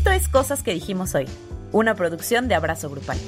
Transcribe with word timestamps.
Esto 0.00 0.12
es 0.12 0.28
Cosas 0.28 0.62
que 0.62 0.72
dijimos 0.72 1.14
hoy, 1.14 1.26
una 1.72 1.94
producción 1.94 2.48
de 2.48 2.54
Abrazo 2.54 2.88
Grupal. 2.88 3.18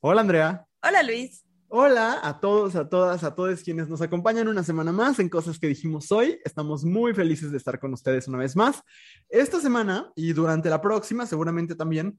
Hola 0.00 0.22
Andrea. 0.22 0.66
Hola 0.82 1.04
Luis. 1.04 1.44
Hola 1.68 2.18
a 2.24 2.40
todos, 2.40 2.74
a 2.74 2.88
todas, 2.88 3.22
a 3.22 3.36
todos 3.36 3.62
quienes 3.62 3.88
nos 3.88 4.02
acompañan 4.02 4.48
una 4.48 4.64
semana 4.64 4.90
más 4.90 5.20
en 5.20 5.28
Cosas 5.28 5.60
que 5.60 5.68
dijimos 5.68 6.10
hoy. 6.10 6.40
Estamos 6.44 6.84
muy 6.84 7.14
felices 7.14 7.52
de 7.52 7.58
estar 7.58 7.78
con 7.78 7.92
ustedes 7.92 8.26
una 8.26 8.38
vez 8.38 8.56
más. 8.56 8.82
Esta 9.28 9.60
semana 9.60 10.10
y 10.16 10.32
durante 10.32 10.68
la 10.68 10.80
próxima 10.80 11.26
seguramente 11.26 11.76
también 11.76 12.18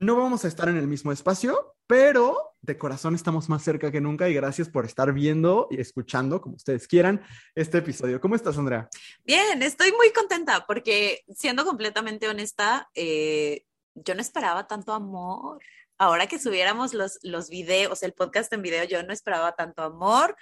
no 0.00 0.16
vamos 0.16 0.44
a 0.44 0.48
estar 0.48 0.68
en 0.68 0.78
el 0.78 0.86
mismo 0.86 1.12
espacio, 1.12 1.76
pero 1.86 2.56
de 2.62 2.78
corazón 2.78 3.14
estamos 3.14 3.50
más 3.50 3.62
cerca 3.62 3.92
que 3.92 4.00
nunca 4.00 4.28
y 4.28 4.34
gracias 4.34 4.68
por 4.70 4.86
estar 4.86 5.12
viendo 5.12 5.68
y 5.70 5.78
escuchando, 5.78 6.40
como 6.40 6.56
ustedes 6.56 6.88
quieran, 6.88 7.22
este 7.54 7.78
episodio. 7.78 8.18
¿Cómo 8.18 8.34
estás, 8.34 8.56
Andrea? 8.56 8.88
Bien, 9.24 9.62
estoy 9.62 9.92
muy 9.92 10.10
contenta 10.12 10.66
porque, 10.66 11.22
siendo 11.34 11.66
completamente 11.66 12.28
honesta, 12.28 12.88
eh, 12.94 13.64
yo 13.94 14.14
no 14.14 14.22
esperaba 14.22 14.66
tanto 14.66 14.94
amor. 14.94 15.62
Ahora 15.98 16.26
que 16.26 16.38
subiéramos 16.38 16.94
los, 16.94 17.18
los 17.22 17.50
videos, 17.50 18.02
el 18.02 18.14
podcast 18.14 18.50
en 18.54 18.62
video, 18.62 18.84
yo 18.84 19.02
no 19.02 19.12
esperaba 19.12 19.52
tanto 19.52 19.82
amor. 19.82 20.34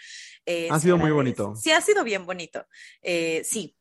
Eh, 0.47 0.69
ha 0.70 0.79
sido 0.79 0.97
muy 0.97 1.11
bonito. 1.11 1.56
Sí, 1.56 1.73
ha 1.73 1.81
sido 1.81 2.05
bien 2.05 2.27
bonito. 2.27 2.65
Eh, 3.03 3.43
sí, 3.45 3.77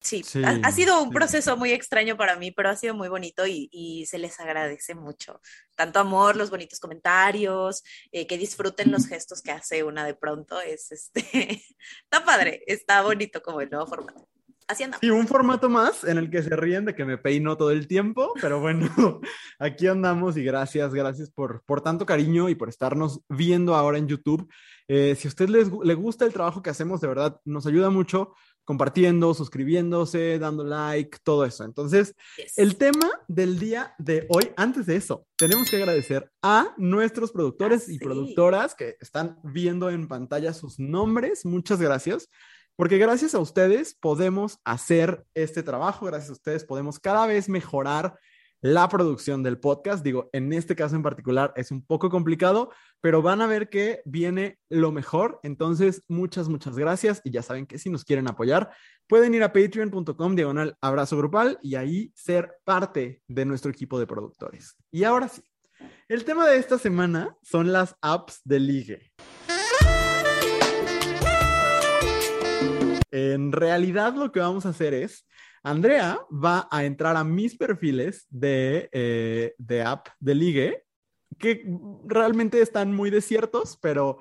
Sí, 0.00 0.22
ha, 0.44 0.70
sido 0.70 1.02
un 1.02 1.10
proceso 1.10 1.56
muy 1.56 1.72
extraño 1.72 2.16
para 2.16 2.36
mí, 2.36 2.52
pero 2.52 2.70
ha 2.70 2.76
sido 2.76 2.94
muy 2.94 3.08
bonito 3.08 3.46
y, 3.46 4.06
se 4.08 4.18
les 4.18 4.38
agradece 4.38 4.94
mucho. 4.94 5.40
Tanto 5.74 5.98
amor, 5.98 6.36
los 6.36 6.50
bonitos 6.50 6.78
comentarios, 6.78 7.82
eh, 8.12 8.26
que 8.26 8.38
disfruten 8.38 8.92
los 8.92 9.06
gestos 9.06 9.42
que 9.42 9.50
hace 9.50 9.82
una 9.82 10.04
de 10.06 10.14
pronto. 10.14 10.60
Es 10.60 10.92
este, 10.92 11.20
está 12.04 12.24
padre, 12.24 12.62
está 12.66 13.02
bonito 13.02 13.42
como 13.42 13.60
el 13.60 13.70
nuevo 13.70 13.86
formato. 13.86 14.28
Andamos. 14.68 15.02
Y 15.02 15.08
un 15.08 15.26
formato 15.26 15.70
más 15.70 16.04
en 16.04 16.18
el 16.18 16.30
que 16.30 16.42
se 16.42 16.54
ríen 16.54 16.84
de 16.84 16.94
que 16.94 17.06
me 17.06 17.16
peino 17.16 17.56
todo 17.56 17.70
el 17.70 17.88
tiempo, 17.88 18.34
pero 18.38 18.60
bueno, 18.60 18.86
aquí 19.58 19.86
andamos 19.86 20.36
y 20.36 20.44
gracias, 20.44 20.92
gracias 20.92 21.30
por, 21.30 21.64
por 21.64 21.80
tanto 21.80 22.04
cariño 22.04 22.50
y 22.50 22.54
por 22.54 22.68
estarnos 22.68 23.22
viendo 23.30 23.74
ahora 23.74 23.96
en 23.96 24.08
YouTube. 24.08 24.46
Eh, 24.86 25.14
si 25.16 25.26
a 25.26 25.30
usted 25.30 25.48
les, 25.48 25.70
le 25.82 25.94
gusta 25.94 26.26
el 26.26 26.34
trabajo 26.34 26.60
que 26.60 26.68
hacemos, 26.68 27.00
de 27.00 27.08
verdad, 27.08 27.40
nos 27.46 27.66
ayuda 27.66 27.88
mucho 27.88 28.34
compartiendo, 28.68 29.32
suscribiéndose, 29.32 30.38
dando 30.38 30.62
like, 30.62 31.20
todo 31.22 31.46
eso. 31.46 31.64
Entonces, 31.64 32.14
el 32.54 32.76
tema 32.76 33.10
del 33.26 33.58
día 33.58 33.94
de 33.96 34.26
hoy, 34.28 34.52
antes 34.58 34.84
de 34.84 34.96
eso, 34.96 35.26
tenemos 35.36 35.70
que 35.70 35.76
agradecer 35.76 36.30
a 36.42 36.74
nuestros 36.76 37.32
productores 37.32 37.88
y 37.88 37.98
productoras 37.98 38.74
que 38.74 38.96
están 39.00 39.38
viendo 39.42 39.88
en 39.88 40.06
pantalla 40.06 40.52
sus 40.52 40.78
nombres. 40.78 41.46
Muchas 41.46 41.80
gracias. 41.80 42.28
Porque 42.76 42.98
gracias 42.98 43.34
a 43.34 43.38
ustedes 43.38 43.94
podemos 43.94 44.58
hacer 44.66 45.24
este 45.32 45.62
trabajo, 45.62 46.04
gracias 46.04 46.28
a 46.28 46.34
ustedes 46.34 46.64
podemos 46.64 46.98
cada 46.98 47.26
vez 47.26 47.48
mejorar 47.48 48.18
la 48.60 48.88
producción 48.88 49.42
del 49.42 49.58
podcast. 49.58 50.04
Digo, 50.04 50.30
en 50.32 50.52
este 50.52 50.74
caso 50.74 50.96
en 50.96 51.02
particular 51.02 51.52
es 51.56 51.70
un 51.70 51.84
poco 51.84 52.10
complicado, 52.10 52.70
pero 53.00 53.22
van 53.22 53.40
a 53.40 53.46
ver 53.46 53.68
que 53.68 54.00
viene 54.04 54.58
lo 54.68 54.92
mejor. 54.92 55.40
Entonces, 55.42 56.02
muchas, 56.08 56.48
muchas 56.48 56.76
gracias. 56.76 57.20
Y 57.24 57.30
ya 57.30 57.42
saben 57.42 57.66
que 57.66 57.78
si 57.78 57.90
nos 57.90 58.04
quieren 58.04 58.28
apoyar, 58.28 58.70
pueden 59.06 59.34
ir 59.34 59.42
a 59.42 59.52
patreon.com 59.52 60.34
diagonal 60.34 60.76
abrazo 60.80 61.16
grupal 61.16 61.58
y 61.62 61.76
ahí 61.76 62.12
ser 62.14 62.54
parte 62.64 63.22
de 63.28 63.44
nuestro 63.44 63.70
equipo 63.70 63.98
de 63.98 64.06
productores. 64.06 64.76
Y 64.90 65.04
ahora 65.04 65.28
sí, 65.28 65.42
el 66.08 66.24
tema 66.24 66.46
de 66.48 66.56
esta 66.56 66.78
semana 66.78 67.36
son 67.42 67.72
las 67.72 67.96
apps 68.00 68.40
de 68.44 68.60
ligue. 68.60 69.12
En 73.10 73.52
realidad 73.52 74.14
lo 74.14 74.30
que 74.32 74.40
vamos 74.40 74.66
a 74.66 74.70
hacer 74.70 74.92
es 74.92 75.26
Andrea 75.70 76.20
va 76.32 76.68
a 76.70 76.84
entrar 76.84 77.16
a 77.16 77.24
mis 77.24 77.56
perfiles 77.56 78.26
de, 78.30 78.88
eh, 78.92 79.54
de 79.58 79.82
app 79.82 80.08
de 80.20 80.34
ligue, 80.34 80.84
que 81.38 81.64
realmente 82.06 82.60
están 82.60 82.92
muy 82.94 83.10
desiertos, 83.10 83.78
pero 83.80 84.18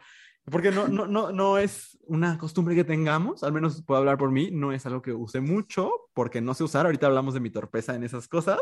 porque 0.49 0.71
no, 0.71 0.87
no, 0.87 1.07
no, 1.07 1.31
no 1.31 1.57
es 1.57 1.97
una 2.03 2.37
costumbre 2.37 2.73
que 2.73 2.85
tengamos, 2.85 3.43
al 3.43 3.51
menos 3.51 3.83
puedo 3.83 3.99
hablar 3.99 4.17
por 4.17 4.31
mí, 4.31 4.49
no 4.51 4.71
es 4.71 4.85
algo 4.85 5.01
que 5.01 5.11
use 5.11 5.41
mucho, 5.41 5.91
porque 6.13 6.39
no 6.39 6.53
sé 6.53 6.63
usar, 6.63 6.85
ahorita 6.85 7.07
hablamos 7.07 7.33
de 7.33 7.41
mi 7.41 7.49
torpeza 7.49 7.95
en 7.95 8.03
esas 8.03 8.29
cosas. 8.29 8.59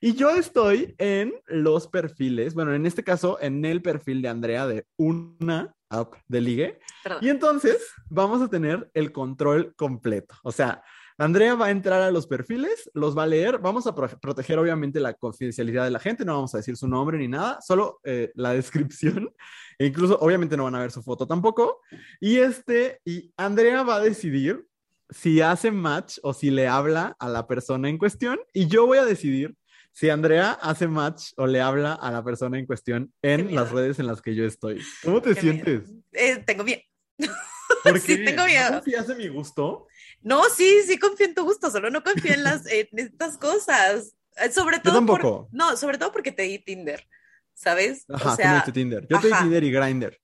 Y 0.00 0.14
yo 0.14 0.30
estoy 0.30 0.96
en 0.98 1.32
los 1.46 1.86
perfiles, 1.86 2.54
bueno, 2.54 2.74
en 2.74 2.86
este 2.86 3.04
caso, 3.04 3.38
en 3.40 3.64
el 3.64 3.82
perfil 3.82 4.20
de 4.20 4.28
Andrea 4.28 4.66
de 4.66 4.86
una 4.96 5.76
app 5.90 6.14
de 6.26 6.40
ligue. 6.40 6.80
Y 7.20 7.28
entonces 7.28 7.78
vamos 8.08 8.42
a 8.42 8.48
tener 8.48 8.90
el 8.94 9.12
control 9.12 9.74
completo. 9.76 10.34
O 10.42 10.50
sea, 10.50 10.82
Andrea 11.18 11.54
va 11.54 11.66
a 11.66 11.70
entrar 11.70 12.02
a 12.02 12.10
los 12.10 12.26
perfiles, 12.26 12.90
los 12.94 13.16
va 13.16 13.24
a 13.24 13.26
leer, 13.26 13.58
vamos 13.58 13.86
a 13.86 13.94
proteger 13.94 14.58
obviamente 14.58 15.00
la 15.00 15.14
confidencialidad 15.14 15.84
de 15.84 15.90
la 15.90 15.98
gente, 15.98 16.24
no 16.24 16.34
vamos 16.34 16.54
a 16.54 16.58
decir 16.58 16.76
su 16.76 16.88
nombre 16.88 17.18
ni 17.18 17.28
nada, 17.28 17.60
solo 17.60 18.00
eh, 18.04 18.32
la 18.34 18.52
descripción, 18.54 19.34
e 19.78 19.86
incluso 19.86 20.18
obviamente 20.20 20.56
no 20.56 20.64
van 20.64 20.74
a 20.74 20.80
ver 20.80 20.90
su 20.90 21.02
foto 21.02 21.26
tampoco. 21.26 21.80
Y 22.20 22.38
este, 22.38 23.00
y 23.04 23.32
Andrea 23.36 23.82
va 23.82 23.96
a 23.96 24.00
decidir 24.00 24.66
si 25.10 25.40
hace 25.40 25.70
match 25.70 26.18
o 26.22 26.32
si 26.32 26.50
le 26.50 26.68
habla 26.68 27.16
a 27.18 27.28
la 27.28 27.46
persona 27.46 27.88
en 27.88 27.98
cuestión, 27.98 28.40
y 28.52 28.66
yo 28.66 28.86
voy 28.86 28.98
a 28.98 29.04
decidir 29.04 29.54
si 29.92 30.08
Andrea 30.08 30.52
hace 30.52 30.88
match 30.88 31.32
o 31.36 31.46
le 31.46 31.60
habla 31.60 31.92
a 31.92 32.10
la 32.10 32.24
persona 32.24 32.58
en 32.58 32.66
cuestión 32.66 33.12
en 33.20 33.54
las 33.54 33.70
redes 33.70 33.98
en 33.98 34.06
las 34.06 34.22
que 34.22 34.34
yo 34.34 34.44
estoy. 34.44 34.82
¿Cómo 35.04 35.20
te 35.20 35.34
sientes? 35.34 35.82
Eh, 36.12 36.42
tengo 36.46 36.64
miedo. 36.64 36.80
¿Por 37.84 38.00
sí, 38.00 38.24
tengo 38.24 38.44
miedo. 38.46 38.82
¿Si 38.82 38.94
hace 38.94 39.14
mi 39.14 39.28
gusto? 39.28 39.86
No, 40.22 40.42
sí, 40.48 40.82
sí 40.86 40.98
confío 40.98 41.26
en 41.26 41.34
tu 41.34 41.44
gusto, 41.44 41.70
solo 41.70 41.90
no 41.90 42.02
confío 42.02 42.32
en, 42.32 42.44
las, 42.44 42.66
en 42.66 42.88
estas 42.92 43.38
cosas. 43.38 44.14
Eh, 44.36 44.50
sobre 44.50 44.78
todo. 44.78 44.94
Yo 44.94 44.98
tampoco. 44.98 45.48
no, 45.52 45.76
sobre 45.76 45.98
todo 45.98 46.12
porque 46.12 46.32
te 46.32 46.42
di 46.42 46.58
Tinder, 46.58 47.06
¿sabes? 47.54 48.04
Ajá, 48.08 48.32
o 48.32 48.36
sea, 48.36 48.62
tú 48.64 48.72
Tinder. 48.72 49.06
Yo 49.08 49.20
te 49.20 49.28
di 49.28 49.34
Tinder 49.34 49.64
y 49.64 49.72
Grindr. 49.72 50.18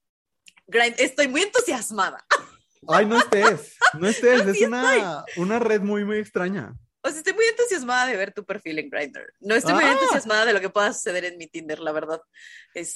Grind, 0.67 0.95
estoy 0.99 1.29
muy 1.29 1.43
entusiasmada. 1.43 2.25
Ay, 2.87 3.07
no 3.07 3.19
estés, 3.19 3.77
no 3.99 4.07
estés, 4.07 4.47
es 4.47 4.63
una, 4.63 5.25
una 5.37 5.59
red 5.59 5.81
muy, 5.81 6.05
muy 6.05 6.19
extraña. 6.19 6.75
O 7.03 7.09
sea, 7.09 7.19
estoy 7.19 7.33
muy 7.33 7.45
entusiasmada 7.47 8.07
de 8.07 8.17
ver 8.17 8.33
tu 8.33 8.45
perfil 8.45 8.79
en 8.79 8.91
Grindr. 8.91 9.33
No 9.41 9.55
estoy 9.55 9.75
muy 9.75 9.85
ah. 9.85 9.93
entusiasmada 9.93 10.45
de 10.47 10.53
lo 10.53 10.61
que 10.61 10.69
pueda 10.69 10.93
suceder 10.93 11.25
en 11.25 11.39
mi 11.39 11.47
Tinder, 11.47 11.79
la 11.81 11.93
verdad. 11.93 12.21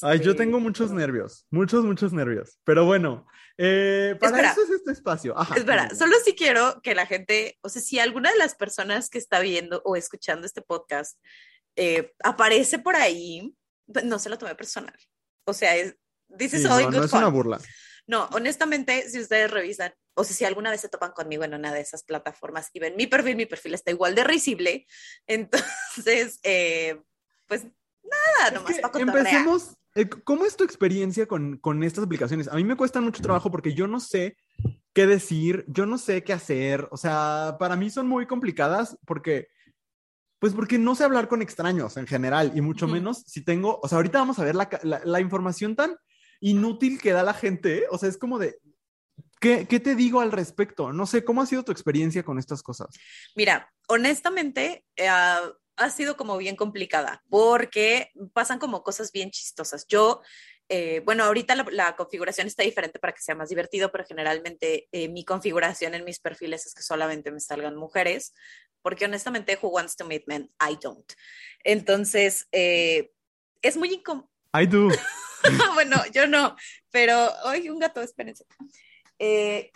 Ay, 0.03 0.21
yo 0.21 0.37
tengo 0.37 0.59
este, 0.59 0.69
muchos 0.69 0.91
nervios, 0.91 1.47
muchos, 1.51 1.85
muchos 1.85 2.13
nervios. 2.13 2.59
Pero 2.65 2.85
bueno, 2.85 3.27
eh, 3.59 4.17
para 4.21 4.53
eso 4.53 4.63
es 4.63 4.71
este 4.71 4.93
espacio. 4.93 5.35
Espera, 5.57 5.91
solo 5.95 6.17
si 6.25 6.35
quiero 6.35 6.81
que 6.83 6.95
la 6.95 7.07
gente, 7.07 7.59
o 7.63 7.69
sea, 7.69 7.83
si 7.83 7.99
alguna 7.99 8.31
de 8.31 8.39
las 8.39 8.55
personas 8.55 9.09
que 9.09 9.19
está 9.19 9.41
viendo 9.41 9.83
o 9.85 9.97
escuchando 9.97 10.47
este 10.47 10.63
podcast 10.63 11.19
eh, 11.77 12.13
aparece 12.23 12.79
por 12.79 12.97
ahí, 12.97 13.55
no 14.05 14.19
se 14.19 14.29
lo 14.29 14.39
tome 14.39 14.55
personal. 14.55 14.95
O 15.45 15.53
sea, 15.53 15.77
es, 15.77 15.97
dices, 16.29 16.63
no, 16.63 16.91
no 16.91 17.05
es 17.05 17.13
una 17.13 17.29
burla. 17.29 17.61
No, 18.07 18.29
honestamente, 18.33 19.09
si 19.09 19.21
ustedes 19.21 19.51
revisan, 19.51 19.95
o 20.15 20.25
sea, 20.25 20.35
si 20.35 20.45
alguna 20.45 20.71
vez 20.71 20.81
se 20.81 20.89
topan 20.89 21.13
conmigo 21.13 21.45
en 21.45 21.55
una 21.55 21.73
de 21.73 21.81
esas 21.81 22.03
plataformas 22.03 22.69
y 22.73 22.81
ven 22.81 22.97
mi 22.97 23.07
perfil, 23.07 23.37
mi 23.37 23.47
perfil 23.47 23.75
está 23.75 23.91
igual 23.91 24.15
de 24.15 24.25
risible, 24.25 24.87
entonces, 25.27 26.41
eh, 26.43 27.01
pues 27.47 27.65
nada, 28.03 28.51
nomás 28.53 28.79
para 28.81 28.99
Empecemos, 28.99 29.77
¿cómo 30.25 30.45
es 30.45 30.57
tu 30.57 30.65
experiencia 30.65 31.27
con, 31.27 31.59
con 31.59 31.83
estas 31.83 32.05
aplicaciones? 32.05 32.49
A 32.49 32.57
mí 32.57 32.65
me 32.65 32.77
cuesta 32.77 33.01
mucho 33.01 33.23
trabajo 33.23 33.51
porque 33.51 33.75
yo 33.75 33.87
no 33.87 34.01
sé 34.01 34.37
qué 34.93 35.07
decir, 35.07 35.65
yo 35.69 35.87
no 35.87 35.99
sé 35.99 36.23
qué 36.25 36.33
hacer, 36.33 36.89
o 36.91 36.97
sea, 36.97 37.57
para 37.59 37.77
mí 37.77 37.91
son 37.91 38.07
muy 38.07 38.27
complicadas 38.27 38.99
porque... 39.07 39.49
Pues 40.39 40.55
porque 40.55 40.77
no 40.77 40.97
sé 40.97 41.05
hablar 41.05 41.29
con 41.29 41.41
extraños 41.41 41.97
en 41.97 42.09
general 42.09 42.51
y 42.57 42.61
mucho 42.61 42.89
menos 42.89 43.23
si 43.29 43.45
tengo, 43.45 43.79
o 43.81 43.87
sea, 43.87 43.99
ahorita 43.99 44.19
vamos 44.19 44.41
a 44.41 44.45
ver 44.45 44.57
la, 44.57 44.69
la 45.05 45.21
información 45.21 45.77
tan 45.77 45.95
inútil 46.43 47.01
que 47.01 47.13
da 47.13 47.23
la 47.23 47.33
gente. 47.33 47.85
O 47.91 47.97
sea, 47.97 48.09
es 48.09 48.19
como 48.19 48.39
de, 48.39 48.59
¿qué, 49.41 49.67
¿qué, 49.67 49.81
te 49.81 49.95
digo 49.95 50.21
al 50.21 50.33
respecto? 50.33 50.93
No 50.93 51.07
sé, 51.07 51.25
¿cómo 51.25 51.41
ha 51.41 51.47
sido 51.47 51.65
tu 51.65 51.73
experiencia 51.73 52.23
con 52.23 52.39
estas 52.39 52.63
cosas? 52.63 52.89
Mira, 53.35 53.73
honestamente, 53.89 54.85
eh, 54.97 55.09
ha 55.83 55.91
sido 55.91 56.17
como 56.17 56.37
bien 56.37 56.57
complicada 56.57 57.23
porque 57.29 58.11
pasan 58.33 58.59
como 58.59 58.83
cosas 58.83 59.13
bien 59.13 59.31
chistosas. 59.31 59.87
Yo, 59.87 60.23
eh, 60.69 61.01
bueno, 61.05 61.25
ahorita 61.25 61.55
la, 61.71 61.97
configuración 61.97 62.47
está 62.47 62.63
diferente 62.63 62.99
para 62.99 63.13
que 63.13 63.23
sea 63.23 63.35
más 63.35 63.49
divertido, 63.49 63.93
pero 63.93 64.05
generalmente 64.05 64.89
eh, 64.93 65.09
mi 65.09 65.25
configuración 65.25 65.95
en 65.95 66.05
mis 66.05 66.21
perfiles 66.21 66.67
es 66.67 66.75
que 66.75 66.83
solamente 66.83 67.31
me 67.31 67.41
salgan 67.41 67.77
mujeres, 67.77 68.35
porque 68.83 69.05
honestamente, 69.05 69.59
who 69.61 69.69
wants 69.69 69.97
to 69.97 70.05
meet 70.05 70.25
men? 70.27 70.51
I 70.61 70.77
don't. 70.81 71.13
Entonces, 71.63 72.49
es 72.51 73.77
muy 73.77 73.95
incómodo. 73.95 74.29
I 74.55 74.67
do. 74.67 74.89
bueno, 75.75 76.03
yo 76.13 76.27
no, 76.27 76.57
pero 76.91 77.31
hoy 77.45 77.69
un 77.69 77.79
gato, 77.79 78.03
espérense. 78.03 78.45
Eh, 79.19 79.71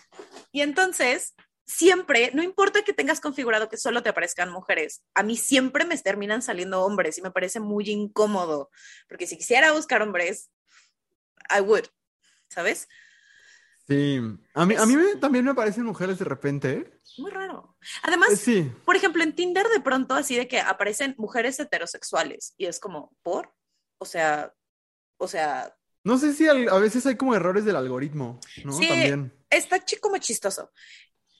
y 0.50 0.62
entonces, 0.62 1.35
siempre, 1.67 2.31
no 2.35 2.43
importa 2.43 2.83
que 2.85 2.93
tengas 2.93 3.21
configurado 3.21 3.69
que 3.69 3.77
solo 3.77 4.03
te 4.03 4.09
aparezcan 4.09 4.51
mujeres, 4.51 5.03
a 5.15 5.23
mí 5.23 5.37
siempre 5.37 5.85
me 5.85 5.99
terminan 5.99 6.43
saliendo 6.43 6.83
hombres 6.83 7.19
y 7.19 7.23
me 7.23 7.31
parece 7.31 7.61
muy 7.61 7.91
incómodo, 7.91 8.71
porque 9.09 9.27
si 9.27 9.37
quisiera 9.37 9.73
buscar 9.73 10.03
hombres, 10.03 10.51
I 11.57 11.61
would, 11.61 11.87
¿sabes? 12.49 12.89
Sí, 13.89 14.19
a 14.55 14.67
mí, 14.67 14.75
a 14.75 14.85
mí 14.85 14.97
también 15.21 15.45
me 15.45 15.55
parecen 15.55 15.85
mujeres 15.85 16.19
de 16.19 16.25
repente. 16.25 17.01
Muy 17.19 17.31
raro. 17.31 17.77
Además, 18.03 18.33
Eh, 18.33 18.37
sí, 18.37 18.73
por 18.85 18.97
ejemplo, 18.97 19.23
en 19.23 19.33
Tinder 19.35 19.69
de 19.69 19.81
pronto 19.81 20.15
así 20.15 20.35
de 20.37 20.49
que 20.49 20.59
aparecen 20.61 21.15
mujeres 21.19 21.61
heterosexuales 21.61 22.55
y 22.57 22.67
es 22.67 22.81
como, 22.81 23.17
¿por? 23.23 23.55
O 23.99 24.05
sea, 24.05 24.53
o 25.19 25.29
sea, 25.29 25.77
no 26.03 26.19
sé 26.19 26.33
si 26.35 26.47
al- 26.49 26.69
a 26.69 26.79
veces 26.79 27.07
hay 27.07 27.17
como 27.17 27.35
errores 27.35 27.65
del 27.65 27.77
algoritmo, 27.77 28.41
¿no? 28.65 28.73
Sí. 28.73 28.89
También. 28.89 29.33
está 29.51 29.81
como 30.01 30.19
chistoso. 30.19 30.71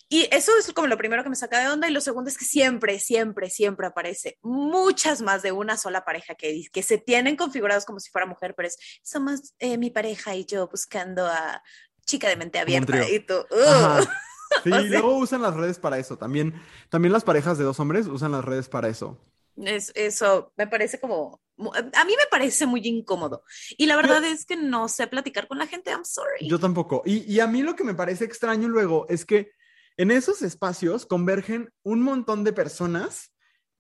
Y 0.09 0.29
eso 0.31 0.53
es 0.59 0.73
como 0.73 0.87
lo 0.87 0.97
primero 0.97 1.23
que 1.25 1.29
me 1.31 1.37
saca 1.37 1.59
de 1.61 1.69
onda. 1.69 1.89
Y 1.89 1.93
lo 1.93 2.01
segundo 2.01 2.31
es 2.31 2.39
que 2.39 2.45
siempre, 2.45 3.01
siempre, 3.01 3.51
siempre 3.51 3.87
aparece 3.89 4.39
muchas 4.43 5.21
más 5.21 5.43
de 5.43 5.53
una 5.53 5.77
sola 5.77 6.05
pareja 6.05 6.35
que, 6.37 6.63
que 6.73 6.83
se 6.83 6.99
tienen 6.99 7.37
configurados 7.37 7.85
como 7.85 7.99
si 7.99 8.11
fuera 8.11 8.27
mujer, 8.27 8.55
pero 8.57 8.69
es, 8.69 8.77
somos 9.03 9.55
eh, 9.59 9.79
mi 9.79 9.91
pareja 9.91 10.35
y 10.37 10.45
yo 10.45 10.69
buscando 10.69 11.27
a 11.27 11.63
chica 12.05 12.29
de 12.29 12.37
mente 12.37 12.59
abierta. 12.61 13.09
Y 13.11 13.21
tú, 13.21 13.35
sea- 14.65 14.81
luego 14.83 15.19
usan 15.19 15.43
las 15.43 15.55
redes 15.55 15.79
para 15.79 15.99
eso. 15.99 16.17
También, 16.17 16.55
también 16.89 17.13
las 17.13 17.25
parejas 17.25 17.59
de 17.59 17.65
dos 17.65 17.81
hombres 17.81 18.07
usan 18.07 18.33
las 18.33 18.45
redes 18.45 18.69
para 18.69 18.89
eso. 18.89 19.19
Es- 19.57 19.91
eso 19.97 20.53
me 20.57 20.67
parece 20.67 21.01
como, 21.01 21.41
a 21.73 22.05
mí 22.05 22.13
me 22.17 22.27
parece 22.31 22.67
muy 22.67 22.81
incómodo. 22.87 23.43
Y 23.77 23.87
la 23.87 23.97
verdad 23.97 24.23
es 24.25 24.45
que 24.47 24.55
no 24.57 24.87
sé 24.89 25.07
platicar 25.09 25.49
con 25.49 25.59
la 25.59 25.67
gente, 25.67 25.91
I'm 25.91 26.05
sorry. 26.05 26.49
Yo 26.49 26.61
tampoco. 26.61 27.03
Y, 27.05 27.25
y 27.33 27.41
a 27.41 27.47
mí 27.47 27.63
lo 27.63 27.75
que 27.75 27.83
me 27.85 27.95
parece 27.95 28.25
extraño 28.25 28.69
luego 28.69 29.07
es 29.09 29.25
que 29.25 29.51
en 29.97 30.11
esos 30.11 30.43
espacios 30.43 31.07
convergen 31.07 31.71
un 31.83 32.03
montón 32.03 32.45
de 32.45 32.53
personas 32.53 33.33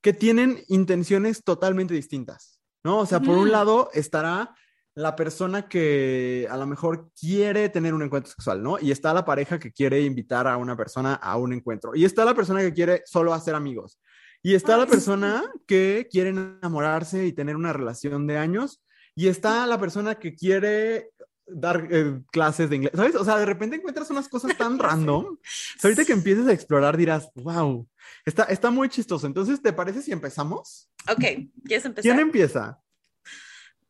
que 0.03 0.13
tienen 0.13 0.63
intenciones 0.69 1.43
totalmente 1.45 1.95
distintas, 1.95 2.61
¿no? 2.85 2.99
O 2.99 3.07
sea, 3.07 3.21
por 3.21 3.31
un 3.37 3.43
Ujú. 3.43 3.53
lado 3.53 3.91
estará 3.93 4.55
la 4.95 5.15
persona 5.15 5.69
que 5.69 6.47
a 6.51 6.57
lo 6.57 6.67
mejor 6.67 7.11
quiere 7.21 7.69
tener 7.69 7.93
un 7.93 8.03
encuentro 8.03 8.33
sexual, 8.33 8.63
¿no? 8.63 8.79
Y 8.81 8.91
está 8.93 9.13
la 9.13 9.25
pareja 9.27 9.59
que 9.59 9.73
quiere 9.73 10.01
invitar 10.01 10.47
a 10.49 10.57
una 10.57 10.75
persona 10.77 11.15
a 11.15 11.37
un 11.37 11.53
encuentro. 11.53 11.95
Y 11.95 12.05
está 12.07 12.25
la 12.25 12.35
persona 12.35 12.61
que 12.61 12.73
quiere 12.73 13.03
solo 13.05 13.35
hacer 13.35 13.55
amigos. 13.55 14.01
Y 14.43 14.55
está 14.55 14.77
la 14.77 14.85
Ay, 14.85 14.89
sí. 14.89 14.95
persona 14.95 15.45
que 15.67 16.09
quiere 16.11 16.31
enamorarse 16.31 17.27
y 17.27 17.33
tener 17.33 17.57
una 17.57 17.75
relación 17.75 18.27
de 18.27 18.39
años. 18.39 18.83
Y 19.15 19.29
está 19.29 19.67
la 19.67 19.79
persona 19.79 20.15
que 20.15 20.35
quiere 20.35 21.11
dar 21.47 21.87
eh, 21.91 22.21
clases 22.31 22.69
de 22.71 22.77
inglés, 22.77 22.93
¿sabes? 22.95 23.15
O 23.15 23.25
sea, 23.25 23.37
de 23.39 23.47
repente 23.47 23.77
encuentras 23.77 24.11
unas 24.11 24.29
cosas 24.29 24.57
tan 24.57 24.79
random. 24.79 25.37
Ahorita 25.83 26.05
que 26.05 26.13
empieces 26.13 26.47
a 26.47 26.53
explorar 26.53 26.97
dirás, 26.97 27.31
wow, 27.35 27.89
está, 28.25 28.45
está 28.45 28.71
muy 28.71 28.89
chistoso. 28.89 29.27
Entonces, 29.27 29.63
¿te 29.63 29.73
parece 29.73 30.03
si 30.03 30.13
empezamos? 30.13 30.91
Ok, 31.09 31.25
¿quieres 31.65 31.85
empezar? 31.85 32.03
¿Quién 32.03 32.19
empieza? 32.19 32.81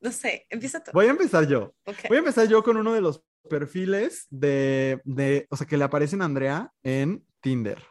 No 0.00 0.12
sé, 0.12 0.46
empieza 0.50 0.82
tú. 0.82 0.90
Voy 0.92 1.06
a 1.06 1.10
empezar 1.10 1.46
yo. 1.46 1.74
Voy 2.08 2.16
a 2.16 2.20
empezar 2.20 2.46
yo 2.46 2.62
con 2.62 2.76
uno 2.76 2.92
de 2.92 3.00
los 3.00 3.22
perfiles 3.48 4.26
de, 4.30 5.00
de, 5.04 5.46
o 5.50 5.56
sea, 5.56 5.66
que 5.66 5.76
le 5.76 5.84
aparecen 5.84 6.22
a 6.22 6.26
Andrea 6.26 6.72
en 6.82 7.24
Tinder. 7.40 7.82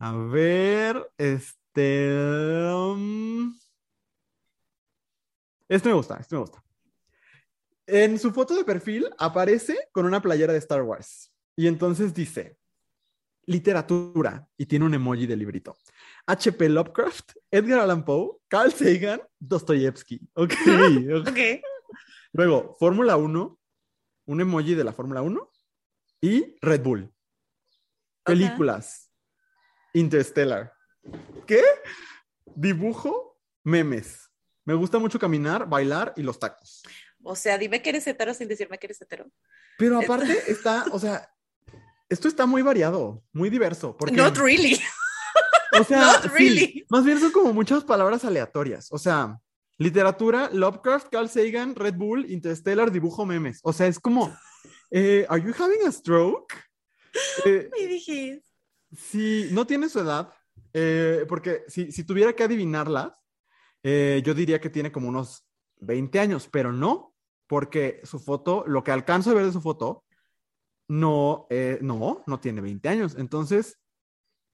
A 0.00 0.12
ver, 0.16 1.10
este... 1.16 2.18
um, 2.72 3.56
Este 5.68 5.88
me 5.88 5.94
gusta, 5.94 6.16
este 6.16 6.34
me 6.34 6.40
gusta. 6.40 6.62
En 7.90 8.18
su 8.18 8.32
foto 8.32 8.54
de 8.54 8.64
perfil 8.64 9.08
aparece 9.16 9.88
con 9.92 10.04
una 10.04 10.20
playera 10.20 10.52
de 10.52 10.58
Star 10.58 10.82
Wars. 10.82 11.32
Y 11.56 11.66
entonces 11.66 12.12
dice, 12.12 12.58
literatura, 13.46 14.46
y 14.58 14.66
tiene 14.66 14.84
un 14.84 14.92
emoji 14.92 15.26
de 15.26 15.36
librito. 15.36 15.74
H.P. 16.26 16.68
Lovecraft, 16.68 17.32
Edgar 17.50 17.80
Allan 17.80 18.04
Poe, 18.04 18.40
Carl 18.46 18.70
Sagan, 18.72 19.22
Dostoyevsky. 19.38 20.20
Ok. 20.34 20.52
ok. 21.26 21.38
Luego, 22.32 22.76
Fórmula 22.78 23.16
1, 23.16 23.58
un 24.26 24.40
emoji 24.42 24.74
de 24.74 24.84
la 24.84 24.92
Fórmula 24.92 25.22
1 25.22 25.50
y 26.20 26.56
Red 26.60 26.82
Bull. 26.82 27.10
Películas. 28.22 29.10
Interstellar. 29.94 30.74
¿Qué? 31.46 31.62
Dibujo, 32.54 33.40
memes. 33.64 34.30
Me 34.66 34.74
gusta 34.74 34.98
mucho 34.98 35.18
caminar, 35.18 35.66
bailar 35.66 36.12
y 36.16 36.22
los 36.22 36.38
tacos. 36.38 36.82
O 37.28 37.36
sea, 37.36 37.58
dime 37.58 37.82
que 37.82 37.90
eres 37.90 38.06
hetero 38.06 38.32
sin 38.32 38.48
decirme 38.48 38.78
que 38.78 38.86
eres 38.86 39.02
hetero. 39.02 39.30
Pero 39.76 40.00
aparte 40.00 40.50
está, 40.50 40.86
o 40.92 40.98
sea, 40.98 41.30
esto 42.08 42.26
está 42.26 42.46
muy 42.46 42.62
variado, 42.62 43.22
muy 43.32 43.50
diverso. 43.50 43.94
Porque, 43.98 44.16
Not 44.16 44.38
really. 44.38 44.80
o 45.78 45.84
sea, 45.84 46.00
not 46.00 46.22
sí, 46.22 46.28
really. 46.28 46.86
más 46.88 47.04
bien 47.04 47.20
son 47.20 47.30
como 47.30 47.52
muchas 47.52 47.84
palabras 47.84 48.24
aleatorias. 48.24 48.88
O 48.92 48.98
sea, 48.98 49.38
literatura, 49.76 50.48
Lovecraft, 50.50 51.08
Carl 51.10 51.28
Sagan, 51.28 51.74
Red 51.74 51.96
Bull, 51.96 52.30
Interstellar, 52.30 52.90
dibujo, 52.90 53.26
memes. 53.26 53.60
O 53.62 53.74
sea, 53.74 53.86
es 53.88 54.00
como, 54.00 54.34
eh, 54.90 55.26
¿Are 55.28 55.42
you 55.42 55.52
having 55.52 55.86
a 55.86 55.92
stroke? 55.92 56.54
Eh, 57.44 57.68
Me 57.70 57.86
dijiste. 57.86 58.42
Sí, 58.96 59.48
no 59.52 59.66
tiene 59.66 59.90
su 59.90 60.00
edad, 60.00 60.32
eh, 60.72 61.26
porque 61.28 61.64
si, 61.68 61.92
si 61.92 62.04
tuviera 62.04 62.32
que 62.32 62.44
adivinarlas, 62.44 63.20
eh, 63.82 64.22
yo 64.24 64.32
diría 64.32 64.60
que 64.60 64.70
tiene 64.70 64.90
como 64.90 65.08
unos 65.08 65.44
20 65.80 66.18
años, 66.20 66.48
pero 66.50 66.72
no, 66.72 67.14
porque 67.48 68.00
su 68.04 68.20
foto, 68.20 68.64
lo 68.66 68.84
que 68.84 68.92
alcanzo 68.92 69.30
a 69.30 69.34
ver 69.34 69.46
de 69.46 69.52
su 69.52 69.60
foto, 69.60 70.04
no, 70.86 71.46
eh, 71.50 71.78
no, 71.80 72.22
no 72.26 72.40
tiene 72.40 72.60
20 72.60 72.88
años. 72.88 73.16
Entonces, 73.18 73.78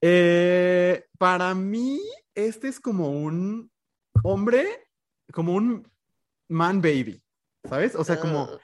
eh, 0.01 1.05
para 1.17 1.53
mí, 1.53 1.99
este 2.33 2.67
es 2.67 2.79
como 2.79 3.11
un 3.11 3.71
hombre, 4.23 4.65
como 5.31 5.53
un 5.53 5.89
man 6.47 6.81
baby, 6.81 7.21
¿sabes? 7.65 7.95
O 7.95 8.03
sea, 8.03 8.19
como 8.19 8.43
Ugh. 8.43 8.59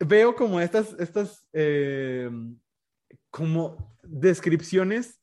veo 0.00 0.34
como 0.34 0.60
estas, 0.60 0.94
estas, 0.98 1.46
eh, 1.52 2.30
como 3.30 3.96
descripciones 4.02 5.20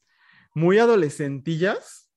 muy 0.53 0.77
adolescentillas 0.77 2.11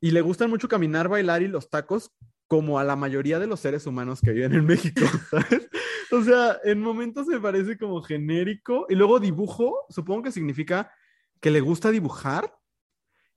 y 0.00 0.10
le 0.12 0.20
gustan 0.22 0.48
mucho 0.48 0.68
caminar, 0.68 1.08
bailar 1.08 1.42
y 1.42 1.48
los 1.48 1.68
tacos 1.68 2.10
como 2.50 2.80
a 2.80 2.84
la 2.84 2.96
mayoría 2.96 3.38
de 3.38 3.46
los 3.46 3.60
seres 3.60 3.86
humanos 3.86 4.20
que 4.20 4.32
viven 4.32 4.52
en 4.54 4.66
México, 4.66 5.02
¿sabes? 5.30 5.68
O 6.10 6.20
sea, 6.24 6.58
en 6.64 6.80
momentos 6.80 7.28
me 7.28 7.38
parece 7.38 7.78
como 7.78 8.02
genérico 8.02 8.86
y 8.88 8.96
luego 8.96 9.20
dibujo, 9.20 9.86
supongo 9.88 10.24
que 10.24 10.32
significa 10.32 10.92
que 11.40 11.52
le 11.52 11.60
gusta 11.60 11.92
dibujar 11.92 12.52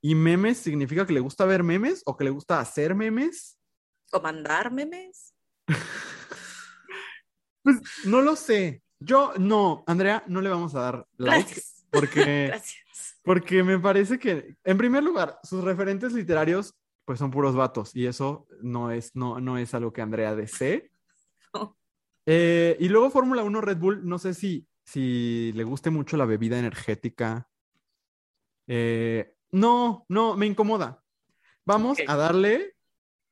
y 0.01 0.15
memes 0.15 0.57
significa 0.57 1.05
que 1.05 1.13
le 1.13 1.19
gusta 1.19 1.45
ver 1.45 1.61
memes 1.61 2.01
o 2.07 2.17
que 2.17 2.23
le 2.23 2.31
gusta 2.31 2.59
hacer 2.59 2.95
memes. 2.95 3.59
O 4.11 4.19
mandar 4.19 4.71
memes. 4.71 5.35
Pues 7.61 7.77
no 8.03 8.21
lo 8.21 8.35
sé. 8.35 8.83
Yo 8.99 9.31
no, 9.39 9.85
Andrea, 9.87 10.21
no 10.27 10.41
le 10.41 10.49
vamos 10.49 10.75
a 10.75 10.81
dar 10.81 11.07
like 11.15 11.45
Gracias. 11.45 11.85
porque 11.89 12.47
Gracias. 12.47 13.21
Porque 13.23 13.63
me 13.63 13.79
parece 13.79 14.19
que, 14.19 14.57
en 14.65 14.77
primer 14.77 15.01
lugar, 15.01 15.39
sus 15.43 15.63
referentes 15.63 16.11
literarios, 16.11 16.75
pues 17.05 17.19
son 17.19 17.31
puros 17.31 17.55
vatos, 17.55 17.95
y 17.95 18.05
eso 18.07 18.47
no 18.61 18.91
es, 18.91 19.15
no, 19.15 19.39
no 19.39 19.57
es 19.57 19.73
algo 19.73 19.91
que 19.93 20.01
Andrea 20.01 20.35
desee. 20.35 20.89
No. 21.53 21.77
Eh, 22.25 22.77
y 22.79 22.89
luego 22.89 23.11
Fórmula 23.11 23.43
1 23.43 23.61
Red 23.61 23.77
Bull, 23.77 24.07
no 24.07 24.17
sé 24.17 24.33
si, 24.33 24.67
si 24.83 25.51
le 25.53 25.63
guste 25.63 25.91
mucho 25.91 26.17
la 26.17 26.25
bebida 26.25 26.57
energética. 26.57 27.47
Eh, 28.65 29.35
no, 29.51 30.05
no, 30.09 30.35
me 30.35 30.47
incomoda. 30.47 31.03
Vamos 31.65 31.99
a 32.07 32.15
darle 32.15 32.75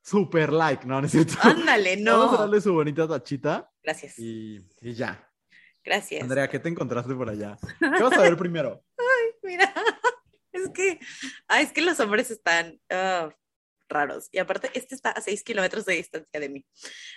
super 0.04 0.54
like, 0.54 0.86
¿no? 0.86 1.00
¿No 1.02 1.08
es 1.08 1.14
cierto? 1.14 1.34
Ándale, 1.42 1.96
Vamos 2.06 2.30
a 2.30 2.32
no. 2.34 2.38
darle 2.38 2.62
su 2.62 2.74
bonita 2.74 3.08
tachita 3.08 3.72
Gracias. 3.82 4.20
y, 4.20 4.68
y 4.82 4.94
ya. 4.94 5.28
Gracias. 5.84 6.22
Andrea, 6.22 6.48
¿qué 6.48 6.60
te 6.60 6.70
encontraste 6.70 7.16
por 7.16 7.30
allá? 7.30 7.58
¿Qué 7.80 8.04
vas 8.04 8.14
a 8.14 8.22
ver 8.22 8.38
primero? 8.38 8.84
Mira, 9.42 9.74
es 10.52 10.70
que, 10.70 11.00
ah, 11.48 11.62
es 11.62 11.74
que 11.74 11.82
los 11.82 12.00
hombres 12.00 12.30
están 12.30 12.80
ah, 12.92 13.34
raros. 13.92 14.28
Y 14.32 14.40
aparte, 14.40 14.72
este 14.74 14.96
está 14.96 15.12
a 15.12 15.22
6 15.22 15.44
kilómetros 15.44 15.86
de 15.86 15.94
distancia 15.94 16.40
de 16.40 16.50
mí. 16.50 16.66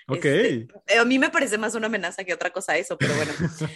Ok. 0.09 0.25
Este, 0.27 0.67
eh, 0.89 0.99
a 0.99 1.05
mí 1.05 1.19
me 1.19 1.31
parece 1.31 1.57
más 1.57 1.75
una 1.75 1.87
amenaza 1.87 2.25
que 2.25 2.35
otra 2.35 2.51
cosa 2.51 2.77
eso, 2.77 2.99
pero 2.99 3.15
bueno. 3.15 3.33
Pero 3.59 3.71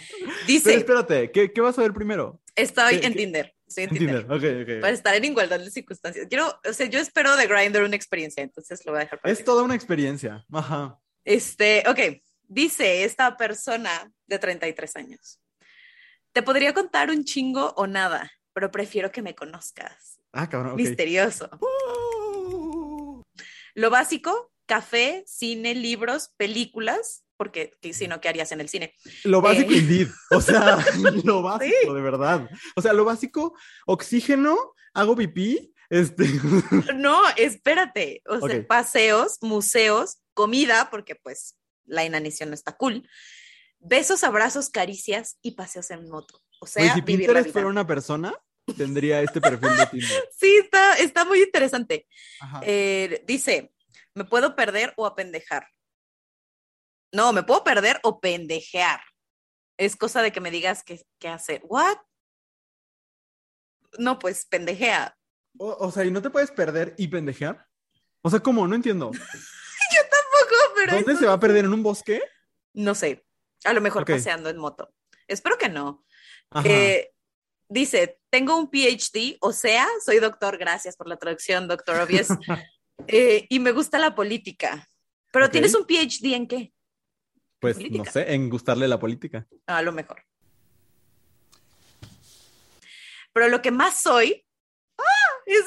Dice, 0.47 0.73
espérate, 0.75 1.31
¿qué, 1.31 1.51
qué 1.51 1.61
vas 1.61 1.77
a 1.77 1.81
ver 1.81 1.93
primero? 1.93 2.41
estoy 2.55 2.99
¿qué- 2.99 3.05
en 3.07 3.13
qué- 3.13 3.19
Tinder. 3.19 3.55
Estoy 3.67 3.83
en 3.85 3.89
Tinder. 3.91 4.27
Tinder, 4.27 4.63
ok, 4.65 4.67
ok. 4.77 4.81
Para 4.81 4.93
estar 4.93 5.15
en 5.15 5.25
igualdad 5.25 5.59
de 5.59 5.69
circunstancias. 5.69 6.25
Quiero, 6.27 6.59
o 6.67 6.73
sea, 6.73 6.87
yo 6.87 6.99
espero 6.99 7.35
de 7.35 7.45
Grindr 7.47 7.83
una 7.83 7.95
experiencia, 7.95 8.41
entonces 8.43 8.83
lo 8.85 8.91
voy 8.93 9.01
a 9.01 9.03
dejar 9.03 9.19
para 9.21 9.31
Es 9.31 9.39
ti. 9.39 9.43
toda 9.45 9.61
una 9.63 9.75
experiencia. 9.75 10.43
Ajá. 10.51 10.99
Este, 11.23 11.83
ok, 11.87 11.99
dice 12.47 13.03
esta 13.03 13.37
persona 13.37 14.11
de 14.25 14.39
33 14.39 14.95
años. 14.95 15.39
Te 16.33 16.41
podría 16.41 16.73
contar 16.73 17.09
un 17.11 17.23
chingo 17.25 17.73
o 17.77 17.85
nada, 17.85 18.31
pero 18.53 18.71
prefiero 18.71 19.11
que 19.11 19.21
me 19.21 19.35
conozcas. 19.35 20.19
Ah, 20.31 20.49
cabrón, 20.49 20.71
ok. 20.73 20.77
Misterioso. 20.77 21.49
Lo 23.79 23.89
básico, 23.89 24.51
café, 24.65 25.23
cine, 25.25 25.73
libros, 25.75 26.31
películas, 26.37 27.23
porque 27.37 27.71
que- 27.81 27.93
si 27.93 28.07
no, 28.07 28.19
¿qué 28.19 28.27
harías 28.27 28.51
en 28.51 28.59
el 28.59 28.67
cine? 28.67 28.93
Lo 29.23 29.41
básico, 29.41 29.71
Eh. 29.71 29.77
indeed. 29.77 30.07
O 30.31 30.41
sea, 30.41 30.77
lo 31.23 31.41
básico, 31.41 31.75
Sí. 31.87 31.93
de 31.93 32.01
verdad. 32.01 32.49
O 32.75 32.81
sea, 32.81 32.91
lo 32.93 33.05
básico, 33.05 33.55
oxígeno, 33.85 34.57
hago 34.93 35.15
pipí, 35.15 35.73
este... 35.89 36.25
No, 36.95 37.21
espérate. 37.37 38.21
O 38.27 38.45
sea, 38.45 38.67
paseos, 38.67 39.37
museos, 39.41 40.17
comida, 40.33 40.89
porque 40.91 41.15
pues 41.15 41.55
la 41.85 42.03
inanición 42.05 42.49
no 42.49 42.55
está 42.55 42.75
cool. 42.75 43.07
besos, 43.79 44.23
abrazos, 44.25 44.69
caricias 44.69 45.37
y 45.41 45.51
paseos 45.51 45.89
en 45.91 46.09
moto. 46.09 46.41
O 46.59 46.67
sea, 46.67 46.83
Güey, 46.83 46.93
si 46.95 47.01
vivir 47.01 47.19
la 47.21 47.25
Pinterest 47.27 47.45
vida. 47.45 47.53
fuera 47.53 47.67
una 47.69 47.87
persona, 47.87 48.33
tendría 48.73 49.21
este 49.21 49.41
perfil 49.41 49.75
de 49.77 49.85
Tinder. 49.87 50.23
Sí, 50.37 50.57
está, 50.57 50.93
está 50.95 51.25
muy 51.25 51.41
interesante. 51.41 52.07
Eh, 52.61 53.23
dice, 53.27 53.73
¿me 54.15 54.23
puedo 54.25 54.55
perder 54.55 54.93
o 54.97 55.05
apendejar? 55.05 55.67
No, 57.11 57.33
me 57.33 57.43
puedo 57.43 57.63
perder 57.63 57.99
o 58.03 58.19
pendejear. 58.19 59.01
Es 59.77 59.95
cosa 59.95 60.21
de 60.21 60.31
que 60.31 60.41
me 60.41 60.51
digas 60.51 60.83
qué, 60.83 61.01
qué 61.19 61.27
hacer. 61.29 61.61
¿What? 61.65 61.97
No, 63.97 64.19
pues 64.19 64.45
pendejea. 64.45 65.17
O, 65.57 65.75
o 65.87 65.91
sea, 65.91 66.05
¿y 66.05 66.11
no 66.11 66.21
te 66.21 66.29
puedes 66.29 66.51
perder 66.51 66.93
y 66.97 67.07
pendejear? 67.07 67.65
O 68.21 68.29
sea, 68.29 68.39
¿cómo? 68.39 68.67
No 68.67 68.75
entiendo. 68.75 69.11
Tampoco, 69.11 70.55
pero 70.75 70.93
¿Dónde 70.93 71.11
eso- 71.13 71.21
se 71.21 71.27
va 71.27 71.33
a 71.33 71.39
perder? 71.39 71.65
¿En 71.65 71.73
un 71.73 71.83
bosque? 71.83 72.21
No 72.73 72.93
sé. 72.95 73.25
A 73.65 73.73
lo 73.73 73.81
mejor 73.81 74.05
paseando 74.05 74.49
en 74.49 74.57
moto. 74.57 74.93
Espero 75.27 75.57
que 75.57 75.69
no. 75.69 76.05
Ajá. 76.51 76.67
Eh, 76.69 77.11
dice, 77.69 78.19
tengo 78.29 78.57
un 78.57 78.69
PhD, 78.69 79.37
o 79.39 79.53
sea, 79.53 79.87
soy 80.03 80.19
doctor, 80.19 80.57
gracias 80.57 80.97
por 80.97 81.07
la 81.07 81.17
traducción, 81.17 81.67
doctor 81.67 82.01
Obvious, 82.01 82.27
eh, 83.07 83.45
y 83.47 83.59
me 83.59 83.71
gusta 83.71 83.99
la 83.99 84.15
política. 84.15 84.89
Pero. 85.31 85.49
¿tienes 85.49 85.75
un 85.75 85.85
PhD 85.85 86.33
en 86.33 86.47
qué? 86.47 86.73
pues 87.59 87.75
política. 87.75 88.03
no 88.05 88.11
sé, 88.11 88.33
en 88.33 88.49
gustarle 88.49 88.87
la 88.87 88.99
política. 88.99 89.45
A 89.67 89.81
lo 89.81 89.91
mejor. 89.91 90.23
Pero 93.33 93.49
lo 93.49 93.61
que 93.61 93.71
más 93.71 94.01
soy 94.01 94.45
¡ah! 94.97 95.41
es, 95.45 95.63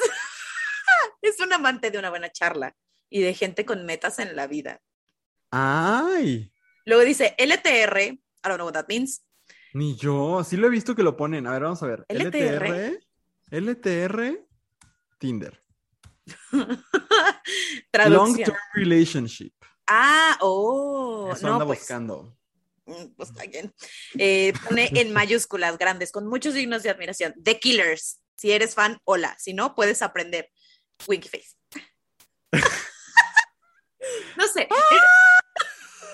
es 1.21 1.39
un 1.39 1.53
amante 1.53 1.91
de 1.91 1.99
una 1.99 2.09
buena 2.09 2.31
charla 2.31 2.75
y 3.09 3.21
de 3.21 3.33
gente 3.33 3.65
con 3.65 3.85
metas 3.85 4.19
en 4.19 4.35
la 4.35 4.47
vida. 4.47 4.81
¡Ay! 5.51 6.51
Luego 6.85 7.03
dice 7.03 7.35
LTR, 7.37 7.99
I 8.01 8.19
don't 8.43 8.55
know 8.55 8.65
what 8.65 8.73
that 8.73 8.87
means. 8.89 9.23
Ni 9.73 9.95
yo, 9.95 10.43
sí 10.43 10.55
lo 10.55 10.67
he 10.67 10.69
visto 10.69 10.95
que 10.95 11.01
lo 11.03 11.17
ponen. 11.17 11.47
A 11.47 11.51
ver, 11.51 11.63
vamos 11.63 11.81
a 11.81 11.87
ver. 11.87 12.05
LTR. 12.07 12.99
LTR, 13.49 13.59
LTR, 13.59 14.47
Tinder. 15.17 15.63
Long. 18.07 18.37
Term 18.37 18.55
Relationship. 18.75 19.51
Ah, 19.87 20.37
oh, 20.41 21.31
Eso 21.33 21.47
no, 21.47 21.53
anda 21.53 21.65
pues, 21.65 21.79
buscando. 21.79 22.37
mm, 22.85 23.15
pues 23.17 23.29
está 23.29 23.45
bien. 23.45 23.73
Eh, 24.17 24.53
pone 24.67 24.89
en 24.93 25.11
mayúsculas 25.11 25.77
grandes, 25.77 26.11
con 26.11 26.27
muchos 26.27 26.53
signos 26.53 26.83
de 26.83 26.91
admiración. 26.91 27.33
The 27.41 27.59
Killers. 27.59 28.21
Si 28.37 28.51
eres 28.51 28.75
fan, 28.75 28.99
hola. 29.05 29.35
Si 29.39 29.53
no, 29.53 29.73
puedes 29.75 30.01
aprender. 30.01 30.49
Winky 31.07 31.29
face. 31.29 31.55
no 34.37 34.47
sé. 34.47 34.67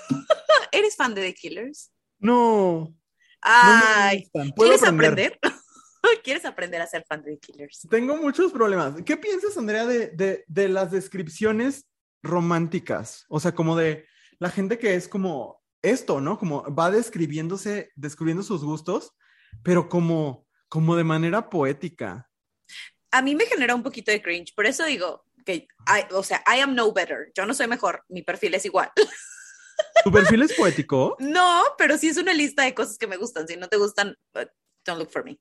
¿Eres, 0.08 0.28
¿Eres 0.72 0.96
fan 0.96 1.14
de 1.14 1.22
The 1.24 1.34
Killers? 1.34 1.92
No. 2.20 2.96
No 3.44 3.52
Ay. 3.52 4.30
Puedo 4.32 4.54
¿quieres 4.72 4.84
aprender. 4.84 5.34
aprender? 5.38 5.40
¿Quieres 6.24 6.46
aprender 6.46 6.82
a 6.82 6.88
ser 6.88 7.06
fan 7.08 7.22
de 7.24 7.38
Killers? 7.40 7.88
Tengo 7.90 8.16
muchos 8.18 8.52
problemas. 8.52 8.96
¿Qué 9.06 9.18
piensas, 9.18 9.58
Andrea, 9.58 9.86
de, 9.86 10.08
de, 10.08 10.44
de 10.48 10.70
las 10.70 10.92
descripciones 10.92 11.86
románticas? 12.24 13.26
O 13.30 13.40
sea, 13.40 13.54
como 13.54 13.76
de 13.76 14.06
la 14.40 14.50
gente 14.50 14.78
que 14.80 14.96
es 14.96 15.08
como 15.08 15.62
esto, 15.82 16.22
¿no? 16.22 16.38
Como 16.40 16.64
va 16.74 16.90
describiéndose, 16.92 17.92
descubriendo 17.96 18.44
sus 18.44 18.64
gustos, 18.64 19.14
pero 19.64 19.90
como, 19.90 20.46
como 20.70 20.96
de 20.96 21.04
manera 21.04 21.50
poética. 21.50 22.30
A 23.12 23.22
mí 23.22 23.36
me 23.36 23.46
genera 23.46 23.76
un 23.76 23.84
poquito 23.84 24.12
de 24.12 24.22
cringe, 24.22 24.54
por 24.56 24.66
eso 24.66 24.86
digo 24.86 25.26
que, 25.46 25.68
I- 25.88 26.14
o 26.14 26.24
sea, 26.24 26.44
I 26.48 26.60
am 26.60 26.76
no 26.76 26.92
better. 26.94 27.32
Yo 27.36 27.46
no 27.46 27.54
soy 27.54 27.68
mejor, 27.68 28.04
mi 28.10 28.22
perfil 28.24 28.54
es 28.54 28.66
igual. 28.66 28.92
¿Tu 30.04 30.12
perfil 30.12 30.42
es 30.44 30.54
poético? 30.54 31.16
No, 31.20 31.64
pero 31.78 31.98
sí 31.98 32.10
es 32.10 32.18
una 32.18 32.34
lista 32.34 32.64
de 32.64 32.74
cosas 32.74 32.98
que 32.98 33.08
me 33.08 33.18
gustan. 33.18 33.48
Si 33.48 33.58
no 33.58 33.68
te 33.68 33.78
gustan, 33.78 34.16
uh, 34.36 34.46
don't 34.86 35.00
look 35.00 35.12
for 35.12 35.24
me. 35.24 35.40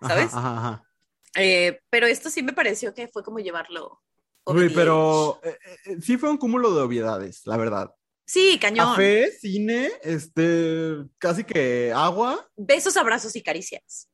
¿Sabes? 0.00 0.32
Ajá, 0.34 0.56
ajá. 0.56 0.84
Eh, 1.36 1.80
pero 1.90 2.06
esto 2.06 2.28
sí 2.30 2.42
me 2.42 2.52
pareció 2.52 2.92
que 2.94 3.08
fue 3.08 3.22
como 3.22 3.38
llevarlo. 3.38 4.02
Uy, 4.44 4.70
pero 4.74 5.40
eh, 5.44 5.58
eh, 5.86 5.96
sí 6.02 6.16
fue 6.16 6.30
un 6.30 6.38
cúmulo 6.38 6.74
de 6.74 6.80
obviedades, 6.80 7.42
la 7.44 7.56
verdad. 7.56 7.94
Sí, 8.26 8.58
cañón. 8.60 8.90
Café, 8.90 9.30
cine, 9.32 9.90
este, 10.02 10.96
casi 11.18 11.44
que 11.44 11.92
agua. 11.94 12.48
Besos, 12.56 12.96
abrazos 12.96 13.34
y 13.36 13.42
caricias. 13.42 14.08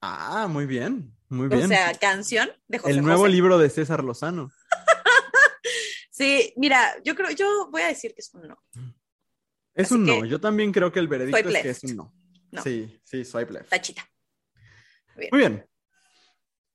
Ah, 0.00 0.46
muy 0.48 0.66
bien, 0.66 1.14
muy 1.28 1.48
bien. 1.48 1.64
O 1.64 1.68
sea, 1.68 1.94
canción 1.94 2.50
de 2.66 2.78
José 2.78 2.92
El 2.92 3.02
nuevo 3.02 3.22
José. 3.22 3.32
libro 3.32 3.58
de 3.58 3.70
César 3.70 4.04
Lozano. 4.04 4.50
Sí, 6.18 6.52
mira, 6.56 6.96
yo 7.04 7.14
creo, 7.14 7.30
yo 7.30 7.68
voy 7.70 7.82
a 7.82 7.86
decir 7.86 8.12
que 8.12 8.22
es 8.22 8.34
un 8.34 8.48
no. 8.48 8.60
Es 9.78 9.86
Así 9.86 9.94
un 9.94 10.06
no. 10.06 10.24
Yo 10.24 10.40
también 10.40 10.72
creo 10.72 10.90
que 10.90 10.98
el 10.98 11.06
veredicto 11.06 11.48
es 11.50 11.62
que 11.62 11.70
es 11.70 11.84
un 11.84 11.96
no. 11.96 12.12
No. 12.50 12.62
Sí, 12.62 13.00
sí, 13.04 13.24
swipe 13.24 13.52
left. 13.52 13.70
Tachita. 13.70 14.02
Muy 15.30 15.38
bien. 15.38 15.64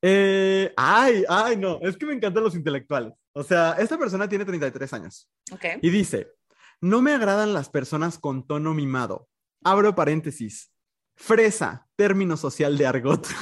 Eh, 0.01 0.74
ay, 0.77 1.25
ay, 1.27 1.57
no. 1.57 1.79
Es 1.81 1.98
que 1.98 2.05
me 2.05 2.13
encantan 2.13 2.43
los 2.45 2.55
intelectuales. 2.55 3.12
O 3.33 3.43
sea, 3.43 3.74
esta 3.77 3.98
persona 3.98 4.29
tiene 4.29 4.45
33 4.45 4.93
años 4.93 5.29
Ok. 5.51 5.65
y 5.81 5.89
dice: 5.89 6.31
No 6.79 7.01
me 7.01 7.13
agradan 7.13 7.53
las 7.53 7.69
personas 7.69 8.17
con 8.17 8.48
tono 8.48 8.74
mimado. 8.74 9.27
Abro 9.65 9.93
paréntesis. 9.95 10.72
Fresa, 11.17 11.86
término 11.98 12.38
social 12.38 12.77
de 12.77 12.86
argot. 12.88 13.27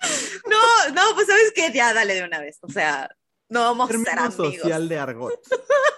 No, 0.48 0.94
no, 0.94 1.14
pues 1.14 1.26
sabes 1.26 1.52
que 1.54 1.72
ya 1.72 1.92
dale 1.92 2.14
de 2.14 2.24
una 2.24 2.40
vez. 2.40 2.58
O 2.62 2.68
sea, 2.68 3.08
no 3.50 3.60
vamos 3.60 3.90
a 3.90 3.92
ser 3.92 4.08
amigos. 4.18 4.34
social 4.34 4.88
de 4.88 4.98
argot. 4.98 5.40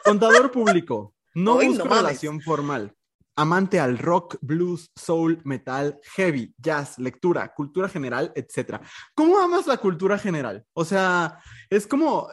Contador 0.05 0.51
público. 0.51 1.15
No 1.35 1.55
no 1.61 1.67
busco 1.67 1.89
relación 1.89 2.41
formal. 2.41 2.95
Amante 3.35 3.81
al 3.81 3.97
rock, 3.97 4.37
blues, 4.43 4.91
soul, 4.95 5.41
metal, 5.45 5.99
heavy, 6.17 6.55
jazz, 6.59 6.99
lectura, 6.99 7.55
cultura 7.55 7.89
general, 7.89 8.31
etc. 8.37 8.83
¿Cómo 9.15 9.39
amas 9.39 9.67
la 9.67 9.79
cultura 9.79 10.19
general? 10.19 10.67
O 10.75 10.85
sea, 10.85 11.39
es 11.71 11.87
como 11.87 12.29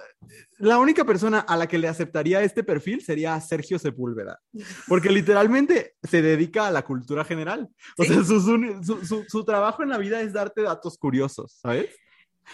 la 0.57 0.77
única 0.77 1.05
persona 1.05 1.39
a 1.39 1.55
la 1.55 1.67
que 1.67 1.77
le 1.77 1.87
aceptaría 1.87 2.41
este 2.43 2.65
perfil 2.65 3.01
sería 3.01 3.39
Sergio 3.39 3.79
Sepúlveda, 3.79 4.41
porque 4.89 5.09
literalmente 5.09 5.95
se 6.03 6.21
dedica 6.21 6.67
a 6.67 6.71
la 6.71 6.81
cultura 6.83 7.23
general. 7.23 7.69
O 7.97 8.03
Sí. 8.03 8.09
sea, 8.13 8.23
su, 8.25 8.41
su- 9.05 9.25
su 9.25 9.45
trabajo 9.45 9.83
en 9.83 9.89
la 9.89 9.97
vida 9.97 10.19
es 10.19 10.33
darte 10.33 10.63
datos 10.63 10.97
curiosos, 10.97 11.59
¿sabes? 11.61 11.95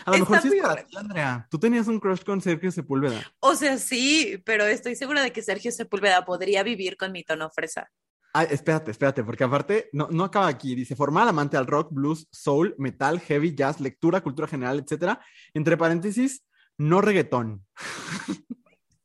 A 0.03 0.11
lo 0.11 0.17
mejor 0.19 0.41
sí 0.41 0.49
es 0.49 0.61
para 0.61 0.83
ti, 0.83 0.97
Andrea. 0.97 1.47
Tú 1.49 1.59
tenías 1.59 1.87
un 1.87 1.99
crush 1.99 2.23
con 2.23 2.41
Sergio 2.41 2.71
Sepúlveda. 2.71 3.21
O 3.39 3.55
sea, 3.55 3.77
sí, 3.77 4.41
pero 4.45 4.65
estoy 4.65 4.95
segura 4.95 5.21
de 5.23 5.31
que 5.31 5.41
Sergio 5.41 5.71
Sepúlveda 5.71 6.25
podría 6.25 6.63
vivir 6.63 6.97
con 6.97 7.11
mi 7.11 7.23
tono 7.23 7.49
fresa. 7.49 7.89
Ay, 8.33 8.47
espérate, 8.51 8.91
espérate, 8.91 9.23
porque 9.23 9.45
aparte 9.45 9.89
no, 9.93 10.09
no 10.11 10.25
acaba 10.25 10.47
aquí. 10.47 10.75
Dice 10.75 10.95
formal 10.95 11.29
amante 11.29 11.55
al 11.55 11.67
rock, 11.67 11.93
blues, 11.93 12.27
soul, 12.31 12.75
metal, 12.77 13.21
heavy, 13.21 13.55
jazz, 13.55 13.79
lectura, 13.79 14.21
cultura 14.21 14.47
general, 14.47 14.79
etcétera. 14.79 15.21
Entre 15.53 15.77
paréntesis, 15.77 16.43
no 16.77 16.99
reggaetón. 16.99 17.65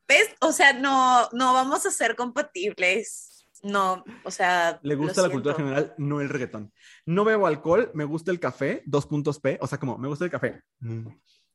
¿Ves? 0.08 0.34
O 0.40 0.50
sea, 0.50 0.72
no, 0.72 1.28
no 1.30 1.54
vamos 1.54 1.86
a 1.86 1.92
ser 1.92 2.16
compatibles. 2.16 3.29
No, 3.62 4.04
o 4.24 4.30
sea. 4.30 4.78
Le 4.82 4.94
gusta 4.94 5.22
la 5.22 5.30
cultura 5.30 5.54
general, 5.54 5.94
no 5.98 6.20
el 6.20 6.28
reggaetón. 6.28 6.72
No 7.06 7.24
bebo 7.24 7.46
alcohol, 7.46 7.90
me 7.94 8.04
gusta 8.04 8.30
el 8.30 8.40
café, 8.40 8.82
dos 8.86 9.06
puntos 9.06 9.40
P, 9.40 9.58
o 9.60 9.66
sea, 9.66 9.78
como 9.78 9.98
me 9.98 10.08
gusta 10.08 10.24
el 10.24 10.30
café. 10.30 10.62
Mm. 10.80 11.08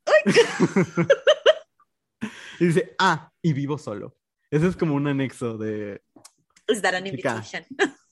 y 2.60 2.66
dice, 2.66 2.94
ah, 2.98 3.30
y 3.42 3.52
vivo 3.52 3.78
solo. 3.78 4.16
Ese 4.50 4.68
es 4.68 4.76
como 4.76 4.94
un 4.94 5.08
anexo 5.08 5.58
de, 5.58 6.00
Is 6.68 6.82
that 6.82 6.94
an 6.94 7.06
invitation? 7.06 7.64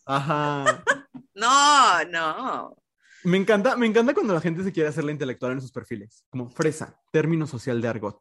ajá. 0.06 0.82
No, 1.36 2.04
no. 2.04 2.76
Me 3.24 3.36
encanta, 3.36 3.76
me 3.76 3.86
encanta 3.86 4.14
cuando 4.14 4.32
la 4.32 4.40
gente 4.40 4.62
se 4.62 4.72
quiere 4.72 4.88
hacer 4.88 5.02
la 5.02 5.10
intelectual 5.10 5.50
en 5.50 5.60
sus 5.60 5.72
perfiles. 5.72 6.24
Como 6.28 6.48
fresa, 6.48 6.96
término 7.10 7.48
social 7.48 7.80
de 7.80 7.88
argot. 7.88 8.20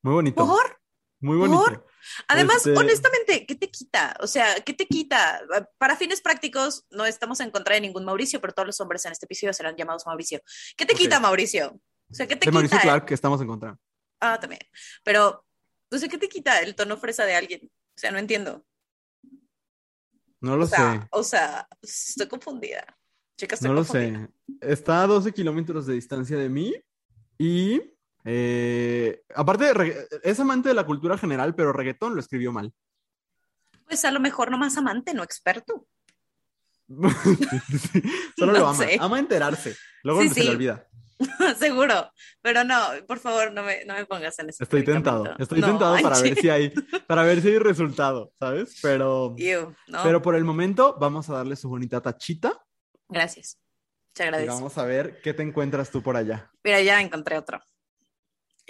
Muy 0.00 0.14
bonito. 0.14 0.46
¿Por? 0.46 0.79
Muy 1.20 1.36
bonito. 1.36 1.62
¿Por? 1.64 1.86
Además, 2.28 2.58
Este- 2.66 2.76
honestamente, 2.76 3.46
¿qué 3.46 3.54
te 3.54 3.70
quita? 3.70 4.16
O 4.20 4.26
sea, 4.26 4.54
¿qué 4.64 4.72
te 4.72 4.86
quita? 4.86 5.42
Para 5.78 5.96
fines 5.96 6.20
prácticos, 6.22 6.86
no 6.90 7.04
estamos 7.04 7.40
en 7.40 7.50
contra 7.50 7.74
de 7.74 7.82
ningún 7.82 8.04
Mauricio, 8.04 8.40
pero 8.40 8.54
todos 8.54 8.66
los 8.66 8.80
hombres 8.80 9.04
en 9.04 9.12
este 9.12 9.26
episodio 9.26 9.52
serán 9.52 9.76
llamados 9.76 10.06
Mauricio. 10.06 10.40
¿Qué 10.76 10.86
te 10.86 10.94
quita, 10.94 11.20
Mauricio? 11.20 11.78
O 12.10 12.14
sea, 12.14 12.26
¿qué 12.26 12.36
te 12.36 12.46
De 12.46 12.52
Mauricio 12.52 12.78
quita? 12.78 12.82
Clark, 12.88 13.06
que 13.06 13.14
estamos 13.14 13.40
en 13.40 13.46
contra. 13.48 13.78
Ah, 14.20 14.38
también. 14.40 14.60
Pero, 15.04 15.46
no 15.90 15.98
sé, 15.98 16.08
¿qué 16.08 16.18
te 16.18 16.28
quita 16.28 16.60
el 16.60 16.74
tono 16.74 16.96
fresa 16.96 17.24
de 17.26 17.34
alguien? 17.34 17.60
O 17.64 17.98
sea, 17.98 18.10
no 18.10 18.18
entiendo. 18.18 18.64
No 20.40 20.56
lo 20.56 20.64
O 20.64 20.68
sea, 20.68 20.92
sé. 21.02 21.08
o 21.10 21.22
sea, 21.22 21.68
estoy 21.82 22.28
confundida. 22.28 22.96
Chica, 23.36 23.54
estoy 23.56 23.68
No 23.68 23.74
lo 23.74 23.80
confundida. 23.86 24.30
sé. 24.60 24.72
Está 24.72 25.02
a 25.02 25.06
12 25.06 25.32
kilómetros 25.32 25.86
de 25.86 25.94
distancia 25.94 26.36
de 26.38 26.48
mí 26.48 26.74
y 27.38 27.80
eh, 28.24 29.22
aparte 29.34 29.72
es 30.22 30.40
amante 30.40 30.68
de 30.68 30.74
la 30.74 30.84
cultura 30.86 31.16
general, 31.18 31.54
pero 31.54 31.72
reggaetón 31.72 32.14
lo 32.14 32.20
escribió 32.20 32.52
mal. 32.52 32.72
Pues 33.86 34.04
a 34.04 34.10
lo 34.10 34.20
mejor 34.20 34.50
nomás 34.50 34.76
amante, 34.76 35.14
no 35.14 35.22
experto. 35.22 35.86
Sí, 36.88 36.94
Solo 38.38 38.52
No 38.52 38.58
lo 38.58 38.68
ama. 38.68 38.76
sé. 38.78 38.96
Ama 39.00 39.18
enterarse. 39.18 39.76
Luego 40.02 40.22
Sí, 40.22 40.28
se 40.30 40.44
le 40.44 40.50
olvida. 40.50 40.86
Seguro, 41.58 42.10
pero 42.40 42.64
no, 42.64 42.78
por 43.06 43.18
favor, 43.18 43.52
no 43.52 43.62
me, 43.62 43.84
no 43.84 43.94
me 43.94 44.06
pongas 44.06 44.38
en 44.38 44.48
ese 44.48 44.64
Estoy 44.64 44.82
tentado, 44.84 45.36
estoy 45.38 45.60
tentado 45.60 46.00
para 46.00 46.18
ver 46.18 46.34
si 46.34 46.48
hay, 46.48 46.70
para 47.06 47.24
ver 47.24 47.42
si 47.42 47.48
hay 47.48 47.58
resultado, 47.58 48.32
¿sabes? 48.38 48.78
Pero, 48.80 49.36
pero 50.02 50.22
por 50.22 50.34
el 50.34 50.44
momento 50.44 50.96
vamos 50.98 51.28
a 51.28 51.34
darle 51.34 51.56
su 51.56 51.68
bonita 51.68 52.00
tachita. 52.00 52.64
Gracias. 53.08 53.58
Te 54.14 54.22
agradezco. 54.24 54.54
vamos 54.54 54.78
a 54.78 54.84
ver 54.84 55.20
qué 55.20 55.34
te 55.34 55.42
encuentras 55.42 55.90
tú 55.90 56.02
por 56.02 56.16
allá. 56.16 56.50
Mira, 56.64 56.80
ya 56.80 57.00
encontré 57.00 57.36
otro. 57.36 57.60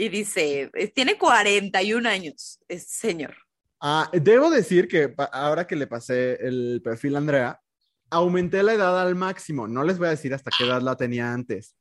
Y 0.01 0.09
dice, 0.09 0.71
eh, 0.73 0.89
tiene 0.89 1.19
41 1.19 2.09
años, 2.09 2.59
es 2.69 2.89
señor. 2.89 3.37
Ah, 3.83 4.11
debo 4.15 4.49
decir 4.49 4.89
que 4.89 5.15
ahora 5.31 5.67
que 5.67 5.77
le 5.77 5.87
pasé 5.87 6.39
el 6.41 6.81
perfil 6.83 7.17
a 7.17 7.19
Andrea, 7.19 7.61
aumenté 8.09 8.63
la 8.63 8.73
edad 8.73 8.99
al 8.99 9.15
máximo. 9.15 9.69
No 9.69 9.85
les 9.85 9.99
voy 9.99 10.07
a 10.07 10.13
decir 10.13 10.33
hasta 10.33 10.51
qué 10.57 10.65
edad 10.65 10.81
la 10.81 10.97
tenía 10.97 11.31
antes. 11.31 11.77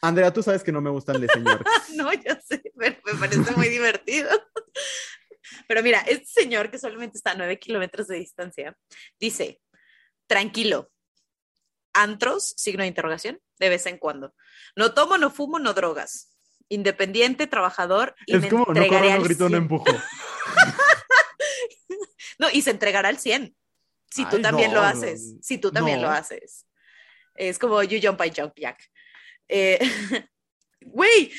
Andrea, 0.00 0.32
tú 0.32 0.44
sabes 0.44 0.62
que 0.62 0.70
no 0.70 0.80
me 0.80 0.90
gustan 0.90 1.20
de 1.20 1.26
señor. 1.26 1.64
no, 1.96 2.12
yo 2.12 2.36
sé, 2.46 2.62
pero 2.78 2.96
me 3.04 3.18
parece 3.18 3.56
muy 3.56 3.68
divertido. 3.68 4.30
Pero 5.66 5.82
mira, 5.82 6.02
este 6.02 6.26
señor 6.42 6.70
que 6.70 6.78
solamente 6.78 7.18
está 7.18 7.32
a 7.32 7.34
nueve 7.34 7.58
kilómetros 7.58 8.06
de 8.06 8.18
distancia, 8.18 8.76
dice, 9.18 9.60
tranquilo, 10.28 10.92
antros, 11.94 12.54
signo 12.56 12.82
de 12.82 12.88
interrogación, 12.88 13.40
de 13.58 13.68
vez 13.70 13.86
en 13.86 13.98
cuando. 13.98 14.36
No 14.76 14.94
tomo, 14.94 15.18
no 15.18 15.32
fumo, 15.32 15.58
no 15.58 15.74
drogas. 15.74 16.29
Independiente, 16.70 17.46
trabajador. 17.46 18.14
Y 18.26 18.36
es 18.36 18.46
como, 18.46 18.66
no 18.66 18.86
corro, 18.86 19.10
no 19.10 19.22
grito, 19.22 19.48
no 19.48 19.56
empujo. 19.56 19.84
no, 22.38 22.48
y 22.50 22.62
se 22.62 22.70
entregará 22.70 23.10
al 23.10 23.18
100. 23.18 23.54
Si 24.08 24.24
tú 24.26 24.40
también 24.40 24.72
lo 24.72 24.80
haces. 24.80 25.34
si 25.42 25.58
tú 25.58 25.70
también 25.70 26.00
lo 26.00 26.08
haces. 26.08 26.66
Es 27.34 27.58
como 27.58 27.82
you 27.82 27.98
jump, 28.02 28.20
I 28.24 28.32
jump, 28.34 28.54
Jack. 28.56 28.90
Eh, 29.48 29.78
güey, 30.80 31.30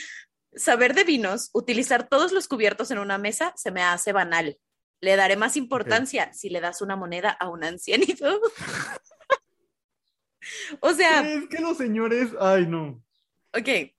saber 0.54 0.94
de 0.94 1.04
vinos, 1.04 1.50
utilizar 1.54 2.08
todos 2.08 2.32
los 2.32 2.48
cubiertos 2.48 2.92
en 2.92 3.00
una 3.00 3.18
mesa 3.18 3.54
se 3.56 3.72
me 3.72 3.84
hace 3.84 4.12
banal. 4.12 4.58
Le 5.00 5.16
daré 5.16 5.36
más 5.36 5.58
importancia 5.58 6.32
si 6.34 6.50
le 6.50 6.62
das 6.62 6.82
una 6.82 6.96
moneda 6.96 7.32
a 7.32 7.50
un 7.50 7.64
ancianito. 7.64 8.40
o 10.80 10.94
sea. 10.94 11.28
Es 11.28 11.48
que 11.50 11.60
los 11.60 11.78
señores. 11.78 12.30
Ay, 12.40 12.68
no. 12.68 13.04
Ok. 13.54 13.94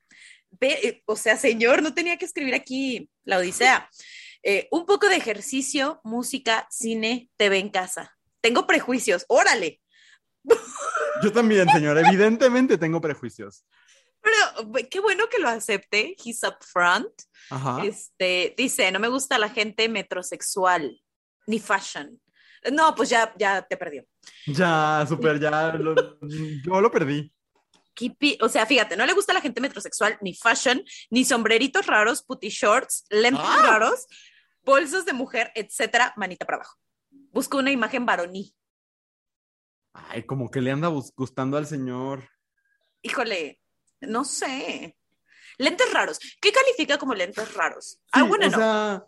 Eh, 0.61 1.01
o 1.05 1.15
sea, 1.15 1.37
señor, 1.37 1.81
no 1.81 1.93
tenía 1.93 2.17
que 2.17 2.25
escribir 2.25 2.55
aquí 2.55 3.09
la 3.23 3.37
Odisea. 3.37 3.89
Eh, 4.43 4.67
un 4.71 4.85
poco 4.85 5.07
de 5.07 5.15
ejercicio, 5.15 6.01
música, 6.03 6.67
cine, 6.69 7.29
TV 7.37 7.59
en 7.59 7.69
casa. 7.69 8.15
Tengo 8.41 8.67
prejuicios, 8.67 9.25
órale. 9.29 9.81
Yo 11.23 11.31
también, 11.31 11.69
señor, 11.69 11.97
evidentemente 11.97 12.77
tengo 12.77 12.99
prejuicios. 12.99 13.65
Pero 14.19 14.71
qué 14.89 14.99
bueno 14.99 15.27
que 15.29 15.39
lo 15.39 15.49
acepte. 15.49 16.15
He's 16.23 16.43
up 16.43 16.57
front. 16.61 17.11
Este, 17.83 18.53
dice, 18.57 18.91
no 18.91 18.99
me 18.99 19.09
gusta 19.09 19.37
la 19.37 19.49
gente 19.49 19.87
metrosexual 19.89 21.01
ni 21.47 21.59
fashion. 21.59 22.19
No, 22.71 22.95
pues 22.95 23.09
ya, 23.09 23.33
ya 23.37 23.61
te 23.61 23.75
perdió. 23.75 24.05
Ya, 24.47 25.05
súper, 25.07 25.39
ya, 25.39 25.77
yo 26.65 26.81
lo 26.81 26.91
perdí. 26.91 27.31
O 28.41 28.49
sea, 28.49 28.65
fíjate, 28.65 28.97
no 28.97 29.05
le 29.05 29.13
gusta 29.13 29.33
la 29.33 29.41
gente 29.41 29.61
metrosexual, 29.61 30.17
ni 30.21 30.33
fashion, 30.33 30.83
ni 31.09 31.25
sombreritos 31.25 31.85
raros, 31.85 32.23
putty 32.23 32.49
shorts, 32.49 33.05
lentes 33.09 33.45
ah. 33.45 33.61
raros, 33.61 34.07
bolsos 34.63 35.05
de 35.05 35.13
mujer, 35.13 35.51
etcétera, 35.55 36.13
manita 36.15 36.45
para 36.45 36.57
abajo. 36.57 36.77
Busco 37.31 37.57
una 37.57 37.71
imagen 37.71 38.05
varoní. 38.05 38.55
Ay, 39.93 40.23
como 40.23 40.49
que 40.49 40.61
le 40.61 40.71
anda 40.71 40.87
gustando 40.87 41.57
al 41.57 41.67
señor. 41.67 42.29
Híjole, 43.01 43.59
no 44.01 44.25
sé. 44.25 44.97
Lentes 45.57 45.91
raros. 45.93 46.19
¿Qué 46.41 46.51
califica 46.51 46.97
como 46.97 47.13
lentes 47.13 47.53
raros? 47.53 47.99
ah, 48.11 48.23
bueno, 48.23 48.47
o 48.47 48.49
no. 48.49 48.57
Sea, 48.57 49.05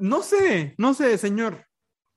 no 0.00 0.22
sé, 0.22 0.74
no 0.78 0.94
sé, 0.94 1.16
señor. 1.18 1.66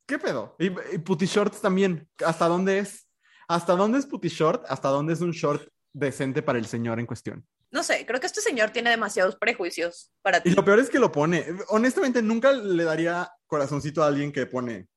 ¿Qué 0.08 0.18
pedo? 0.18 0.56
Y, 0.58 0.70
putty 0.70 1.28
shorts 1.28 1.62
también. 1.62 2.10
¿Hasta 2.26 2.48
dónde 2.48 2.80
es? 2.80 3.09
¿Hasta 3.50 3.76
dónde 3.76 3.98
es 3.98 4.06
putty 4.06 4.30
short? 4.30 4.64
¿Hasta 4.70 4.90
dónde 4.90 5.14
es 5.14 5.22
un 5.22 5.32
short 5.32 5.68
decente 5.92 6.44
para 6.44 6.60
el 6.60 6.68
señor 6.68 7.00
en 7.00 7.08
cuestión? 7.08 7.46
No 7.72 7.82
sé, 7.82 8.06
creo 8.06 8.20
que 8.20 8.28
este 8.28 8.42
señor 8.42 8.70
tiene 8.70 8.92
demasiados 8.92 9.36
prejuicios 9.36 10.12
para 10.22 10.40
ti. 10.40 10.50
Y 10.50 10.54
lo 10.54 10.64
peor 10.64 10.80
es 10.80 10.90
que 10.90 11.00
lo 11.00 11.12
pone. 11.12 11.46
Honestamente, 11.70 12.22
nunca 12.22 12.52
le 12.52 12.84
daría 12.84 13.28
corazoncito 13.48 14.04
a 14.04 14.08
alguien 14.08 14.32
que 14.32 14.46
pone. 14.46 14.88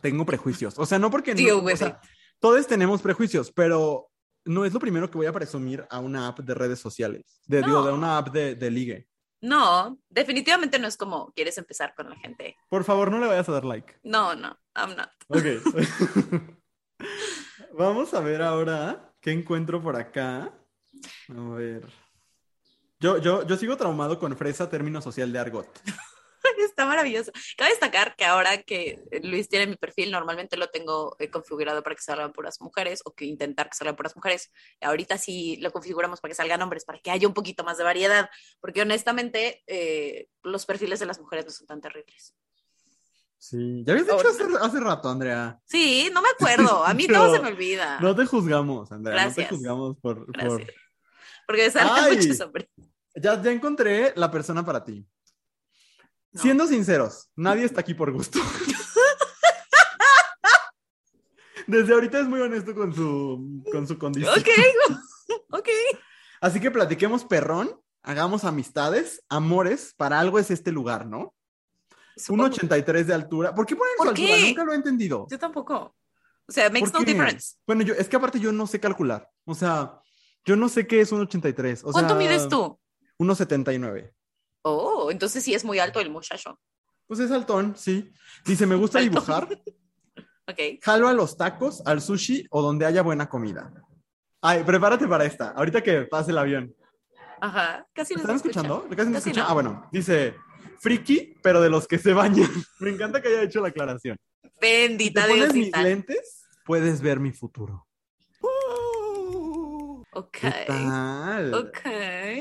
Tengo 0.00 0.24
prejuicios. 0.24 0.78
O 0.78 0.86
sea, 0.86 0.98
no 0.98 1.10
porque 1.10 1.34
no. 1.34 1.58
O 1.58 1.76
sea, 1.76 2.00
todos 2.40 2.66
tenemos 2.66 3.02
prejuicios, 3.02 3.52
pero 3.52 4.10
no 4.46 4.64
es 4.64 4.72
lo 4.72 4.80
primero 4.80 5.10
que 5.10 5.18
voy 5.18 5.26
a 5.26 5.32
presumir 5.32 5.86
a 5.90 5.98
una 5.98 6.28
app 6.28 6.40
de 6.40 6.54
redes 6.54 6.78
sociales, 6.78 7.42
de, 7.46 7.62
digo, 7.62 7.84
de 7.84 7.92
una 7.92 8.16
app 8.16 8.30
de, 8.30 8.54
de, 8.54 8.70
ligue. 8.70 9.08
No, 9.42 9.98
definitivamente 10.08 10.78
no 10.78 10.88
es 10.88 10.96
como 10.96 11.32
quieres 11.32 11.58
empezar 11.58 11.94
con 11.94 12.08
la 12.08 12.16
gente. 12.16 12.56
Por 12.70 12.84
favor, 12.84 13.10
no 13.10 13.18
le 13.18 13.26
vayas 13.26 13.48
a 13.48 13.52
dar 13.52 13.64
like. 13.66 13.94
No, 14.02 14.34
no, 14.34 14.56
I'm 14.74 14.96
not. 14.96 15.10
Ok. 15.28 15.44
Vamos 17.78 18.12
a 18.12 18.18
ver 18.18 18.42
ahora 18.42 19.14
qué 19.20 19.30
encuentro 19.30 19.80
por 19.80 19.94
acá. 19.94 20.52
A 21.28 21.54
ver. 21.54 21.86
Yo, 22.98 23.18
yo, 23.18 23.46
yo 23.46 23.56
sigo 23.56 23.76
traumado 23.76 24.18
con 24.18 24.36
fresa 24.36 24.68
término 24.68 25.00
social 25.00 25.32
de 25.32 25.38
argot. 25.38 25.68
Está 26.58 26.86
maravilloso. 26.86 27.30
Cabe 27.56 27.70
destacar 27.70 28.16
que 28.16 28.24
ahora 28.24 28.64
que 28.64 29.04
Luis 29.22 29.48
tiene 29.48 29.68
mi 29.68 29.76
perfil, 29.76 30.10
normalmente 30.10 30.56
lo 30.56 30.70
tengo 30.70 31.14
eh, 31.20 31.30
configurado 31.30 31.84
para 31.84 31.94
que 31.94 32.02
salgan 32.02 32.32
puras 32.32 32.60
mujeres 32.60 33.00
o 33.04 33.14
que 33.14 33.26
intentar 33.26 33.70
que 33.70 33.76
salgan 33.76 33.94
puras 33.94 34.16
mujeres. 34.16 34.50
Ahorita 34.80 35.16
sí 35.16 35.56
lo 35.58 35.70
configuramos 35.70 36.20
para 36.20 36.30
que 36.30 36.34
salgan 36.34 36.60
hombres, 36.62 36.84
para 36.84 36.98
que 36.98 37.12
haya 37.12 37.28
un 37.28 37.34
poquito 37.34 37.62
más 37.62 37.78
de 37.78 37.84
variedad, 37.84 38.28
porque 38.60 38.82
honestamente 38.82 39.62
eh, 39.68 40.26
los 40.42 40.66
perfiles 40.66 40.98
de 40.98 41.06
las 41.06 41.20
mujeres 41.20 41.44
no 41.44 41.52
son 41.52 41.68
tan 41.68 41.80
terribles. 41.80 42.34
Sí, 43.38 43.84
ya 43.84 43.92
habías 43.92 44.06
dicho 44.06 44.58
hace, 44.60 44.80
rato, 44.80 45.08
Andrea. 45.08 45.60
Sí, 45.64 46.10
no 46.12 46.20
me 46.20 46.28
acuerdo. 46.28 46.84
A 46.84 46.92
mí 46.92 47.06
todo 47.08 47.32
se 47.34 47.40
me 47.40 47.48
olvida. 47.48 48.00
No 48.00 48.14
te 48.14 48.26
juzgamos, 48.26 48.90
Andrea. 48.90 49.26
No 49.26 49.32
te 49.32 49.46
juzgamos 49.46 49.96
por. 49.98 50.26
Porque 51.46 51.70
salen 51.70 52.18
muchos 52.18 52.40
hombres. 52.40 52.68
Ya, 53.14 53.40
ya 53.40 53.50
encontré 53.50 54.12
la 54.16 54.30
persona 54.30 54.64
para 54.64 54.84
ti. 54.84 55.06
Siendo 56.34 56.66
sinceros, 56.66 57.30
nadie 57.36 57.64
está 57.64 57.80
aquí 57.80 57.94
por 57.94 58.12
gusto. 58.12 58.38
Desde 61.66 61.92
ahorita 61.92 62.20
es 62.20 62.26
muy 62.26 62.40
honesto 62.40 62.74
con 62.74 62.94
su, 62.94 63.62
con 63.70 63.86
su 63.86 63.98
condición. 63.98 64.32
Ok, 64.38 64.48
ok. 65.50 65.68
Así 66.40 66.60
que 66.60 66.70
platiquemos 66.70 67.24
perrón, 67.24 67.80
hagamos 68.02 68.44
amistades, 68.44 69.22
amores, 69.28 69.94
para 69.96 70.20
algo 70.20 70.38
es 70.38 70.50
este 70.50 70.72
lugar, 70.72 71.06
¿no? 71.06 71.34
Un 72.28 72.40
1,83 72.40 73.04
de 73.04 73.14
altura. 73.14 73.54
¿Por 73.54 73.66
qué 73.66 73.76
ponen 73.76 73.94
su 73.96 74.08
altura? 74.08 74.36
Nunca 74.46 74.64
lo 74.64 74.72
he 74.72 74.76
entendido. 74.76 75.26
Yo 75.30 75.38
tampoco. 75.38 75.94
O 76.46 76.52
sea, 76.52 76.70
makes 76.70 76.90
no 76.92 77.00
difference. 77.00 77.56
Bueno, 77.66 77.82
yo, 77.82 77.94
es 77.94 78.08
que 78.08 78.16
aparte 78.16 78.40
yo 78.40 78.52
no 78.52 78.66
sé 78.66 78.80
calcular. 78.80 79.28
O 79.44 79.54
sea, 79.54 80.00
yo 80.44 80.56
no 80.56 80.68
sé 80.68 80.86
qué 80.86 81.00
es 81.00 81.12
un 81.12 81.20
83. 81.20 81.84
O 81.84 81.92
¿Cuánto 81.92 82.16
mides 82.16 82.48
tú? 82.48 82.78
1,79. 83.18 84.12
Oh, 84.62 85.10
entonces 85.10 85.44
sí 85.44 85.54
es 85.54 85.64
muy 85.64 85.78
alto 85.78 86.00
el 86.00 86.10
muchacho. 86.10 86.58
Pues 87.06 87.20
es 87.20 87.30
altón, 87.30 87.74
sí. 87.76 88.12
Dice, 88.44 88.66
me 88.66 88.74
gusta 88.74 89.00
dibujar. 89.00 89.48
ok. 90.46 90.58
Jalo 90.82 91.08
a 91.08 91.14
los 91.14 91.36
tacos, 91.36 91.82
al 91.86 92.00
sushi 92.00 92.46
o 92.50 92.62
donde 92.62 92.86
haya 92.86 93.02
buena 93.02 93.28
comida. 93.28 93.72
Ay, 94.40 94.62
prepárate 94.64 95.06
para 95.08 95.24
esta, 95.24 95.50
ahorita 95.50 95.82
que 95.82 96.02
pase 96.02 96.30
el 96.30 96.38
avión. 96.38 96.74
Ajá, 97.40 97.86
casi 97.92 98.14
no 98.14 98.20
¿Están 98.20 98.36
escuchando? 98.36 98.86
Casi, 98.96 99.10
no 99.10 99.18
escuchan. 99.18 99.44
Ah, 99.48 99.54
bueno, 99.54 99.88
dice, 99.92 100.34
friki, 100.80 101.34
pero 101.42 101.60
de 101.60 101.70
los 101.70 101.86
que 101.86 101.98
se 101.98 102.12
bañan. 102.12 102.50
me 102.80 102.90
encanta 102.90 103.20
que 103.20 103.28
haya 103.28 103.42
hecho 103.42 103.60
la 103.60 103.68
aclaración. 103.68 104.16
Bendita 104.60 105.22
si 105.22 105.28
te 105.28 105.34
pones 105.34 105.54
mis 105.54 105.76
lentes, 105.76 106.46
puedes 106.64 107.00
ver 107.00 107.20
mi 107.20 107.32
futuro. 107.32 107.86
ok. 110.12 110.30
¿Qué 110.32 110.64
tal? 110.66 111.54
Ok. 111.54 111.80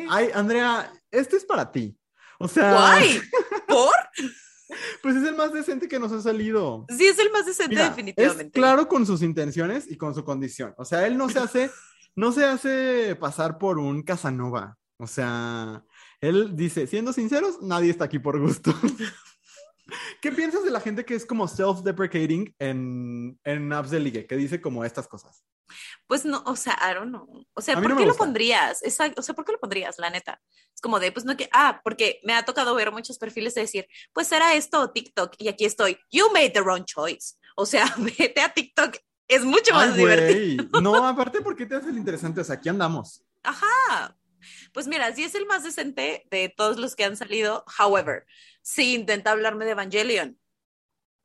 Ay, 0.10 0.30
Andrea, 0.34 0.91
este 1.12 1.38
es 1.38 1.45
para 1.45 1.71
ti. 1.71 1.97
O 2.39 2.47
sea. 2.47 2.73
¿Guay? 2.73 3.21
¿Por? 3.67 3.93
Pues 5.02 5.15
es 5.15 5.23
el 5.23 5.36
más 5.36 5.54
decente 5.54 5.88
que 5.88 6.00
nos 6.00 6.12
ha 6.12 6.21
salido. 6.21 6.86
Sí, 6.89 7.08
es 7.08 7.17
el 7.19 7.32
más 7.32 7.45
decente, 7.45 7.76
definitivamente. 7.76 8.45
Es 8.45 8.52
claro 8.52 8.88
con 8.88 9.06
sus 9.06 9.21
intenciones 9.21 9.89
y 9.89 9.97
con 9.97 10.13
su 10.13 10.23
condición. 10.23 10.73
O 10.78 10.86
sea, 10.86 11.08
él 11.08 11.17
no 11.17 11.30
se 11.30 11.39
hace, 11.39 11.71
no 12.15 12.32
se 12.32 12.43
hace 12.43 13.15
pasar 13.15 13.58
por 13.58 13.80
un 13.80 14.04
Casanova. 14.04 14.78
O 14.97 15.08
sea, 15.08 15.84
él 16.21 16.56
dice, 16.56 16.88
siendo 16.88 17.13
sinceros, 17.13 17.62
nadie 17.62 17.91
está 17.91 18.06
aquí 18.06 18.19
por 18.19 18.39
gusto. 18.39 18.73
¿Qué 20.21 20.32
piensas 20.32 20.63
de 20.63 20.71
la 20.71 20.82
gente 20.82 21.06
que 21.06 21.15
es 21.15 21.25
como 21.25 21.47
self-deprecating 21.47 22.56
en, 22.60 23.39
en 23.43 23.73
apps 23.73 23.91
de 23.91 23.99
ligue, 23.99 24.27
que 24.27 24.36
dice 24.36 24.60
como 24.60 24.84
estas 24.84 25.08
cosas? 25.08 25.43
Pues 26.08 26.25
no, 26.25 26.43
o 26.45 26.56
sea, 26.56 26.77
I 26.82 26.93
don't 26.93 27.10
know. 27.10 27.45
O 27.53 27.62
sea, 27.62 27.75
¿por 27.82 27.95
qué 27.95 28.06
lo 28.06 28.15
pondrías? 28.15 28.82
o 28.84 29.21
sea, 29.21 29.36
¿por 29.36 29.45
qué 29.45 29.51
lo 29.51 29.60
pondrías, 29.60 29.97
la 29.99 30.10
neta? 30.10 30.41
Es 30.73 30.82
como 30.82 30.99
de, 30.99 31.12
pues 31.12 31.25
no 31.25 31.36
que, 31.36 31.49
ah, 31.51 31.82
porque 31.84 32.19
me 32.23 32.34
ha 32.34 32.45
tocado 32.45 32.75
ver 32.75 32.91
muchos 32.91 33.17
perfiles 33.17 33.56
de 33.56 33.62
decir, 33.62 33.88
pues 34.13 34.32
era 34.32 34.53
esto 34.53 34.91
TikTok 34.91 35.34
y 35.38 35.47
aquí 35.47 35.65
estoy. 35.65 35.97
You 36.12 36.30
made 36.32 36.51
the 36.51 36.62
wrong 36.62 36.86
choice. 36.86 37.36
O 37.56 37.65
sea, 37.65 37.93
vete 37.97 38.41
a 38.41 38.53
TikTok, 38.53 38.97
es 39.27 39.43
mucho 39.43 39.73
más 39.73 39.95
divertido. 39.95 40.82
No, 40.82 40.95
aparte, 41.08 41.41
¿por 41.41 41.56
qué 41.56 41.65
te 41.65 41.75
hace 41.75 41.89
el 41.89 41.97
interesante? 41.97 42.41
O 42.41 42.43
sea, 42.43 42.56
aquí 42.56 42.69
andamos. 42.69 43.23
Ajá. 43.43 44.15
Pues 44.73 44.88
mira, 44.88 45.13
sí 45.13 45.23
es 45.23 45.36
el 45.36 45.45
más 45.45 45.63
decente 45.63 46.27
de 46.32 46.53
todos 46.56 46.77
los 46.77 46.95
que 46.95 47.06
han 47.06 47.17
salido. 47.17 47.63
However, 47.80 48.25
si 48.62 48.95
intenta 48.95 49.32
hablarme 49.32 49.65
de 49.65 49.71
Evangelion. 49.71 50.39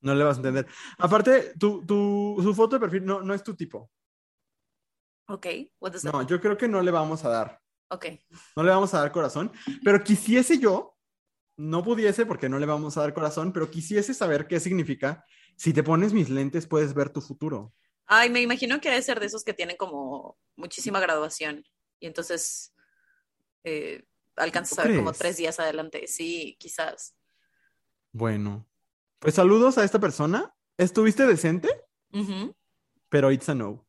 No 0.00 0.14
le 0.14 0.24
vas 0.24 0.36
a 0.36 0.40
entender. 0.40 0.66
Aparte, 0.98 1.54
tu, 1.58 1.84
tu, 1.86 2.38
su 2.42 2.54
foto 2.54 2.76
de 2.76 2.80
perfil 2.80 3.04
no, 3.04 3.22
no 3.22 3.34
es 3.34 3.42
tu 3.42 3.54
tipo. 3.54 3.90
Ok, 5.28 5.46
what 5.80 5.92
does 5.92 6.02
that 6.02 6.12
No, 6.12 6.26
yo 6.26 6.40
creo 6.40 6.56
que 6.56 6.68
no 6.68 6.82
le 6.82 6.90
vamos 6.90 7.24
a 7.24 7.28
dar. 7.28 7.60
Ok. 7.88 8.06
No 8.56 8.62
le 8.62 8.70
vamos 8.70 8.92
a 8.94 9.00
dar 9.00 9.12
corazón. 9.12 9.52
Pero 9.84 10.02
quisiese 10.02 10.58
yo, 10.58 10.96
no 11.56 11.84
pudiese 11.84 12.26
porque 12.26 12.48
no 12.48 12.58
le 12.58 12.66
vamos 12.66 12.96
a 12.96 13.02
dar 13.02 13.14
corazón, 13.14 13.52
pero 13.52 13.70
quisiese 13.70 14.14
saber 14.14 14.46
qué 14.46 14.58
significa. 14.58 15.24
Si 15.56 15.72
te 15.72 15.82
pones 15.82 16.12
mis 16.12 16.28
lentes, 16.28 16.66
puedes 16.66 16.94
ver 16.94 17.10
tu 17.10 17.20
futuro. 17.20 17.72
Ay, 18.06 18.30
me 18.30 18.40
imagino 18.40 18.80
que 18.80 18.90
debe 18.90 19.02
ser 19.02 19.20
de 19.20 19.26
esos 19.26 19.44
que 19.44 19.54
tienen 19.54 19.76
como 19.76 20.36
muchísima 20.56 21.00
graduación 21.00 21.64
y 22.00 22.06
entonces 22.06 22.74
eh, 23.64 24.04
alcanzas 24.36 24.78
a 24.78 24.82
¿Tú 24.82 24.88
ver 24.88 24.96
como 24.98 25.12
tres 25.12 25.36
días 25.36 25.58
adelante. 25.60 26.06
Sí, 26.06 26.56
quizás. 26.58 27.14
Bueno, 28.12 28.68
pues 29.18 29.34
saludos 29.34 29.78
a 29.78 29.84
esta 29.84 29.98
persona. 29.98 30.54
Estuviste 30.76 31.26
decente, 31.26 31.68
pero 33.08 33.30
it's 33.30 33.48
a 33.48 33.54
no. 33.54 33.86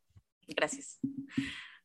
Gracias. 0.47 0.99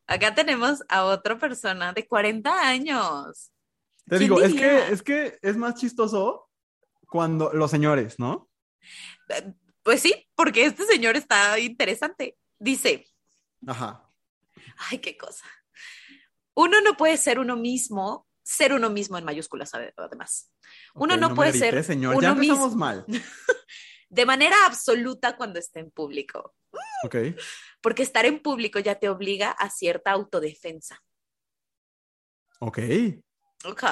Acá 0.07 0.35
tenemos 0.35 0.83
a 0.89 1.05
otra 1.05 1.39
persona 1.39 1.93
de 1.93 2.07
40 2.07 2.69
años. 2.69 3.51
Te 4.07 4.17
¿Quién 4.17 4.21
digo, 4.21 4.41
es 4.41 4.55
que, 4.55 4.89
es 4.89 5.03
que 5.03 5.39
es 5.43 5.57
más 5.57 5.75
chistoso 5.75 6.49
cuando 7.09 7.53
los 7.53 7.71
señores, 7.71 8.19
¿no? 8.19 8.49
Eh, 9.29 9.53
Pues 9.83 10.01
sí, 10.01 10.29
porque 10.35 10.65
este 10.65 10.85
señor 10.85 11.17
está 11.17 11.59
interesante. 11.59 12.37
Dice, 12.59 13.07
Ajá. 13.67 14.11
ay, 14.91 14.99
qué 14.99 15.17
cosa. 15.17 15.45
Uno 16.59 16.81
no 16.81 16.97
puede 16.97 17.17
ser 17.17 17.39
uno 17.39 17.57
mismo, 17.57 18.27
ser 18.43 18.73
uno 18.73 18.91
mismo 18.91 19.17
en 19.17 19.25
mayúsculas 19.25 19.73
ade- 19.75 19.93
además. 19.97 20.51
Uno 20.95 21.17
no 21.17 21.29
me 21.31 21.35
puede 21.37 21.53
ser 21.53 21.85
señor. 21.85 22.15
uno 22.17 22.23
ya 22.23 22.31
empezamos 22.31 22.71
mismo. 22.71 22.79
mal. 22.81 23.05
de 24.11 24.27
manera 24.27 24.57
absoluta 24.67 25.37
cuando 25.37 25.61
esté 25.61 25.81
en 25.81 25.91
público. 25.93 26.55
Ok. 27.05 27.17
porque 27.81 28.03
estar 28.03 28.27
en 28.27 28.41
público 28.41 28.81
ya 28.81 28.97
te 28.97 29.09
obliga 29.09 29.53
a 29.53 29.71
cierta 29.71 30.11
autodefensa. 30.11 31.01
Ok. 32.59 32.79
Ok. 33.65 33.85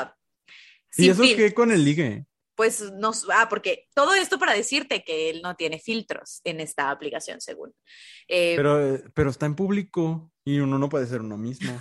¿Y 0.96 1.10
eso 1.10 1.22
qué 1.22 1.54
con 1.54 1.70
el 1.70 1.84
ligue? 1.84 2.26
Pues 2.56 2.90
no, 2.92 3.12
ah, 3.32 3.48
porque 3.48 3.86
todo 3.94 4.14
esto 4.14 4.38
para 4.40 4.54
decirte 4.54 5.04
que 5.04 5.30
él 5.30 5.40
no 5.42 5.54
tiene 5.54 5.78
filtros 5.78 6.40
en 6.42 6.60
esta 6.60 6.90
aplicación, 6.90 7.40
según. 7.40 7.72
Eh, 8.26 8.54
Pero, 8.56 8.98
pero 9.14 9.30
está 9.30 9.46
en 9.46 9.54
público 9.54 10.32
y 10.44 10.58
uno 10.58 10.78
no 10.78 10.88
puede 10.88 11.06
ser 11.06 11.20
uno 11.20 11.36
mismo. 11.36 11.80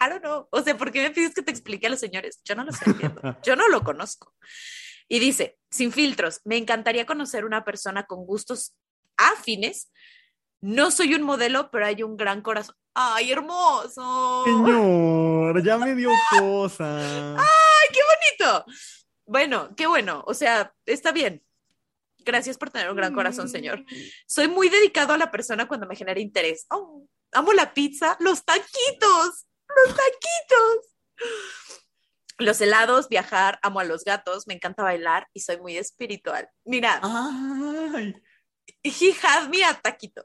I 0.00 0.08
don't 0.08 0.22
know. 0.22 0.48
O 0.50 0.62
sea, 0.62 0.76
¿por 0.76 0.92
qué 0.92 1.02
me 1.02 1.10
pides 1.10 1.34
que 1.34 1.42
te 1.42 1.50
explique 1.50 1.86
a 1.86 1.90
los 1.90 2.00
señores? 2.00 2.40
Yo 2.44 2.54
no 2.54 2.64
los 2.64 2.80
entiendo. 2.86 3.20
Yo 3.42 3.56
no 3.56 3.68
lo 3.68 3.82
conozco. 3.82 4.34
Y 5.08 5.18
dice, 5.18 5.58
sin 5.70 5.92
filtros, 5.92 6.40
me 6.44 6.56
encantaría 6.56 7.06
conocer 7.06 7.44
una 7.44 7.64
persona 7.64 8.04
con 8.04 8.24
gustos 8.24 8.76
afines. 9.16 9.90
No 10.60 10.90
soy 10.90 11.14
un 11.14 11.22
modelo, 11.22 11.70
pero 11.70 11.86
hay 11.86 12.02
un 12.02 12.16
gran 12.16 12.42
corazón. 12.42 12.76
¡Ay, 12.94 13.32
hermoso! 13.32 14.44
Señor, 14.44 15.62
ya 15.62 15.78
me 15.78 15.94
dio 15.94 16.10
cosa. 16.38 17.36
¡Ay, 17.36 17.88
qué 17.92 18.00
bonito! 18.42 18.64
Bueno, 19.26 19.74
qué 19.76 19.86
bueno. 19.86 20.24
O 20.26 20.34
sea, 20.34 20.74
está 20.86 21.12
bien. 21.12 21.42
Gracias 22.18 22.58
por 22.58 22.70
tener 22.70 22.90
un 22.90 22.96
gran 22.96 23.14
corazón, 23.14 23.48
señor. 23.48 23.84
Soy 24.26 24.48
muy 24.48 24.68
dedicado 24.68 25.14
a 25.14 25.18
la 25.18 25.30
persona 25.30 25.66
cuando 25.66 25.86
me 25.86 25.96
genera 25.96 26.20
interés. 26.20 26.66
Oh, 26.70 27.06
amo 27.32 27.52
la 27.52 27.72
pizza, 27.72 28.16
los 28.20 28.44
taquitos, 28.44 29.46
los 29.76 29.96
taquitos. 29.96 30.86
Los 32.38 32.60
helados, 32.60 33.08
viajar, 33.08 33.58
amo 33.62 33.80
a 33.80 33.84
los 33.84 34.04
gatos, 34.04 34.46
me 34.46 34.54
encanta 34.54 34.82
bailar 34.82 35.28
y 35.34 35.40
soy 35.40 35.58
muy 35.58 35.76
espiritual. 35.76 36.48
Mira, 36.64 37.00
Ay, 37.02 38.14
he 38.82 39.14
had 39.22 39.48
me 39.48 39.62
a 39.62 39.74
taquitos. 39.74 40.24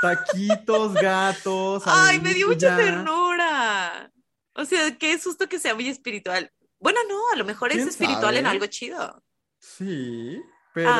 taquitos, 0.00 0.94
gatos. 0.94 1.82
Ay, 1.86 2.20
me 2.20 2.34
dio 2.34 2.48
mucha 2.48 2.76
ternura. 2.76 4.12
O 4.54 4.64
sea, 4.64 4.96
qué 4.96 5.18
susto 5.18 5.48
que 5.48 5.58
sea 5.58 5.74
muy 5.74 5.88
espiritual. 5.88 6.52
Bueno, 6.78 7.00
no, 7.08 7.30
a 7.32 7.36
lo 7.36 7.44
mejor 7.44 7.70
es 7.70 7.78
¿Quién 7.78 7.88
espiritual 7.88 8.36
en 8.36 8.46
algo 8.46 8.66
chido. 8.66 9.22
Sí, 9.58 10.40
pero. 10.72 10.90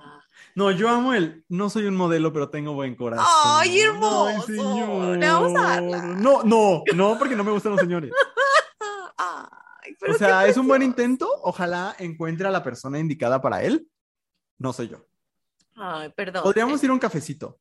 Ah. 0.00 0.19
No, 0.60 0.70
yo 0.70 0.90
amo 0.90 1.14
el. 1.14 1.42
No 1.48 1.70
soy 1.70 1.86
un 1.86 1.96
modelo, 1.96 2.34
pero 2.34 2.50
tengo 2.50 2.74
buen 2.74 2.94
corazón. 2.94 3.26
Ay, 3.26 3.80
hermoso. 3.80 4.42
señor. 4.42 5.16
Le 5.16 5.26
vamos 5.26 5.58
a 5.58 5.62
darla. 5.62 6.02
No, 6.02 6.42
no, 6.42 6.82
no, 6.94 7.18
porque 7.18 7.34
no 7.34 7.42
me 7.42 7.50
gustan 7.50 7.72
los 7.72 7.80
señores. 7.80 8.12
Ay, 9.16 9.96
pero 9.98 10.12
O 10.12 10.18
sea, 10.18 10.46
es 10.46 10.58
un 10.58 10.68
buen 10.68 10.82
intento. 10.82 11.26
Ojalá 11.44 11.96
encuentre 11.98 12.46
a 12.46 12.50
la 12.50 12.62
persona 12.62 12.98
indicada 12.98 13.40
para 13.40 13.62
él. 13.62 13.88
No 14.58 14.74
soy 14.74 14.88
yo. 14.88 15.06
Ay, 15.76 16.10
perdón. 16.10 16.42
Podríamos 16.42 16.84
ir 16.84 16.90
a 16.90 16.92
un 16.92 16.98
cafecito. 16.98 17.58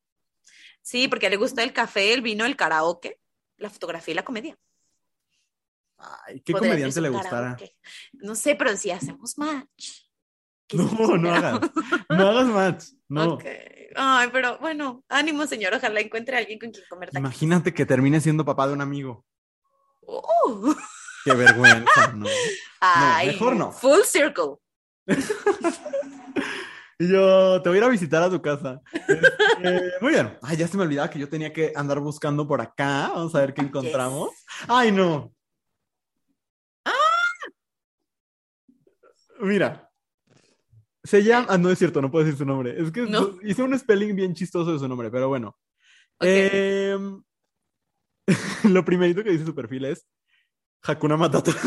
Sí, 0.82 1.08
porque 1.08 1.30
le 1.30 1.38
gusta 1.38 1.64
el 1.64 1.72
café, 1.72 2.14
el 2.14 2.22
vino, 2.22 2.46
el 2.46 2.58
karaoke, 2.58 3.18
la 3.56 3.70
fotografía 3.70 4.12
y 4.12 4.16
la 4.16 4.26
comedia. 4.26 4.60
Ay, 5.98 6.42
¿qué 6.42 6.52
Podría 6.52 6.72
comediante 6.72 7.00
le 7.00 7.08
gustara? 7.08 7.58
No 8.12 8.36
sé, 8.36 8.56
pero 8.56 8.76
si 8.76 8.92
hacemos 8.92 9.38
match. 9.38 10.09
No, 10.74 11.18
no 11.18 11.34
hagas. 11.34 11.60
No 12.10 12.28
hagas 12.30 12.48
match. 12.48 12.86
No. 13.08 13.38
Ay, 13.96 14.30
pero 14.32 14.58
bueno, 14.60 15.04
ánimo, 15.10 15.46
señor. 15.48 15.74
Ojalá 15.74 16.00
encuentre 16.00 16.36
a 16.36 16.40
alguien 16.40 16.60
con 16.60 16.72
quien 16.72 16.86
comer. 16.90 17.10
Imagínate 17.14 17.74
que 17.74 17.86
termine 17.86 18.22
siendo 18.22 18.46
papá 18.46 18.68
de 18.68 18.74
un 18.74 18.82
amigo. 18.82 19.26
Oh. 20.02 20.76
Qué 21.26 21.34
vergüenza, 21.34 22.14
¿no? 22.14 22.26
Ay, 22.80 23.28
mejor 23.28 23.56
no. 23.56 23.72
Full 23.72 24.02
circle. 24.06 24.56
Y 26.98 27.08
yo 27.12 27.62
te 27.62 27.70
voy 27.70 27.78
a 27.78 27.82
ir 27.82 27.84
a 27.86 27.90
visitar 27.90 28.24
a 28.24 28.30
tu 28.30 28.42
casa. 28.42 28.82
Este, 28.94 29.92
muy 30.02 30.14
bien. 30.14 30.38
Ay, 30.42 30.58
ya 30.58 30.68
se 30.68 30.78
me 30.78 30.84
olvidaba 30.84 31.10
que 31.10 31.20
yo 31.20 31.30
tenía 31.30 31.52
que 31.52 31.74
andar 31.76 32.00
buscando 32.00 32.48
por 32.48 32.62
acá. 32.62 33.10
Vamos 33.14 33.36
a 33.36 33.42
ver 33.42 33.54
qué 33.54 33.62
encontramos. 33.62 34.30
Ay, 34.68 34.92
no. 34.92 35.34
Mira. 39.40 39.89
Se 41.04 41.24
llama. 41.24 41.48
Ah, 41.50 41.58
no 41.58 41.70
es 41.70 41.80
cierto, 41.80 42.02
no 42.02 42.12
puedo 42.12 42.26
decir 42.26 42.38
su 42.38 42.46
nombre. 42.46 42.76
Es 42.82 42.92
que 42.92 43.02
¿No? 43.02 43.38
hice 43.44 43.64
un 43.64 43.78
spelling 43.78 44.16
bien 44.16 44.34
chistoso 44.34 44.74
de 44.74 44.80
su 44.80 44.88
nombre, 44.88 45.10
pero 45.10 45.28
bueno. 45.28 45.58
Em, 46.20 47.24
lo 48.66 48.84
primerito 48.84 49.24
que 49.24 49.32
dice 49.32 49.46
su 49.46 49.56
perfil 49.56 49.86
es 49.86 50.06
Hakuna 50.84 51.18
Matata. 51.18 51.52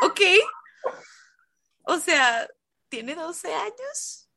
Ok. 0.00 0.20
O 1.84 1.98
sea, 1.98 2.46
¿tiene 2.88 3.14
12 3.14 3.52
años? 3.52 4.30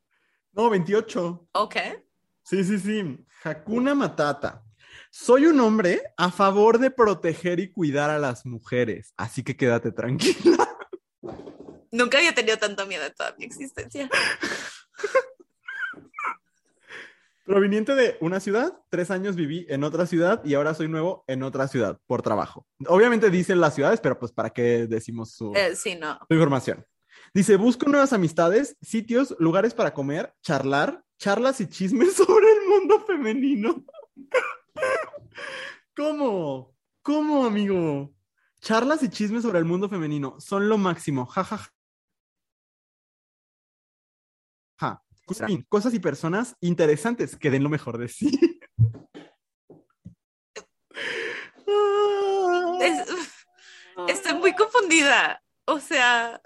No, 0.53 0.69
28. 0.69 1.49
Ok. 1.53 1.75
Sí, 2.43 2.63
sí, 2.63 2.79
sí. 2.79 3.25
Hakuna 3.43 3.93
Matata. 3.93 4.63
Soy 5.09 5.45
un 5.45 5.59
hombre 5.59 6.01
a 6.17 6.31
favor 6.31 6.79
de 6.79 6.89
proteger 6.89 7.59
y 7.59 7.71
cuidar 7.71 8.09
a 8.09 8.19
las 8.19 8.45
mujeres, 8.45 9.13
así 9.17 9.43
que 9.43 9.57
quédate 9.57 9.91
tranquila. 9.91 10.70
Nunca 11.91 12.17
había 12.17 12.33
tenido 12.33 12.57
tanto 12.57 12.85
miedo 12.87 13.05
en 13.05 13.13
toda 13.13 13.35
mi 13.37 13.45
existencia. 13.45 14.09
Proveniente 17.43 17.95
de 17.95 18.17
una 18.21 18.39
ciudad, 18.39 18.79
tres 18.89 19.11
años 19.11 19.35
viví 19.35 19.65
en 19.67 19.83
otra 19.83 20.05
ciudad 20.05 20.41
y 20.45 20.53
ahora 20.53 20.73
soy 20.73 20.87
nuevo 20.87 21.25
en 21.27 21.43
otra 21.43 21.67
ciudad 21.67 21.99
por 22.05 22.21
trabajo. 22.21 22.65
Obviamente 22.87 23.29
dicen 23.29 23.59
las 23.59 23.75
ciudades, 23.75 23.99
pero 23.99 24.17
pues 24.17 24.31
para 24.31 24.51
qué 24.51 24.87
decimos 24.87 25.33
su, 25.33 25.51
Eh, 25.55 25.75
sí, 25.75 25.95
no. 25.95 26.17
su 26.29 26.33
información. 26.33 26.85
Dice, 27.33 27.57
busco 27.57 27.87
nuevas 27.89 28.13
amistades, 28.13 28.77
sitios, 28.81 29.35
lugares 29.39 29.73
para 29.73 29.93
comer, 29.93 30.33
charlar, 30.41 31.03
charlas 31.17 31.59
y 31.61 31.67
chismes 31.67 32.13
sobre 32.15 32.45
el 32.51 32.67
mundo 32.69 33.03
femenino. 33.05 33.83
¿Cómo? 35.95 36.73
¿Cómo, 37.01 37.45
amigo? 37.45 38.13
Charlas 38.61 39.01
y 39.03 39.09
chismes 39.09 39.41
sobre 39.43 39.59
el 39.59 39.65
mundo 39.65 39.89
femenino 39.89 40.35
son 40.39 40.69
lo 40.69 40.77
máximo. 40.77 41.25
Ja, 41.25 41.43
ja, 41.43 41.59
Cosas 45.69 45.93
y 45.93 45.99
personas 45.99 46.55
interesantes 46.61 47.35
que 47.37 47.51
den 47.51 47.63
lo 47.63 47.69
mejor 47.69 47.97
de 47.97 48.07
sí. 48.07 48.31
Es- 52.81 53.07
estoy 54.07 54.33
muy 54.35 54.53
confundida. 54.55 55.41
O 55.65 55.79
sea, 55.79 56.41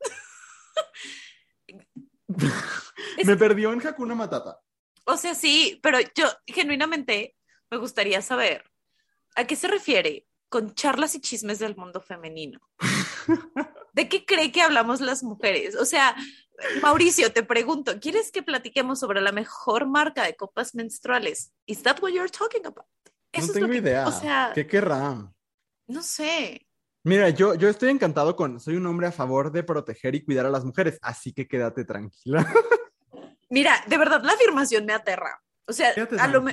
es- 3.16 3.26
Me 3.26 3.36
perdió 3.36 3.72
en 3.72 3.86
Hakuna 3.86 4.14
Matata. 4.14 4.60
o 5.04 5.16
sea, 5.16 5.34
sí, 5.34 5.80
pero 5.82 5.98
yo 6.14 6.26
genuinamente 6.46 7.36
me 7.70 7.78
gustaría 7.78 8.20
saber 8.22 8.70
a 9.34 9.46
qué 9.46 9.56
se 9.56 9.68
refiere 9.68 10.26
con 10.48 10.74
charlas 10.74 11.14
y 11.14 11.20
chismes 11.20 11.58
del 11.58 11.76
mundo 11.76 12.00
femenino. 12.00 12.60
¿De 13.94 14.08
qué 14.08 14.24
cree 14.24 14.52
que 14.52 14.62
hablamos 14.62 15.00
las 15.00 15.22
mujeres? 15.22 15.74
O 15.76 15.84
sea, 15.86 16.14
Mauricio, 16.82 17.32
te 17.32 17.42
pregunto, 17.42 17.98
¿quieres 18.00 18.30
que 18.32 18.42
platiquemos 18.42 18.98
sobre 19.00 19.20
la 19.20 19.32
mejor 19.32 19.86
marca 19.86 20.24
de 20.24 20.36
copas 20.36 20.74
menstruales? 20.74 21.52
¿Is 21.66 21.82
that 21.82 22.00
what 22.02 22.10
you're 22.10 22.30
talking 22.30 22.64
about? 22.66 22.86
Eso 23.32 23.48
no 23.48 23.52
tengo 23.54 23.68
que- 23.68 23.76
idea. 23.78 24.06
o 24.06 24.12
sea- 24.12 24.52
¿Qué 24.54 24.66
querrá? 24.66 25.32
No 25.86 26.02
sé. 26.02 26.66
Mira, 27.04 27.30
yo, 27.30 27.54
yo 27.54 27.68
estoy 27.68 27.90
encantado 27.90 28.36
con, 28.36 28.60
soy 28.60 28.76
un 28.76 28.86
hombre 28.86 29.08
a 29.08 29.12
favor 29.12 29.50
de 29.50 29.62
proteger 29.64 30.14
y 30.14 30.24
cuidar 30.24 30.46
a 30.46 30.50
las 30.50 30.64
mujeres, 30.64 30.98
así 31.02 31.32
que 31.32 31.48
quédate 31.48 31.84
tranquila. 31.84 32.46
Mira, 33.50 33.82
de 33.86 33.98
verdad 33.98 34.22
la 34.22 34.32
afirmación 34.32 34.86
me 34.86 34.92
aterra. 34.92 35.42
O 35.66 35.72
sea, 35.72 35.90
a 36.18 36.26
lo, 36.28 36.44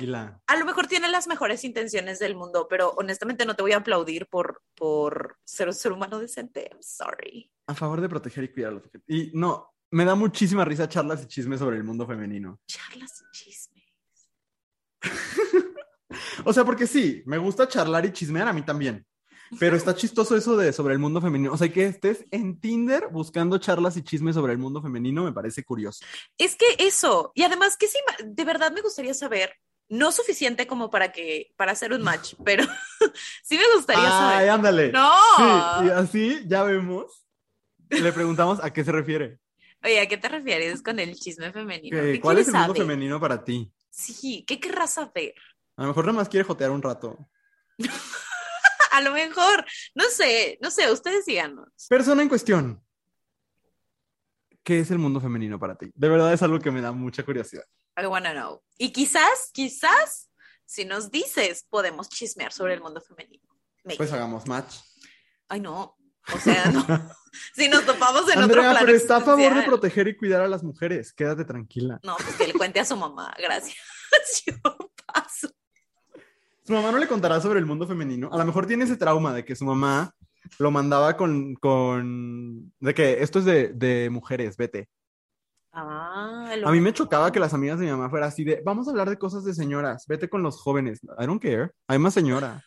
a 0.46 0.56
lo 0.56 0.64
mejor 0.64 0.86
tiene 0.86 1.08
las 1.08 1.26
mejores 1.26 1.64
intenciones 1.64 2.20
del 2.20 2.36
mundo, 2.36 2.68
pero 2.70 2.90
honestamente 2.96 3.44
no 3.44 3.56
te 3.56 3.62
voy 3.62 3.72
a 3.72 3.78
aplaudir 3.78 4.28
por, 4.28 4.62
por 4.76 5.36
ser 5.44 5.66
un 5.68 5.74
ser 5.74 5.92
humano 5.92 6.20
decente. 6.20 6.68
I'm 6.70 6.80
sorry. 6.80 7.50
A 7.66 7.74
favor 7.74 8.00
de 8.00 8.08
proteger 8.08 8.44
y 8.44 8.52
cuidar 8.52 8.70
a 8.70 8.74
las 8.74 8.84
mujeres. 8.84 9.04
Y 9.08 9.30
no, 9.34 9.69
me 9.90 10.04
da 10.04 10.14
muchísima 10.14 10.64
risa 10.64 10.88
charlas 10.88 11.22
y 11.22 11.26
chismes 11.26 11.58
sobre 11.58 11.76
el 11.76 11.84
mundo 11.84 12.06
femenino. 12.06 12.60
Charlas 12.66 13.22
y 13.22 13.24
chismes. 13.32 13.84
O 16.44 16.52
sea, 16.52 16.64
porque 16.64 16.86
sí, 16.86 17.22
me 17.26 17.38
gusta 17.38 17.68
charlar 17.68 18.04
y 18.04 18.12
chismear 18.12 18.48
a 18.48 18.52
mí 18.52 18.62
también. 18.62 19.06
Pero 19.58 19.76
está 19.76 19.94
chistoso 19.94 20.36
eso 20.36 20.56
de 20.56 20.72
sobre 20.72 20.94
el 20.94 21.00
mundo 21.00 21.20
femenino. 21.20 21.52
O 21.52 21.56
sea, 21.56 21.68
que 21.68 21.86
estés 21.86 22.24
en 22.30 22.60
Tinder 22.60 23.08
buscando 23.08 23.58
charlas 23.58 23.96
y 23.96 24.02
chismes 24.02 24.34
sobre 24.36 24.52
el 24.52 24.58
mundo 24.58 24.80
femenino 24.80 25.24
me 25.24 25.32
parece 25.32 25.64
curioso. 25.64 26.04
Es 26.38 26.54
que 26.54 26.66
eso, 26.78 27.32
y 27.34 27.42
además 27.42 27.76
que 27.76 27.88
sí, 27.88 27.98
de 28.24 28.44
verdad 28.44 28.72
me 28.72 28.80
gustaría 28.80 29.12
saber, 29.12 29.52
no 29.88 30.12
suficiente 30.12 30.68
como 30.68 30.88
para 30.88 31.10
que, 31.10 31.52
para 31.56 31.72
hacer 31.72 31.92
un 31.92 32.02
match, 32.02 32.34
pero 32.44 32.64
sí 33.42 33.58
me 33.58 33.74
gustaría 33.74 34.04
Ay, 34.04 34.36
saber. 34.36 34.50
ándale. 34.50 34.92
No. 34.92 35.12
Sí, 35.36 35.86
y 35.86 35.90
así 35.90 36.42
ya 36.46 36.62
vemos. 36.62 37.26
Le 37.88 38.12
preguntamos 38.12 38.62
a 38.62 38.72
qué 38.72 38.84
se 38.84 38.92
refiere. 38.92 39.40
Oye, 39.82 40.00
¿a 40.00 40.06
qué 40.06 40.18
te 40.18 40.28
refieres 40.28 40.82
con 40.82 40.98
el 40.98 41.14
chisme 41.16 41.52
femenino? 41.52 42.00
¿Qué 42.00 42.20
¿Cuál 42.20 42.38
es 42.38 42.48
el 42.48 42.54
mundo 42.54 42.74
saber? 42.74 42.82
femenino 42.82 43.18
para 43.20 43.42
ti? 43.42 43.72
Sí, 43.90 44.44
¿qué 44.46 44.60
querrás 44.60 44.94
saber? 44.94 45.34
A 45.76 45.82
lo 45.82 45.88
mejor 45.88 46.04
nada 46.04 46.18
más 46.18 46.28
quiere 46.28 46.44
jotear 46.44 46.70
un 46.70 46.82
rato. 46.82 47.18
A 48.92 49.00
lo 49.02 49.12
mejor, 49.12 49.64
no 49.94 50.04
sé, 50.10 50.58
no 50.60 50.70
sé, 50.70 50.90
ustedes 50.90 51.24
díganos. 51.24 51.68
Persona 51.88 52.22
en 52.22 52.28
cuestión. 52.28 52.84
¿Qué 54.62 54.80
es 54.80 54.90
el 54.90 54.98
mundo 54.98 55.20
femenino 55.20 55.58
para 55.58 55.76
ti? 55.76 55.90
De 55.94 56.08
verdad 56.08 56.32
es 56.32 56.42
algo 56.42 56.58
que 56.58 56.70
me 56.70 56.80
da 56.80 56.92
mucha 56.92 57.22
curiosidad. 57.22 57.64
I 57.96 58.06
wanna 58.06 58.32
know. 58.32 58.62
Y 58.76 58.92
quizás, 58.92 59.50
quizás, 59.52 60.30
si 60.64 60.84
nos 60.84 61.10
dices, 61.10 61.66
podemos 61.70 62.08
chismear 62.08 62.52
sobre 62.52 62.74
el 62.74 62.80
mundo 62.80 63.00
femenino. 63.00 63.48
Maybe. 63.84 63.96
Pues 63.96 64.12
hagamos 64.12 64.46
match. 64.46 64.76
Ay, 65.48 65.60
no. 65.60 65.96
O 66.34 66.38
sea, 66.38 66.70
no. 66.70 66.84
si 67.54 67.68
nos 67.68 67.84
topamos 67.84 68.22
en 68.22 68.38
otro 68.38 68.42
Andrea, 68.42 68.70
plano 68.70 68.86
pero 68.86 68.96
está 68.96 69.16
a 69.16 69.20
favor 69.20 69.54
de 69.54 69.62
proteger 69.62 70.08
y 70.08 70.16
cuidar 70.16 70.42
a 70.42 70.48
las 70.48 70.62
mujeres. 70.62 71.12
Quédate 71.12 71.44
tranquila. 71.44 72.00
No, 72.02 72.16
pues 72.16 72.36
que 72.36 72.46
le 72.46 72.52
cuente 72.54 72.80
a 72.80 72.84
su 72.84 72.96
mamá. 72.96 73.34
Gracias. 73.38 73.76
Yo 74.46 74.54
paso. 75.06 75.48
Su 76.64 76.72
mamá 76.72 76.92
no 76.92 76.98
le 76.98 77.08
contará 77.08 77.40
sobre 77.40 77.58
el 77.58 77.66
mundo 77.66 77.86
femenino. 77.86 78.30
A 78.32 78.38
lo 78.38 78.44
mejor 78.44 78.66
tiene 78.66 78.84
ese 78.84 78.96
trauma 78.96 79.32
de 79.32 79.44
que 79.44 79.56
su 79.56 79.64
mamá 79.64 80.14
lo 80.58 80.70
mandaba 80.70 81.16
con, 81.16 81.54
con... 81.54 82.72
de 82.80 82.94
que 82.94 83.22
esto 83.22 83.40
es 83.40 83.44
de, 83.44 83.68
de 83.68 84.08
mujeres, 84.10 84.56
vete. 84.56 84.88
Ah, 85.72 86.52
A 86.64 86.72
mí 86.72 86.80
me 86.80 86.92
chocaba 86.92 87.30
que 87.30 87.38
las 87.38 87.54
amigas 87.54 87.78
de 87.78 87.86
mi 87.86 87.92
mamá 87.92 88.10
fuera 88.10 88.26
así 88.26 88.42
de, 88.42 88.60
vamos 88.64 88.88
a 88.88 88.90
hablar 88.90 89.08
de 89.08 89.18
cosas 89.18 89.44
de 89.44 89.54
señoras, 89.54 90.04
vete 90.08 90.28
con 90.28 90.42
los 90.42 90.60
jóvenes. 90.60 91.00
I 91.18 91.26
don't 91.26 91.40
care. 91.40 91.70
Hay 91.86 91.98
más 91.98 92.14
señora. 92.14 92.62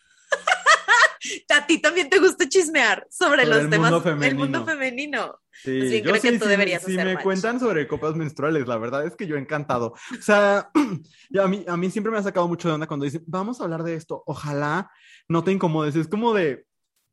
A 1.49 1.65
ti 1.65 1.79
también 1.79 2.09
te 2.09 2.19
gusta 2.19 2.47
chismear 2.49 3.07
sobre, 3.09 3.43
Sobre 3.43 3.45
los 3.45 3.59
el 3.65 3.69
temas 3.69 3.91
mundo 3.91 4.03
del 4.09 4.13
femenino. 4.19 4.39
mundo 4.39 4.65
femenino. 4.65 5.39
Sí, 5.51 5.77
Pues 5.77 5.89
bien, 5.91 6.03
yo 6.03 6.09
creo 6.11 6.21
que 6.21 6.31
sí, 6.31 6.39
tú 6.39 6.45
sí, 6.45 6.49
deberías 6.49 6.83
Si 6.83 6.93
hacer 6.93 7.05
me 7.05 7.13
match. 7.13 7.23
cuentan 7.23 7.59
sobre 7.59 7.87
copas 7.87 8.15
menstruales, 8.15 8.67
la 8.67 8.77
verdad 8.77 9.05
es 9.05 9.15
que 9.15 9.27
yo 9.27 9.35
he 9.35 9.39
encantado. 9.39 9.93
O 10.17 10.21
sea, 10.21 10.69
a, 11.41 11.47
mí, 11.47 11.63
a 11.67 11.77
mí 11.77 11.91
siempre 11.91 12.11
me 12.11 12.17
ha 12.17 12.23
sacado 12.23 12.47
mucho 12.47 12.67
de 12.67 12.73
onda 12.73 12.87
cuando 12.87 13.05
dicen, 13.05 13.23
vamos 13.27 13.59
a 13.61 13.63
hablar 13.65 13.83
de 13.83 13.95
esto, 13.95 14.23
ojalá 14.25 14.89
no 15.27 15.43
te 15.43 15.51
incomodes. 15.51 15.95
Es 15.95 16.07
como 16.07 16.33
de, 16.33 16.65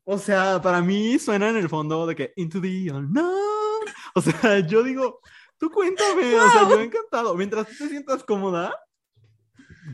o 0.03 0.17
sea, 0.17 0.61
para 0.61 0.81
mí 0.81 1.19
suena 1.19 1.49
en 1.49 1.57
el 1.57 1.69
fondo 1.69 2.05
de 2.07 2.15
que 2.15 2.33
into 2.35 2.59
the 2.59 2.91
unknown. 2.91 3.31
O 4.15 4.21
sea, 4.21 4.59
yo 4.67 4.83
digo, 4.83 5.19
tú 5.57 5.69
cuéntame, 5.69 6.35
o 6.35 6.49
sea, 6.51 6.67
yo 6.67 6.79
he 6.79 6.83
encantado. 6.85 7.35
Mientras 7.35 7.67
tú 7.67 7.73
te 7.77 7.89
sientas 7.89 8.23
cómoda, 8.23 8.75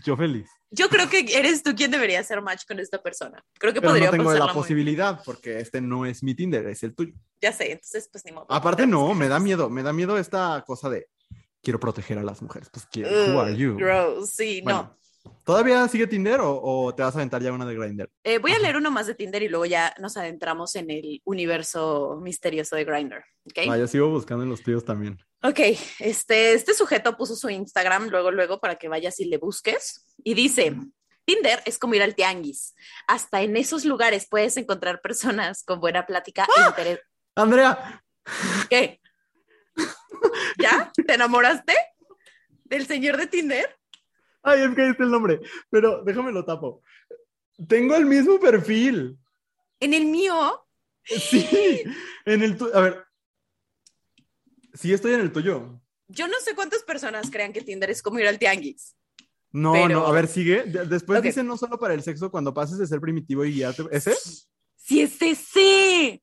yo 0.04 0.16
feliz. 0.18 0.50
Yo 0.70 0.90
creo 0.90 1.10
que 1.10 1.26
eres 1.38 1.64
tú 1.64 1.76
quien 1.76 1.92
debería 1.92 2.20
hacer 2.20 2.42
match 2.42 2.64
con 2.68 2.80
esta 2.80 3.02
persona. 3.02 3.44
Creo 3.58 3.74
que 3.74 3.80
Pero 3.80 3.92
podría 3.92 4.12
no 4.12 4.18
tengo 4.18 4.34
la 4.34 4.54
posibilidad 4.54 5.22
porque 5.24 5.60
este 5.60 5.80
no 5.80 6.06
es 6.06 6.24
mi 6.24 6.36
Tinder, 6.36 6.68
es 6.68 6.84
el 6.84 6.94
tuyo. 6.94 7.14
Ya 7.42 7.54
sé, 7.54 7.72
entonces 7.72 8.10
pues 8.12 8.26
ni 8.26 8.32
modo. 8.32 8.48
Aparte 8.50 8.86
no, 8.86 9.14
me 9.14 9.28
da 9.28 9.40
miedo, 9.40 9.70
me 9.70 9.84
da 9.84 9.94
miedo 9.94 10.18
esta 10.18 10.64
cosa 10.68 10.90
de 10.90 11.08
quiero 11.62 11.80
proteger 11.80 12.18
a 12.18 12.24
las 12.24 12.42
mujeres. 12.42 12.70
Pues 12.70 12.86
¿quién? 12.92 13.06
Who 13.06 13.40
are 13.40 13.56
you? 13.56 13.78
Gross, 13.78 14.32
sí, 14.32 14.62
no. 14.62 14.98
¿Todavía 15.44 15.88
sigue 15.88 16.08
Tinder 16.08 16.40
o, 16.42 16.62
o 16.62 16.96
te 16.96 17.04
vas 17.04 17.16
a 17.16 17.20
aventar 17.20 17.42
ya 17.42 17.52
una 17.52 17.66
de 17.66 17.76
Grindr? 17.76 18.10
Eh, 18.24 18.38
voy 18.38 18.52
a 18.52 18.60
leer 18.60 18.78
uno 18.78 18.92
más 18.92 19.08
de 19.08 19.16
Tinder 19.16 19.44
y 19.44 19.50
luego 19.50 19.66
ya 19.66 19.94
nos 20.00 20.18
adentramos 20.18 20.76
en 20.76 20.90
el 20.90 21.22
universo 21.26 22.20
misterioso 22.22 22.76
de 22.76 22.86
Grindr. 22.86 23.24
¿ok? 23.46 23.70
Ah, 23.70 23.78
yo 23.78 23.88
sigo 23.88 24.10
buscando 24.10 24.44
en 24.44 24.50
los 24.50 24.62
tuyos 24.62 24.84
también. 24.86 25.18
Ok, 25.44 25.60
este, 26.00 26.54
este 26.54 26.74
sujeto 26.74 27.16
puso 27.16 27.36
su 27.36 27.50
Instagram 27.50 28.10
luego, 28.10 28.32
luego 28.32 28.60
para 28.60 28.76
que 28.76 28.88
vayas 28.88 29.20
y 29.20 29.26
le 29.26 29.38
busques 29.38 30.06
y 30.24 30.34
dice, 30.34 30.76
Tinder 31.26 31.62
es 31.66 31.78
como 31.78 31.94
ir 31.94 32.02
al 32.02 32.16
tianguis. 32.16 32.74
Hasta 33.08 33.42
en 33.42 33.56
esos 33.56 33.86
lugares 33.86 34.28
puedes 34.30 34.58
encontrar 34.58 35.02
personas 35.02 35.64
con 35.64 35.80
buena 35.80 36.06
plática 36.08 36.48
e 36.58 36.68
interés. 36.68 37.00
Andrea, 37.36 38.04
¿Qué? 38.70 39.00
¿Ya? 40.58 40.92
¿Te 41.06 41.14
enamoraste 41.14 41.76
del 42.66 42.88
señor 42.88 43.18
de 43.18 43.28
Tinder? 43.28 43.78
ay, 44.44 44.62
es 44.62 44.76
que 44.76 44.82
ahí 44.82 44.90
está 44.92 45.04
el 45.04 45.12
nombre, 45.12 45.42
pero 45.70 46.04
déjame 46.04 46.32
lo 46.32 46.46
tapo. 46.46 46.82
Tengo 47.68 47.96
el 47.96 48.06
mismo 48.06 48.40
perfil. 48.40 49.18
En 49.80 49.94
el 49.94 50.06
mío, 50.06 50.64
Sí, 51.04 51.84
en 52.26 52.44
el 52.44 52.58
tuyo. 52.58 52.76
A 52.76 52.82
ver, 52.82 53.07
sí 54.80 54.94
estoy 54.94 55.14
en 55.14 55.22
el 55.22 55.32
tuyo. 55.32 55.80
yo 56.10 56.28
no 56.28 56.36
sé 56.44 56.56
cuántas 56.56 56.84
personas 56.84 57.30
crean 57.30 57.52
que 57.54 57.62
Tinder 57.62 57.90
es 57.90 58.02
como 58.02 58.20
ir 58.20 58.28
al 58.28 58.40
tianguis. 58.40 58.96
No, 59.52 59.74
Pero- 59.74 59.88
no, 59.90 60.06
a 60.06 60.12
ver, 60.12 60.28
sigue. 60.28 60.64
De- 60.64 60.86
después 60.86 61.20
Ok. 61.20 61.26
dice 61.26 61.44
no 61.44 61.58
solo 61.58 61.80
para 61.80 61.94
el 61.94 62.04
sexo 62.04 62.30
cuando 62.32 62.54
pases 62.54 62.78
de 62.78 62.86
ser 62.88 63.00
primitivo 63.02 63.44
y 63.46 63.54
guiarte. 63.54 63.84
¿Ese? 63.92 64.16
¡Sí 64.76 65.02
es 65.02 65.22
ese! 65.22 66.22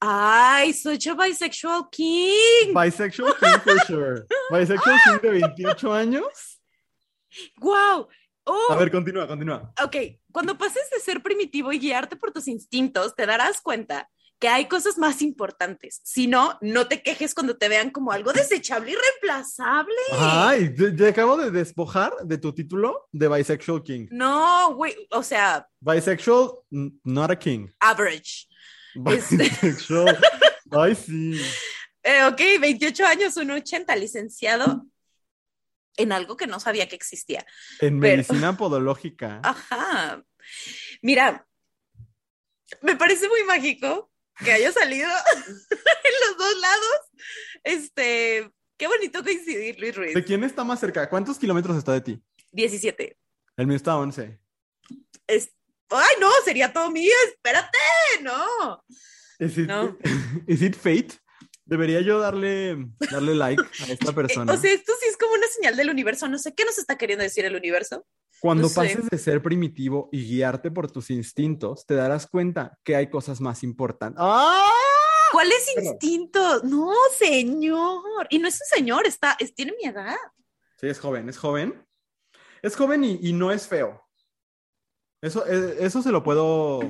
¡Ay, 0.00 0.72
such 0.72 1.08
a 1.08 1.14
bisexual 1.14 1.88
king! 1.90 2.72
Bisexual 2.74 3.34
King 3.38 3.58
for 3.64 3.80
sure. 3.86 4.22
Bisexual 4.50 4.98
King 5.04 5.18
de 5.22 5.30
28 5.40 5.92
años. 5.92 6.60
¡Wow! 7.58 8.08
¡Oh! 8.44 8.68
A 8.70 8.76
ver, 8.76 8.90
continúa, 8.90 9.26
continúa. 9.26 9.72
Ok, 9.84 9.96
cuando 10.32 10.56
pases 10.56 10.88
de 10.90 11.00
ser 11.00 11.22
primitivo 11.22 11.72
y 11.72 11.78
guiarte 11.78 12.16
por 12.16 12.32
tus 12.32 12.48
instintos, 12.48 13.14
te 13.14 13.26
darás 13.26 13.60
cuenta 13.60 14.10
que 14.42 14.48
hay 14.48 14.66
cosas 14.66 14.98
más 14.98 15.22
importantes. 15.22 16.00
Si 16.02 16.26
no, 16.26 16.58
no 16.62 16.88
te 16.88 17.00
quejes 17.00 17.32
cuando 17.32 17.56
te 17.56 17.68
vean 17.68 17.90
como 17.90 18.10
algo 18.10 18.32
desechable 18.32 18.90
y 18.90 18.96
reemplazable. 18.96 19.94
Ay, 20.18 20.74
te 20.74 21.06
acabo 21.06 21.36
de 21.36 21.52
despojar 21.52 22.12
de 22.24 22.38
tu 22.38 22.52
título 22.52 23.08
de 23.12 23.28
Bisexual 23.28 23.84
King. 23.84 24.08
No, 24.10 24.74
güey, 24.74 24.96
o 25.12 25.22
sea, 25.22 25.68
Bisexual, 25.78 26.54
not 27.04 27.30
a 27.30 27.38
king. 27.38 27.68
average. 27.78 28.48
Bisexual. 28.96 30.18
Ay, 30.72 30.96
sí. 30.96 31.40
Eh, 32.02 32.24
ok, 32.24 32.40
28 32.60 33.06
años, 33.06 33.36
un 33.36 33.52
80, 33.52 33.94
licenciado 33.94 34.86
en 35.96 36.10
algo 36.10 36.36
que 36.36 36.48
no 36.48 36.58
sabía 36.58 36.88
que 36.88 36.96
existía. 36.96 37.46
En 37.78 38.00
Pero- 38.00 38.16
medicina 38.16 38.56
podológica. 38.56 39.40
Ajá. 39.44 40.20
Mira, 41.00 41.46
me 42.80 42.96
parece 42.96 43.28
muy 43.28 43.44
mágico 43.44 44.10
que 44.44 44.52
haya 44.52 44.72
salido 44.72 45.08
en 45.36 46.14
los 46.28 46.38
dos 46.38 46.60
lados. 46.60 47.00
Este, 47.64 48.50
qué 48.76 48.86
bonito 48.86 49.22
coincidir, 49.22 49.78
Luis 49.78 49.96
Ruiz. 49.96 50.14
¿De 50.14 50.24
quién 50.24 50.44
está 50.44 50.64
más 50.64 50.80
cerca? 50.80 51.08
¿Cuántos 51.08 51.38
kilómetros 51.38 51.76
está 51.76 51.92
de 51.92 52.00
ti? 52.00 52.22
17. 52.52 53.16
El 53.56 53.66
mío 53.66 53.76
está 53.76 53.92
a 53.92 53.98
11. 53.98 54.38
Es... 55.26 55.50
Ay, 55.90 56.16
no, 56.20 56.30
sería 56.44 56.72
todo 56.72 56.90
mío, 56.90 57.12
espérate, 57.28 57.76
no. 58.22 58.82
¿Is 59.38 59.58
it, 59.58 59.66
No. 59.66 59.98
is 60.46 60.62
it 60.62 60.74
fate? 60.74 61.18
Debería 61.64 62.00
yo 62.00 62.18
darle, 62.18 62.76
darle 63.10 63.34
like 63.34 63.62
a 63.62 63.92
esta 63.92 64.10
Eh, 64.10 64.14
persona. 64.14 64.52
o 64.52 64.56
sea, 64.56 64.72
esto 64.72 64.92
sí 65.00 65.06
es 65.08 65.16
como 65.16 65.34
una 65.34 65.46
señal 65.48 65.76
del 65.76 65.90
universo. 65.90 66.28
No 66.28 66.38
sé 66.38 66.54
qué 66.54 66.64
nos 66.64 66.78
está 66.78 66.96
queriendo 66.96 67.22
decir 67.22 67.44
el 67.44 67.54
universo. 67.56 68.06
Cuando 68.42 68.64
no 68.64 68.68
sé. 68.68 68.74
pases 68.74 69.08
de 69.08 69.18
ser 69.18 69.40
primitivo 69.40 70.08
y 70.10 70.24
guiarte 70.24 70.72
por 70.72 70.90
tus 70.90 71.10
instintos, 71.10 71.86
te 71.86 71.94
darás 71.94 72.26
cuenta 72.26 72.76
que 72.82 72.96
hay 72.96 73.08
cosas 73.08 73.40
más 73.40 73.62
importantes. 73.62 74.18
¡Ah! 74.20 74.68
¿Cuáles 75.30 75.64
instintos? 75.76 76.64
No, 76.64 76.92
señor. 77.16 78.26
Y 78.30 78.40
no 78.40 78.48
es 78.48 78.60
un 78.60 78.78
señor, 78.78 79.06
está, 79.06 79.36
es, 79.38 79.54
tiene 79.54 79.74
mi 79.80 79.88
edad. 79.88 80.16
Sí, 80.76 80.88
es 80.88 80.98
joven, 80.98 81.28
es 81.28 81.38
joven. 81.38 81.86
Es 82.62 82.74
joven 82.74 83.04
y, 83.04 83.20
y 83.22 83.32
no 83.32 83.52
es 83.52 83.68
feo. 83.68 84.04
Eso, 85.20 85.46
eh, 85.46 85.76
eso 85.78 86.02
se 86.02 86.10
lo 86.10 86.24
puedo 86.24 86.80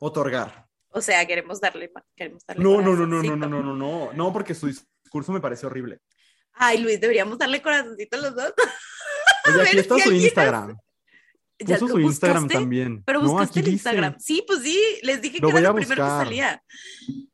otorgar. 0.00 0.66
O 0.88 1.00
sea, 1.00 1.24
queremos 1.28 1.60
darle, 1.60 1.92
queremos 2.16 2.44
darle 2.44 2.64
No, 2.64 2.82
no, 2.82 2.96
no, 2.96 3.06
no, 3.06 3.22
no, 3.22 3.36
no, 3.36 3.48
no, 3.48 3.62
no, 3.62 3.76
no, 3.76 4.12
no, 4.12 4.32
porque 4.32 4.52
su 4.52 4.66
discurso 4.66 5.30
me 5.30 5.40
parece 5.40 5.64
horrible. 5.64 6.00
Ay, 6.54 6.78
Luis, 6.78 7.00
deberíamos 7.00 7.38
darle 7.38 7.62
corazoncito 7.62 8.16
a 8.16 8.20
los 8.20 8.34
dos. 8.34 8.52
Oye, 9.46 9.62
aquí 9.68 9.78
está 9.78 9.98
su 9.98 10.12
Instagram. 10.12 10.76
Ya 11.58 11.78
Puso 11.78 11.92
su 11.94 12.00
Instagram 12.00 12.48
también. 12.48 13.02
Pero 13.04 13.20
No, 13.22 13.28
buscaste 13.28 13.50
aquí 13.50 13.58
el 13.60 13.64
dice. 13.76 13.88
Instagram. 13.88 14.16
Sí, 14.18 14.44
pues 14.46 14.62
sí, 14.62 14.80
les 15.02 15.22
dije 15.22 15.38
Lo 15.40 15.48
que 15.48 15.52
voy 15.52 15.60
era 15.60 15.70
a 15.70 15.72
lo 15.72 15.76
primero 15.78 16.02
que 16.04 16.10
salía. 16.10 16.62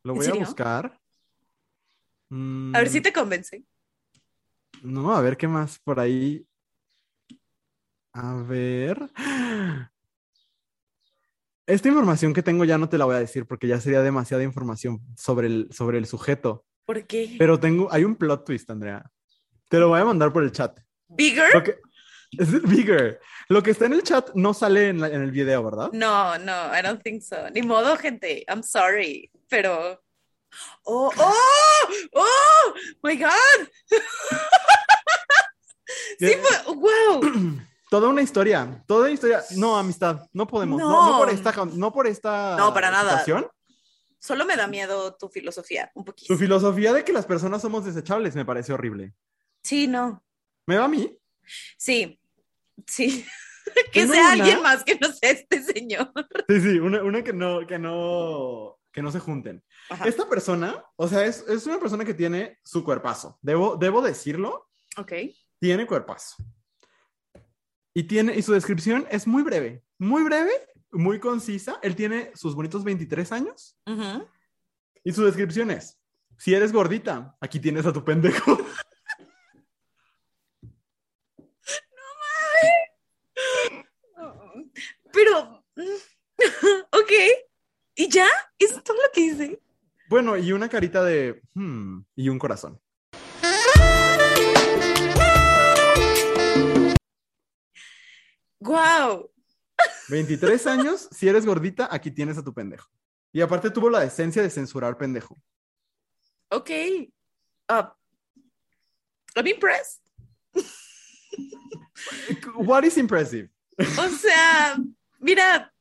Lo 0.03 0.12
¿En 0.12 0.18
voy 0.18 0.27
a 0.29 0.35
buscar. 0.35 0.85
A 2.31 2.79
ver 2.79 2.88
si 2.90 3.01
Mm, 3.01 3.03
te 3.03 3.12
convence. 3.12 3.64
No, 4.83 5.14
a 5.16 5.21
ver 5.23 5.37
qué 5.38 5.49
más 5.49 5.79
por 5.79 5.99
ahí. 5.99 6.44
A 8.12 8.35
ver. 8.42 9.11
Esta 11.66 11.88
información 11.88 12.33
que 12.35 12.42
tengo 12.42 12.64
ya 12.64 12.79
no 12.79 12.88
te 12.88 12.99
la 12.99 13.05
voy 13.05 13.16
a 13.16 13.21
decir 13.21 13.47
porque 13.47 13.66
ya 13.66 13.81
sería 13.81 14.03
demasiada 14.03 14.42
información 14.42 15.01
sobre 15.16 15.47
el, 15.47 15.68
sobre 15.71 15.99
el 15.99 16.07
sujeto. 16.07 16.64
¿Por 16.85 17.07
qué? 17.07 17.37
Pero 17.38 17.61
tengo, 17.61 17.88
hay 17.92 18.05
un 18.05 18.16
plot 18.16 18.44
twist, 18.47 18.71
Andrea. 18.71 19.11
Te 19.68 19.79
lo 19.79 19.88
voy 19.88 20.01
a 20.01 20.05
mandar 20.05 20.33
por 20.33 20.42
el 20.42 20.53
chat. 20.53 20.81
¿Bigger? 21.09 21.81
es 22.38 22.62
bigger. 22.62 23.21
Lo 23.49 23.62
que 23.62 23.71
está 23.71 23.87
en 23.87 23.95
el 23.95 24.03
chat 24.03 24.31
no 24.35 24.53
sale 24.55 24.88
en, 24.88 25.01
la- 25.01 25.09
en 25.09 25.23
el 25.23 25.31
video, 25.31 25.62
¿verdad? 25.64 25.91
No, 25.93 26.38
no, 26.38 26.79
I 26.79 26.83
don't 26.83 27.03
think 27.03 27.23
so. 27.23 27.49
Ni 27.51 27.62
modo, 27.62 27.97
gente. 27.97 28.45
I'm 28.49 28.62
sorry, 28.62 29.31
pero. 29.49 30.03
Oh, 30.85 31.11
oh, 31.17 31.88
oh, 32.14 32.75
my 33.03 33.17
God. 33.17 33.69
sí, 36.19 36.33
fue, 36.43 36.75
wow. 36.75 37.21
Toda 37.91 38.09
una 38.09 38.21
historia, 38.21 38.85
toda 38.87 39.05
una 39.05 39.12
historia. 39.12 39.43
No, 39.57 39.79
amistad, 39.79 40.27
no 40.35 40.47
podemos. 40.47 40.79
No, 40.79 40.91
no 40.91 41.11
No. 41.12 41.19
por 41.19 41.31
esta, 41.31 41.53
no 41.64 41.91
por 41.93 42.07
esta 42.07 42.55
No, 42.59 42.75
para 42.75 42.91
nada. 42.91 43.11
situación. 43.21 43.51
Solo 44.19 44.45
me 44.45 44.57
da 44.57 44.67
miedo 44.67 45.14
tu 45.17 45.29
filosofía, 45.31 45.91
un 45.95 46.05
poquito. 46.05 46.35
Tu 46.35 46.38
filosofía 46.38 46.93
de 46.93 47.03
que 47.05 47.14
las 47.14 47.25
personas 47.25 47.62
somos 47.62 47.87
desechables 47.87 48.35
me 48.37 48.45
parece 48.45 48.75
horrible. 48.75 49.14
Sí, 49.62 49.87
no. 49.87 50.23
¿Me 50.67 50.77
va 50.77 50.85
a 50.85 50.88
mí? 50.88 51.17
Sí, 51.77 52.21
sí. 52.87 53.25
que 53.93 54.07
sea 54.07 54.09
una- 54.09 54.33
alguien 54.33 54.63
más 54.63 54.85
que 54.85 54.97
no 55.01 55.13
sea 55.13 55.31
este 55.31 55.63
señor. 55.63 56.11
Sí, 56.49 56.61
sí, 56.61 56.79
una, 56.79 57.03
una 57.03 57.23
que 57.23 57.33
no, 57.33 57.67
que 57.67 57.79
no, 57.79 58.79
que 58.93 59.03
no 59.03 59.11
se 59.13 59.21
junten. 59.21 59.63
Ajá. 59.91 60.07
Esta 60.07 60.29
persona, 60.29 60.85
o 60.97 61.09
sea, 61.09 61.25
es, 61.25 61.45
es 61.49 61.67
una 61.67 61.79
persona 61.79 62.05
que 62.05 62.15
tiene 62.15 62.59
su 62.65 62.83
cuerpazo. 62.85 63.39
Debo, 63.43 63.77
debo 63.77 64.01
decirlo, 64.03 64.69
Ok. 64.97 65.13
tiene 65.59 65.87
cuerpazo. 65.87 66.37
Y 67.95 68.05
tiene, 68.05 68.35
y 68.37 68.43
su 68.43 68.53
descripción 68.53 69.07
es 69.11 69.27
muy 69.27 69.43
breve, 69.43 69.83
muy 69.99 70.23
breve, 70.23 70.53
muy 70.93 71.19
concisa. 71.19 71.79
Él 71.83 71.97
tiene 71.97 72.31
sus 72.35 72.55
bonitos 72.55 72.85
23 72.85 73.33
años 73.33 73.77
Ujú. 73.87 74.27
y 75.05 75.13
su 75.13 75.25
descripción 75.25 75.71
es, 75.71 75.99
si 76.39 76.55
eres 76.55 76.73
gordita, 76.73 77.37
aquí 77.41 77.59
tienes 77.61 77.87
a 77.87 77.93
tu 77.93 78.05
pendejo. 78.05 78.57
Pero, 85.18 85.64
ok. 86.92 87.12
¿Y 87.96 88.09
ya? 88.09 88.28
¿Eso 88.57 88.76
es 88.76 88.85
todo 88.85 88.96
lo 88.96 89.11
que 89.12 89.20
hice? 89.20 89.61
Bueno, 90.09 90.37
y 90.37 90.52
una 90.52 90.68
carita 90.68 91.02
de, 91.02 91.42
hmm, 91.54 92.02
y 92.14 92.28
un 92.28 92.38
corazón. 92.38 92.81
Wow. 98.61 99.28
23 100.09 100.66
años, 100.68 101.09
si 101.11 101.28
eres 101.28 101.44
gordita, 101.44 101.88
aquí 101.90 102.12
tienes 102.12 102.38
a 102.38 102.44
tu 102.44 102.54
pendejo. 102.54 102.88
Y 103.33 103.40
aparte 103.40 103.70
tuvo 103.70 103.90
la 103.90 103.98
decencia 103.98 104.40
de 104.40 104.50
censurar 104.50 104.96
pendejo. 104.96 105.37
Ok. 106.50 106.70
Uh, 107.68 107.88
I'm 109.35 109.46
impressed. 109.48 110.00
What 112.54 112.85
is 112.85 112.96
impressive? 112.96 113.50
O 113.78 114.09
sea, 114.09 114.76
mira, 115.18 115.72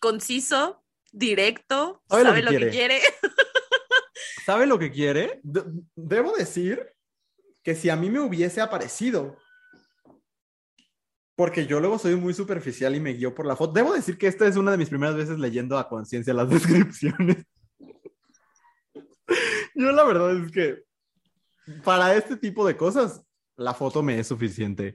conciso, 0.00 0.82
directo, 1.10 2.02
Sabe 2.08 2.24
sabe, 2.24 2.42
lo 2.42 2.50
que 2.50 2.58
lo 2.58 2.66
que 2.66 2.70
quiere. 2.70 3.00
¿Sabe 4.46 4.66
lo 4.66 4.78
que 4.78 4.90
quiere? 4.90 5.40
De- 5.42 5.64
debo 5.94 6.32
decir 6.32 6.92
que 7.62 7.74
si 7.74 7.90
a 7.90 7.96
mí 7.96 8.10
me 8.10 8.20
hubiese 8.20 8.60
aparecido, 8.60 9.36
porque 11.36 11.66
yo 11.66 11.80
luego 11.80 11.98
soy 11.98 12.16
muy 12.16 12.34
superficial 12.34 12.94
y 12.94 13.00
me 13.00 13.12
guío 13.12 13.34
por 13.34 13.46
la 13.46 13.56
foto, 13.56 13.72
debo 13.72 13.92
decir 13.92 14.18
que 14.18 14.26
esta 14.26 14.46
es 14.46 14.56
una 14.56 14.72
de 14.72 14.78
mis 14.78 14.88
primeras 14.88 15.16
veces 15.16 15.38
leyendo 15.38 15.78
a 15.78 15.88
conciencia 15.88 16.34
las 16.34 16.48
descripciones. 16.50 17.44
Yo 19.74 19.92
la 19.92 20.04
verdad 20.04 20.36
es 20.44 20.52
que 20.52 20.82
para 21.84 22.14
este 22.16 22.36
tipo 22.36 22.66
de 22.66 22.76
cosas, 22.76 23.22
la 23.56 23.74
foto 23.74 24.02
me 24.02 24.18
es 24.18 24.26
suficiente. 24.26 24.94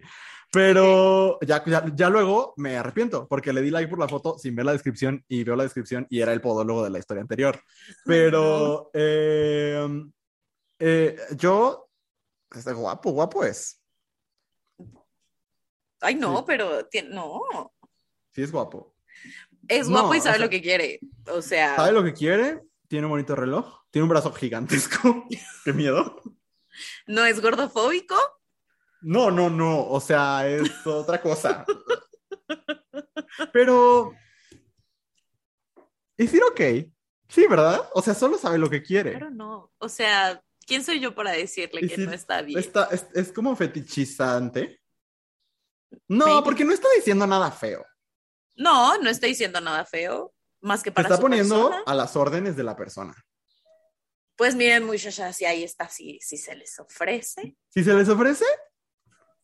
Pero 0.52 1.38
ya, 1.42 1.64
ya, 1.66 1.86
ya 1.94 2.10
luego 2.10 2.54
me 2.58 2.78
arrepiento 2.78 3.28
porque 3.28 3.52
le 3.52 3.62
di 3.62 3.70
like 3.70 3.90
por 3.90 4.00
la 4.00 4.08
foto 4.08 4.38
sin 4.40 4.56
ver 4.56 4.66
la 4.66 4.72
descripción 4.72 5.24
y 5.28 5.44
veo 5.44 5.56
la 5.58 5.64
descripción 5.64 6.08
y 6.10 6.22
era 6.22 6.32
el 6.34 6.40
podólogo 6.42 6.84
de 6.84 6.90
la 6.90 7.00
historia 7.00 7.22
anterior. 7.22 7.60
Pero 8.06 8.90
eh, 8.94 9.86
eh, 10.80 11.18
yo, 11.36 11.90
este 12.56 12.72
guapo, 12.74 13.12
guapo 13.12 13.44
es. 13.44 13.82
Ay, 16.00 16.16
no, 16.16 16.38
Sí. 16.40 16.44
pero 16.48 16.86
tiene- 16.88 17.10
no. 17.10 17.74
Sí 18.34 18.42
es 18.44 18.52
guapo. 18.52 18.96
Es 19.68 19.88
No, 19.90 20.00
guapo 20.02 20.16
y 20.16 20.20
o 20.20 20.22
sabe 20.22 20.38
sea, 20.38 20.46
lo 20.46 20.50
que 20.50 20.62
quiere. 20.62 21.00
O 21.32 21.42
sea, 21.42 21.76
Sabe 21.76 21.92
lo 21.92 22.04
que 22.04 22.14
quiere, 22.14 22.62
tiene 22.88 23.06
un 23.08 23.12
bonito 23.12 23.36
reloj, 23.36 23.82
tiene 23.90 24.04
un 24.04 24.10
brazo 24.10 24.32
gigantesco. 24.32 25.26
Qué 25.66 25.74
miedo. 25.74 26.22
no 27.08 27.26
es 27.26 27.42
gordofóbico. 27.42 28.16
No, 29.02 29.32
no, 29.32 29.50
no, 29.50 29.88
o 29.88 30.00
sea, 30.00 30.48
es 30.48 30.86
otra 30.86 31.22
cosa. 31.22 31.66
Pero, 33.54 34.14
¿es 36.18 36.34
ir 36.34 36.42
ok? 36.44 36.62
Sí, 37.30 37.46
¿verdad? 37.48 37.88
O 37.94 38.02
sea, 38.02 38.14
solo 38.14 38.38
sabe 38.38 38.58
lo 38.58 38.70
que 38.70 38.82
quiere. 38.82 39.12
Claro, 39.12 39.30
no. 39.32 39.72
O 39.78 39.90
sea, 39.90 40.42
¿quién 40.66 40.84
soy 40.84 41.00
yo 41.00 41.14
para 41.14 41.32
decirle 41.32 41.82
que 41.82 41.96
si 41.96 42.06
no 42.06 42.14
está 42.14 42.42
bien? 42.42 42.60
Está, 42.60 42.86
es, 42.92 43.06
es 43.14 43.32
como 43.32 43.56
fetichizante. 43.56 44.82
No, 46.08 46.26
Maybe. 46.26 46.42
porque 46.44 46.66
no 46.66 46.74
está 46.74 46.88
diciendo 46.96 47.28
nada 47.28 47.52
feo. 47.52 47.86
No, 48.56 48.98
no 48.98 49.10
está 49.10 49.28
diciendo 49.28 49.62
nada 49.62 49.86
feo, 49.86 50.34
más 50.62 50.82
que 50.82 50.90
Se 50.90 50.94
para 50.94 51.08
está 51.08 51.16
su 51.18 51.22
poniendo 51.22 51.56
persona. 51.70 51.84
a 51.86 51.94
las 51.94 52.16
órdenes 52.16 52.56
de 52.56 52.64
la 52.64 52.76
persona. 52.76 53.14
Pues 54.36 54.56
miren, 54.56 54.86
muchachas, 54.86 55.36
si 55.36 55.46
ahí 55.46 55.64
está, 55.64 55.90
si, 55.90 56.20
si 56.22 56.38
se 56.38 56.56
les 56.56 56.80
ofrece, 56.80 57.56
Si 57.70 57.84
se 57.84 57.94
les 57.94 58.08
ofrece, 58.08 58.46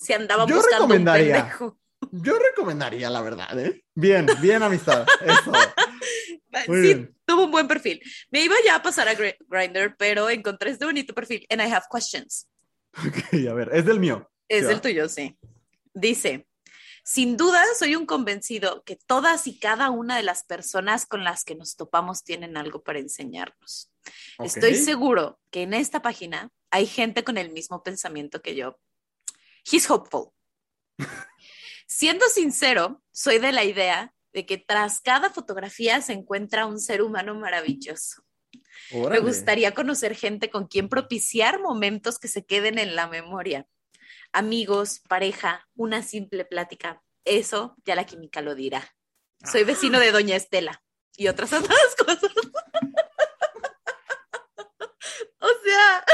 si 0.03 0.13
andaban 0.13 0.47
Yo 0.47 0.55
buscando 0.57 0.85
un 0.85 0.89
recomendaría. 0.91 1.35
pendejo. 1.35 1.79
yo 2.11 2.37
recomendaría, 2.37 3.09
la 3.09 3.21
verdad, 3.21 3.57
¿eh? 3.59 3.83
Bien, 3.95 4.27
bien, 4.41 4.61
amistad. 4.63 5.05
Eso. 5.21 5.51
Muy 6.67 6.77
sí, 6.81 6.81
bien. 6.81 7.15
tuvo 7.25 7.45
un 7.45 7.51
buen 7.51 7.67
perfil. 7.67 7.99
Me 8.29 8.43
iba 8.43 8.55
ya 8.63 8.75
a 8.75 8.83
pasar 8.83 9.07
a 9.07 9.15
Grinder, 9.15 9.95
pero 9.97 10.29
encontré 10.29 10.69
este 10.71 10.85
bonito 10.85 11.13
perfil. 11.13 11.45
And 11.49 11.61
I 11.61 11.71
have 11.71 11.85
questions. 11.91 12.47
Ok, 12.97 13.47
a 13.49 13.53
ver, 13.53 13.69
es 13.73 13.85
del 13.85 13.99
mío. 13.99 14.29
Es 14.47 14.65
Sí, 14.65 14.69
el 14.71 14.77
va. 14.77 14.81
tuyo, 14.81 15.09
sí. 15.09 15.35
Dice, 15.95 16.47
sin 17.03 17.37
duda 17.37 17.63
soy 17.79 17.95
un 17.95 18.05
convencido 18.05 18.83
que 18.83 18.95
todas 19.07 19.47
y 19.47 19.57
cada 19.57 19.89
una 19.89 20.15
de 20.15 20.23
las 20.23 20.43
personas 20.43 21.05
con 21.07 21.23
las 21.23 21.43
que 21.43 21.55
nos 21.55 21.75
topamos 21.75 22.23
tienen 22.23 22.55
algo 22.55 22.83
para 22.83 22.99
enseñarnos. 22.99 23.91
Ok. 24.37 24.45
Estoy 24.45 24.75
seguro 24.75 25.39
que 25.49 25.63
en 25.63 25.73
esta 25.73 26.01
página 26.03 26.51
hay 26.69 26.85
gente 26.85 27.23
con 27.23 27.37
el 27.39 27.51
mismo 27.51 27.81
pensamiento 27.81 28.41
que 28.43 28.55
yo. 28.55 28.77
He's 29.69 29.89
hopeful. 29.89 30.33
Siendo 31.87 32.27
sincero, 32.27 33.01
soy 33.11 33.39
de 33.39 33.51
la 33.51 33.63
idea 33.63 34.13
de 34.33 34.45
que 34.45 34.57
tras 34.57 34.99
cada 34.99 35.29
fotografía 35.29 36.01
se 36.01 36.13
encuentra 36.13 36.65
un 36.65 36.79
ser 36.79 37.01
humano 37.01 37.35
maravilloso. 37.35 38.23
Órale. 38.91 39.21
Me 39.21 39.27
gustaría 39.27 39.73
conocer 39.73 40.15
gente 40.15 40.49
con 40.49 40.67
quien 40.67 40.89
propiciar 40.89 41.59
momentos 41.59 42.19
que 42.19 42.27
se 42.27 42.45
queden 42.45 42.79
en 42.79 42.95
la 42.95 43.07
memoria. 43.07 43.67
Amigos, 44.31 45.01
pareja, 45.07 45.67
una 45.75 46.01
simple 46.01 46.45
plática. 46.45 47.01
Eso 47.25 47.75
ya 47.85 47.95
la 47.95 48.05
química 48.05 48.41
lo 48.41 48.55
dirá. 48.55 48.95
Soy 49.45 49.63
vecino 49.63 49.99
de 49.99 50.11
Doña 50.11 50.35
Estela 50.35 50.83
y 51.15 51.27
otras 51.27 51.49
tantas 51.51 51.95
cosas. 51.95 52.23
o 55.39 55.49
sea, 55.63 56.05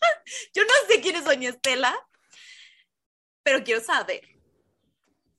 yo 0.54 0.62
no 0.62 0.72
sé 0.88 1.00
quién 1.00 1.16
es 1.16 1.24
Doña 1.24 1.50
Estela, 1.50 1.96
pero 3.46 3.62
quiero 3.62 3.80
saber. 3.80 4.22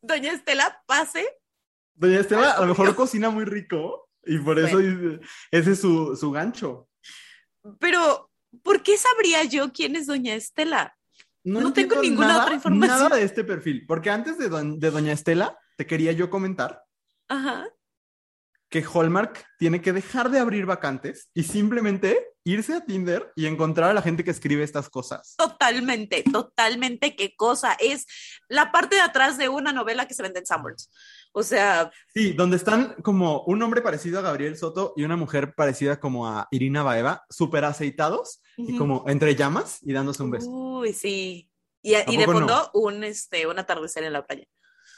Doña 0.01 0.31
Estela, 0.31 0.81
pase. 0.87 1.27
Doña 1.93 2.21
Estela 2.21 2.51
a 2.51 2.61
lo 2.61 2.67
mejor 2.67 2.95
cocina 2.95 3.29
muy 3.29 3.43
rico 3.43 4.09
y 4.25 4.37
por 4.39 4.57
eso 4.59 4.79
ese 5.51 5.71
es 5.71 5.81
su, 5.81 6.15
su 6.15 6.31
gancho. 6.31 6.87
Pero, 7.79 8.31
¿por 8.63 8.81
qué 8.81 8.95
sabría 8.97 9.43
yo 9.43 9.73
quién 9.73 9.97
es 9.97 10.07
Doña 10.07 10.35
Estela? 10.35 10.95
No 11.43 11.73
tengo 11.73 12.01
ninguna 12.01 12.27
nada- 12.29 12.43
otra 12.43 12.55
información. 12.55 12.97
Nada 12.97 13.15
de 13.17 13.23
este 13.23 13.43
perfil, 13.43 13.85
porque 13.85 14.09
antes 14.09 14.37
de, 14.37 14.47
don- 14.47 14.79
de 14.79 14.89
Doña 14.89 15.11
Estela, 15.11 15.59
te 15.75 15.85
quería 15.85 16.13
yo 16.13 16.29
comentar 16.29 16.81
Ajá. 17.27 17.67
que 18.69 18.83
Hallmark 18.83 19.45
tiene 19.59 19.81
que 19.81 19.91
dejar 19.91 20.29
de 20.31 20.39
abrir 20.39 20.65
vacantes 20.65 21.29
y 21.33 21.43
simplemente 21.43 22.29
irse 22.47 22.73
a 22.73 22.85
Tinder 22.85 23.31
y 23.35 23.45
encontrar 23.45 23.91
a 23.91 23.93
la 23.93 24.01
gente 24.01 24.23
que 24.23 24.31
escribe 24.31 24.63
estas 24.63 24.89
cosas. 24.89 25.35
Totalmente, 25.37 26.23
totalmente. 26.31 27.15
¿Qué 27.15 27.35
cosa? 27.35 27.73
Es 27.73 28.05
la 28.47 28.71
parte 28.71 28.95
de 28.95 29.01
atrás 29.01 29.37
de 29.37 29.49
una 29.49 29.73
novela 29.73 30.07
que 30.07 30.13
se 30.13 30.23
vende 30.23 30.39
en 30.39 30.45
Summers. 30.45 30.89
O 31.33 31.43
sea. 31.43 31.91
Sí, 32.13 32.33
donde 32.33 32.55
están 32.55 32.95
como 33.03 33.41
un 33.43 33.61
hombre 33.61 33.81
parecido 33.81 34.19
a 34.19 34.21
Gabriel 34.21 34.57
Soto 34.57 34.93
y 34.95 35.03
una 35.03 35.17
mujer 35.17 35.55
parecida 35.55 35.99
como 35.99 36.27
a 36.27 36.47
Irina 36.51 36.83
Baeva, 36.83 37.25
súper 37.29 37.65
aceitados 37.65 38.41
y 38.55 38.77
como 38.77 39.03
entre 39.07 39.35
llamas 39.35 39.79
y 39.81 39.93
dándose 39.93 40.23
un 40.23 40.31
beso. 40.31 40.49
Uy, 40.49 40.93
sí. 40.93 41.49
Y, 41.81 41.95
y 41.95 42.17
de 42.17 42.25
fondo 42.25 42.71
un, 42.73 43.03
este, 43.03 43.45
un 43.45 43.59
atardecer 43.59 44.03
en 44.03 44.13
la 44.13 44.25
playa. 44.25 44.45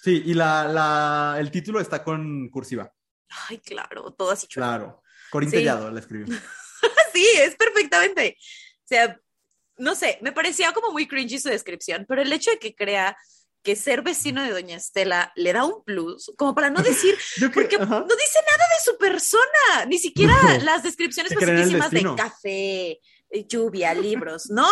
Sí, 0.04 0.24
y 0.26 0.34
la, 0.34 0.68
la, 0.68 1.38
el 1.40 1.52
título 1.52 1.80
está 1.80 2.04
con 2.04 2.48
cursiva. 2.50 2.92
Ay, 3.50 3.58
claro, 3.60 4.12
todo 4.12 4.32
así 4.32 4.48
chulo. 4.48 4.66
Claro. 4.66 5.04
Corín 5.30 5.50
sí. 5.52 5.64
la 5.64 6.00
escribió. 6.00 6.26
sí, 7.14 7.26
es 7.38 7.56
perfectamente. 7.56 8.38
O 8.40 8.88
sea, 8.88 9.20
no 9.78 9.96
sé, 9.96 10.20
me 10.22 10.32
parecía 10.32 10.72
como 10.74 10.92
muy 10.92 11.08
cringy 11.08 11.40
su 11.40 11.50
descripción, 11.50 12.06
pero 12.08 12.22
el 12.22 12.32
hecho 12.32 12.52
de 12.52 12.60
que 12.60 12.76
crea 12.76 13.18
que 13.64 13.76
ser 13.76 14.02
vecino 14.02 14.42
de 14.42 14.52
Doña 14.52 14.78
Estela 14.78 15.32
le 15.36 15.54
da 15.54 15.66
un 15.66 15.84
plus, 15.84 16.32
como 16.38 16.56
para 16.56 16.70
no 16.70 16.82
decir, 16.82 17.18
porque 17.54 17.78
no 17.78 17.86
dice 17.86 18.40
nada 18.50 18.66
de 18.78 18.84
su 18.84 18.98
persona, 18.98 19.86
ni 19.88 19.98
siquiera 19.98 20.58
las 20.60 20.84
descripciones 20.84 21.34
positísimas 21.34 21.92
de 21.92 22.16
café, 22.16 23.00
lluvia, 23.48 23.94
libros, 23.94 24.50
no, 24.50 24.70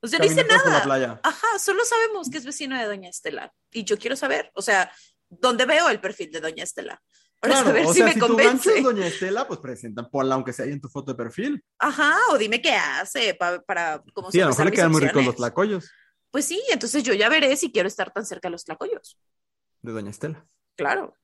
o 0.00 0.08
sea, 0.08 0.18
no 0.18 0.24
dice 0.24 0.44
nada. 0.44 1.20
Ajá, 1.22 1.58
solo 1.58 1.84
sabemos 1.84 2.30
que 2.30 2.38
es 2.38 2.44
vecino 2.44 2.78
de 2.78 2.86
Doña 2.86 3.10
Estela 3.10 3.52
y 3.72 3.84
yo 3.84 3.98
quiero 3.98 4.16
saber, 4.16 4.50
o 4.54 4.62
sea, 4.62 4.90
¿dónde 5.28 5.66
veo 5.66 5.88
el 5.90 6.00
perfil 6.00 6.30
de 6.30 6.40
Doña 6.40 6.64
Estela? 6.64 7.02
Claro, 7.40 7.88
o 7.88 7.94
sea, 7.94 8.12
si 8.12 8.18
convence. 8.18 8.76
tu 8.76 8.82
Doña 8.82 9.06
Estela, 9.06 9.46
pues 9.46 9.60
presentan, 9.60 10.10
ponla 10.10 10.34
aunque 10.34 10.52
sea 10.52 10.64
ahí 10.64 10.72
en 10.72 10.80
tu 10.80 10.88
foto 10.88 11.12
de 11.12 11.16
perfil. 11.16 11.64
Ajá, 11.78 12.16
o 12.30 12.38
dime 12.38 12.60
qué 12.60 12.72
hace 12.72 13.34
para, 13.34 13.62
para 13.62 14.02
como 14.12 14.30
Sí, 14.30 14.40
a 14.40 14.44
lo 14.44 14.50
mejor 14.50 14.66
le 14.66 14.72
quedan 14.72 14.92
muy 14.92 15.00
ricos 15.00 15.24
los 15.24 15.36
tlacoyos. 15.36 15.90
Pues 16.30 16.44
sí, 16.44 16.62
entonces 16.70 17.02
yo 17.02 17.14
ya 17.14 17.28
veré 17.28 17.56
si 17.56 17.72
quiero 17.72 17.88
estar 17.88 18.12
tan 18.12 18.26
cerca 18.26 18.48
de 18.48 18.52
los 18.52 18.64
tlacoyos. 18.64 19.18
De 19.82 19.92
Doña 19.92 20.10
Estela. 20.10 20.46
Claro, 20.76 21.14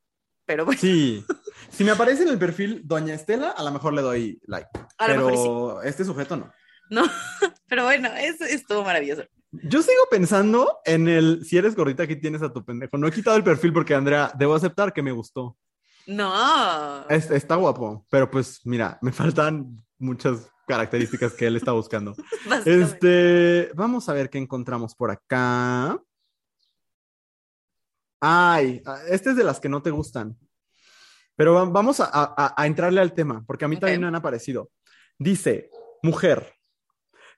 pero 0.47 0.65
bueno. 0.65 0.81
Sí, 0.81 1.25
si 1.71 1.85
me 1.85 1.91
aparece 1.91 2.23
en 2.23 2.29
el 2.29 2.39
perfil 2.39 2.83
Doña 2.85 3.15
Estela, 3.15 3.51
a 3.51 3.63
lo 3.63 3.71
mejor 3.71 3.93
le 3.93 4.03
doy 4.03 4.41
like. 4.47 4.69
A 4.99 5.07
pero 5.07 5.29
mejor 5.29 5.83
sí. 5.83 5.89
este 5.89 6.05
sujeto 6.05 6.37
no. 6.37 6.53
No, 6.91 7.03
pero 7.69 7.85
bueno, 7.85 8.09
eso 8.17 8.45
estuvo 8.45 8.85
maravilloso. 8.85 9.25
Yo 9.63 9.83
sigo 9.83 10.03
pensando 10.11 10.81
en 10.85 11.09
el, 11.09 11.45
si 11.45 11.57
eres 11.57 11.77
gordita, 11.77 12.03
aquí 12.03 12.17
tienes 12.17 12.43
a 12.43 12.53
tu 12.53 12.65
pendejo. 12.65 12.99
No 12.99 13.07
he 13.07 13.13
quitado 13.13 13.37
el 13.37 13.45
perfil 13.45 13.73
porque, 13.73 13.95
Andrea, 13.95 14.33
debo 14.37 14.55
aceptar 14.55 14.93
que 14.93 15.03
me 15.03 15.13
gustó. 15.13 15.57
No. 16.07 17.09
está 17.09 17.57
guapo, 17.57 18.07
pero 18.11 18.31
pues 18.31 18.61
mira, 18.65 18.99
me 19.03 19.13
faltan 19.13 19.85
muchas 19.99 20.51
características 20.67 21.35
que 21.35 21.47
él 21.47 21.57
está 21.57 21.73
buscando. 21.73 22.15
este, 22.65 23.71
vamos 23.75 24.09
a 24.09 24.13
ver 24.13 24.31
qué 24.31 24.39
encontramos 24.39 24.95
por 24.95 25.11
acá. 25.11 25.99
Ay, 28.21 28.83
este 29.09 29.31
es 29.31 29.37
de 29.37 29.45
las 29.45 29.61
que 29.61 29.69
no 29.69 29.83
te 29.83 29.91
gustan. 29.91 30.37
Pero 31.37 31.71
vamos 31.71 32.01
a, 32.01 32.55
entrarle 32.65 33.01
al 33.01 33.13
tema, 33.13 33.45
porque 33.47 33.65
a 33.65 33.69
mí 33.69 33.77
también 33.77 34.01
me 34.01 34.07
han 34.07 34.15
aparecido. 34.15 34.71
Dice, 35.19 35.69
mujer, 36.03 36.55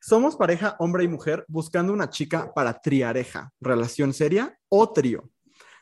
somos 0.01 0.37
pareja 0.37 0.77
hombre 0.79 1.05
y 1.05 1.09
mujer 1.09 1.45
buscando 1.49 1.93
una 1.93 2.11
chica 2.11 2.53
para 2.55 2.81
triareja, 2.81 3.53
relación 3.59 4.13
seria 4.13 4.59
o 4.69 4.93
trío. 4.93 5.31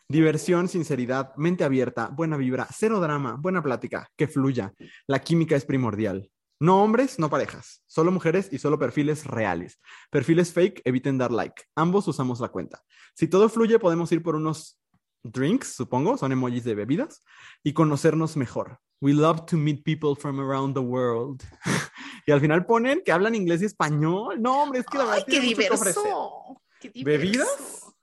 Diversión, 0.08 0.68
sinceridad, 0.68 1.34
mente 1.36 1.64
abierta, 1.64 2.08
buena 2.08 2.36
vibra, 2.36 2.68
cero 2.70 3.00
drama, 3.00 3.36
buena 3.40 3.62
plática, 3.62 4.08
que 4.16 4.28
fluya. 4.28 4.74
La 5.06 5.20
química 5.20 5.56
es 5.56 5.64
primordial. 5.64 6.30
No 6.60 6.82
hombres, 6.82 7.18
no 7.18 7.30
parejas, 7.30 7.82
solo 7.86 8.12
mujeres 8.12 8.48
y 8.52 8.58
solo 8.58 8.78
perfiles 8.78 9.24
reales. 9.26 9.80
Perfiles 10.10 10.52
fake, 10.52 10.82
eviten 10.84 11.18
dar 11.18 11.32
like. 11.32 11.64
Ambos 11.74 12.06
usamos 12.06 12.40
la 12.40 12.48
cuenta. 12.48 12.82
Si 13.14 13.28
todo 13.28 13.48
fluye, 13.48 13.78
podemos 13.78 14.12
ir 14.12 14.22
por 14.22 14.36
unos 14.36 14.78
drinks, 15.22 15.74
supongo, 15.74 16.18
son 16.18 16.32
emojis 16.32 16.64
de 16.64 16.74
bebidas, 16.74 17.22
y 17.62 17.72
conocernos 17.72 18.36
mejor. 18.36 18.78
We 19.00 19.14
love 19.14 19.46
to 19.46 19.56
meet 19.56 19.84
people 19.84 20.14
from 20.14 20.38
around 20.38 20.74
the 20.74 20.80
world. 20.80 21.42
y 22.26 22.32
al 22.32 22.40
final 22.40 22.66
ponen 22.66 23.02
que 23.04 23.12
hablan 23.12 23.34
inglés 23.34 23.62
y 23.62 23.64
español. 23.64 24.40
No, 24.40 24.62
hombre, 24.62 24.80
es 24.80 24.86
que 24.86 24.98
la 24.98 25.04
verdad 25.04 25.24
qué 25.26 25.40
diverso. 25.40 26.60
Qué 26.80 26.90
diverso. 26.90 27.22
¿Bebidas? 27.22 27.94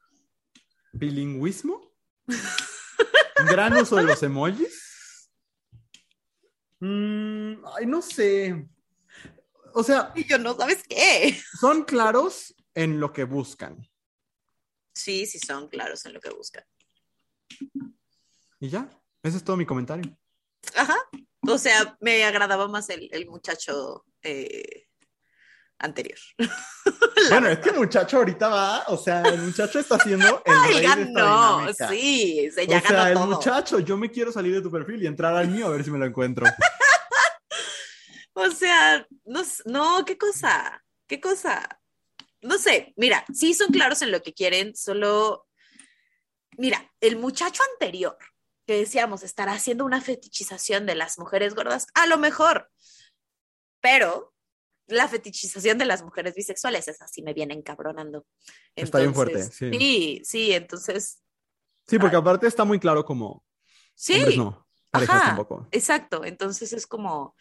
¿Bilingüismo? 0.94 1.91
Gran 3.50 3.78
uso 3.78 3.96
de 3.96 4.04
los 4.04 4.22
emojis. 4.24 5.30
Mm, 6.80 7.66
ay, 7.78 7.86
no 7.86 8.02
sé. 8.02 8.68
O 9.74 9.84
sea. 9.84 10.12
Y 10.16 10.28
yo 10.28 10.38
no 10.38 10.56
sabes 10.56 10.84
qué. 10.88 11.40
Son 11.60 11.84
claros 11.84 12.56
en 12.74 13.00
lo 13.00 13.12
que 13.12 13.24
buscan. 13.24 13.88
Sí, 14.94 15.26
sí, 15.26 15.40
son 15.40 15.68
claros 15.70 16.06
en 16.06 16.14
lo 16.14 16.20
que 16.20 16.30
buscan. 16.30 16.64
Y 18.60 18.70
ya, 18.70 18.90
ese 19.24 19.38
es 19.38 19.44
todo 19.44 19.58
mi 19.58 19.66
comentario. 19.66 20.18
Ajá. 20.76 20.98
O 21.48 21.58
sea, 21.58 21.98
me 22.02 22.24
agradaba 22.24 22.68
más 22.68 22.90
el, 22.90 23.10
muchacho 23.28 24.06
eh, 24.22 24.88
anterior. 25.82 26.18
bueno, 27.30 27.48
es 27.48 27.60
que 27.60 27.70
el 27.70 27.76
muchacho 27.76 28.18
ahorita 28.18 28.48
va, 28.48 28.84
o 28.88 28.98
sea, 28.98 29.22
el 29.24 29.42
muchacho 29.42 29.80
está 29.80 29.96
haciendo 29.96 30.42
el 30.46 30.64
rey 30.64 30.88
de 30.88 31.06
no, 31.12 31.74
sí, 31.90 32.50
se 32.54 32.68
ya 32.68 32.78
O 32.78 32.82
sea, 32.82 33.12
el 33.12 33.20
muchacho, 33.20 33.80
yo 33.80 33.98
me 33.98 34.10
quiero 34.10 34.32
salir 34.32 34.54
de 34.54 34.62
tu 34.62 34.72
perfil 34.72 35.04
y 35.04 35.08
entrar 35.08 35.36
al 35.36 35.50
mío 35.50 35.68
a 35.68 35.72
ver 35.72 35.84
si 35.84 35.92
me 35.92 36.00
lo 36.00 36.06
encuentro. 36.06 36.46
o 38.34 38.50
sea, 38.52 39.06
no, 39.26 39.42
no, 39.66 40.06
qué 40.06 40.18
cosa, 40.18 40.84
qué 41.08 41.20
cosa. 41.20 41.80
No 42.42 42.58
sé, 42.58 42.94
mira, 42.96 43.26
sí 43.34 43.54
son 43.54 43.72
claros 43.72 44.02
en 44.02 44.12
lo 44.12 44.24
que 44.24 44.34
quieren, 44.34 44.76
solo, 44.76 45.48
mira, 46.58 46.92
el 47.00 47.18
muchacho 47.18 47.62
anterior 47.74 48.18
que 48.66 48.78
decíamos 48.78 49.24
estará 49.24 49.54
haciendo 49.54 49.86
una 49.86 50.02
fetichización 50.02 50.86
de 50.86 50.96
las 50.96 51.20
mujeres 51.20 51.56
gordas, 51.56 51.88
a 51.94 52.06
lo 52.06 52.18
mejor, 52.18 52.70
pero 53.80 54.31
la 54.92 55.08
fetichización 55.08 55.78
de 55.78 55.86
las 55.86 56.04
mujeres 56.04 56.36
bisexuales, 56.36 56.88
es 56.88 57.02
así 57.02 57.22
me 57.22 57.34
viene 57.34 57.54
encabronando. 57.54 58.26
está 58.76 59.00
bien 59.00 59.14
fuerte, 59.14 59.44
sí. 59.44 59.72
Sí, 59.72 60.22
sí, 60.24 60.52
entonces. 60.54 61.22
Sí, 61.88 62.00
porque 62.00 62.16
aparte 62.16 62.48
está 62.48 62.64
muy 62.64 62.80
claro 62.80 63.04
como. 63.04 63.44
Sí. 63.96 64.38
no, 64.38 64.68
Ajá, 64.92 65.38
Exacto, 65.72 66.26
entonces 66.26 66.74
es 66.74 66.86
como. 66.88 67.36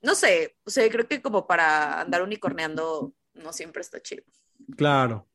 No 0.00 0.14
sé, 0.14 0.56
o 0.64 0.70
sea, 0.70 0.88
creo 0.90 1.06
que 1.06 1.22
como 1.22 1.46
para 1.46 2.00
andar 2.00 2.22
unicorneando 2.22 3.12
no 3.34 3.52
siempre 3.52 3.82
está 3.82 4.00
chido. 4.00 4.24
Claro. 4.76 5.28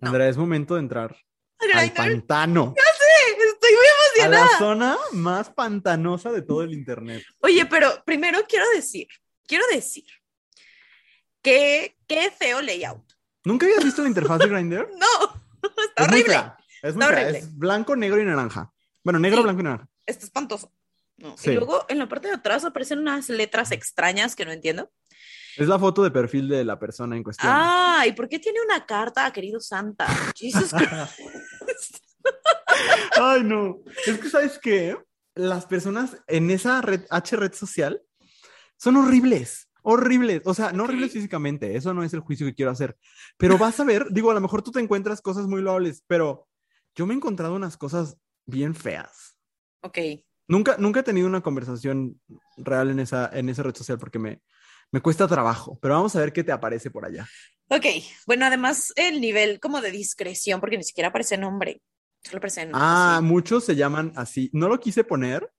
Andrea, 0.00 0.28
es 0.28 0.36
momento 0.36 0.74
de 0.74 0.80
entrar 0.80 1.16
al 1.58 1.92
pantano. 1.92 2.74
Ya 2.76 2.82
sé, 2.82 3.46
estoy 3.48 3.70
muy 3.72 3.86
emocionada. 3.96 4.46
A 4.46 4.50
la 4.52 4.58
zona 4.58 4.96
más 5.12 5.50
pantanosa 5.50 6.30
de 6.30 6.42
todo 6.42 6.62
el 6.62 6.72
internet. 6.72 7.24
Oye, 7.40 7.64
pero 7.66 8.02
primero 8.04 8.40
quiero 8.46 8.68
decir 8.74 9.08
quiero 9.46 9.64
decir 9.72 10.04
que 11.42 11.96
qué 12.06 12.30
feo 12.30 12.60
layout. 12.60 13.04
¿Nunca 13.44 13.66
habías 13.66 13.84
visto 13.84 14.02
la 14.02 14.08
interfaz 14.08 14.38
de 14.38 14.48
Grindr? 14.48 14.88
no, 14.98 15.42
está 15.88 16.04
horrible. 16.04 16.52
es 16.82 16.94
muy 16.94 17.04
horrible. 17.04 17.38
Es 17.38 17.56
blanco, 17.56 17.96
negro 17.96 18.20
y 18.20 18.24
naranja. 18.24 18.72
Bueno, 19.02 19.18
negro, 19.18 19.42
blanco 19.42 19.60
y 19.60 19.64
naranja. 19.64 19.88
Está 20.06 20.24
espantoso. 20.24 20.72
Y 21.16 21.50
luego 21.52 21.84
en 21.88 21.98
la 21.98 22.08
parte 22.08 22.28
de 22.28 22.34
atrás 22.34 22.64
aparecen 22.64 22.98
unas 22.98 23.28
letras 23.28 23.70
extrañas 23.70 24.34
que 24.34 24.44
no 24.44 24.52
entiendo. 24.52 24.90
Es 25.56 25.68
la 25.68 25.78
foto 25.78 26.02
de 26.02 26.10
perfil 26.10 26.48
de 26.48 26.64
la 26.64 26.78
persona 26.78 27.16
en 27.16 27.22
cuestión. 27.22 27.52
Ah, 27.54 28.04
¿y 28.06 28.12
por 28.12 28.28
qué 28.28 28.40
tiene 28.40 28.60
una 28.60 28.84
carta, 28.84 29.32
querido 29.32 29.60
Santa? 29.60 30.06
Jesus 30.36 30.72
Ay, 33.16 33.44
no. 33.44 33.78
Es 34.06 34.18
que, 34.18 34.28
¿sabes 34.28 34.58
qué? 34.60 34.96
Las 35.34 35.66
personas 35.66 36.16
en 36.26 36.50
esa 36.50 36.80
red, 36.80 37.02
H 37.10 37.36
red 37.36 37.52
social 37.52 38.02
son 38.84 38.96
horribles, 38.96 39.70
horribles. 39.82 40.42
O 40.44 40.52
sea, 40.52 40.70
no 40.70 40.84
horribles 40.84 41.12
físicamente, 41.12 41.74
eso 41.74 41.94
no 41.94 42.04
es 42.04 42.12
el 42.12 42.20
juicio 42.20 42.46
que 42.46 42.54
quiero 42.54 42.70
hacer. 42.70 42.98
Pero 43.38 43.56
vas 43.56 43.80
a 43.80 43.84
ver, 43.84 44.06
digo, 44.10 44.30
a 44.30 44.34
lo 44.34 44.42
mejor 44.42 44.62
tú 44.62 44.70
te 44.70 44.80
encuentras 44.80 45.22
cosas 45.22 45.46
muy 45.46 45.62
loables, 45.62 46.04
pero 46.06 46.46
yo 46.94 47.06
me 47.06 47.14
he 47.14 47.16
encontrado 47.16 47.54
unas 47.54 47.78
cosas 47.78 48.18
bien 48.44 48.74
feas. 48.74 49.38
Ok. 49.80 49.98
Nunca, 50.48 50.76
nunca 50.78 51.00
he 51.00 51.02
tenido 51.02 51.26
una 51.26 51.40
conversación 51.40 52.20
real 52.58 52.90
en 52.90 53.00
esa, 53.00 53.30
en 53.32 53.48
esa 53.48 53.62
red 53.62 53.74
social 53.74 53.98
porque 53.98 54.18
me, 54.18 54.42
me 54.92 55.00
cuesta 55.00 55.26
trabajo, 55.26 55.78
pero 55.80 55.94
vamos 55.94 56.14
a 56.14 56.20
ver 56.20 56.34
qué 56.34 56.44
te 56.44 56.52
aparece 56.52 56.90
por 56.90 57.06
allá. 57.06 57.26
Ok, 57.70 57.86
bueno, 58.26 58.44
además 58.44 58.92
el 58.96 59.22
nivel 59.22 59.60
como 59.60 59.80
de 59.80 59.90
discreción, 59.90 60.60
porque 60.60 60.76
ni 60.76 60.84
siquiera 60.84 61.08
aparece 61.08 61.38
nombre, 61.38 61.80
solo 62.22 62.36
aparece 62.36 62.68
Ah, 62.74 63.20
muchos 63.22 63.64
se 63.64 63.76
llaman 63.76 64.12
así. 64.16 64.50
No 64.52 64.68
lo 64.68 64.78
quise 64.78 65.04
poner 65.04 65.50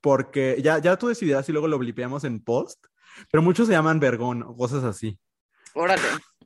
porque 0.00 0.60
ya, 0.62 0.78
ya 0.78 0.96
tú 0.96 1.08
decidirás 1.08 1.46
si 1.46 1.52
luego 1.52 1.68
lo 1.68 1.78
blipeamos 1.78 2.24
en 2.24 2.42
post, 2.42 2.84
pero 3.30 3.42
muchos 3.42 3.66
se 3.66 3.72
llaman 3.72 4.00
vergón 4.00 4.42
o 4.42 4.56
cosas 4.56 4.84
así. 4.84 5.18
Órale. 5.74 6.02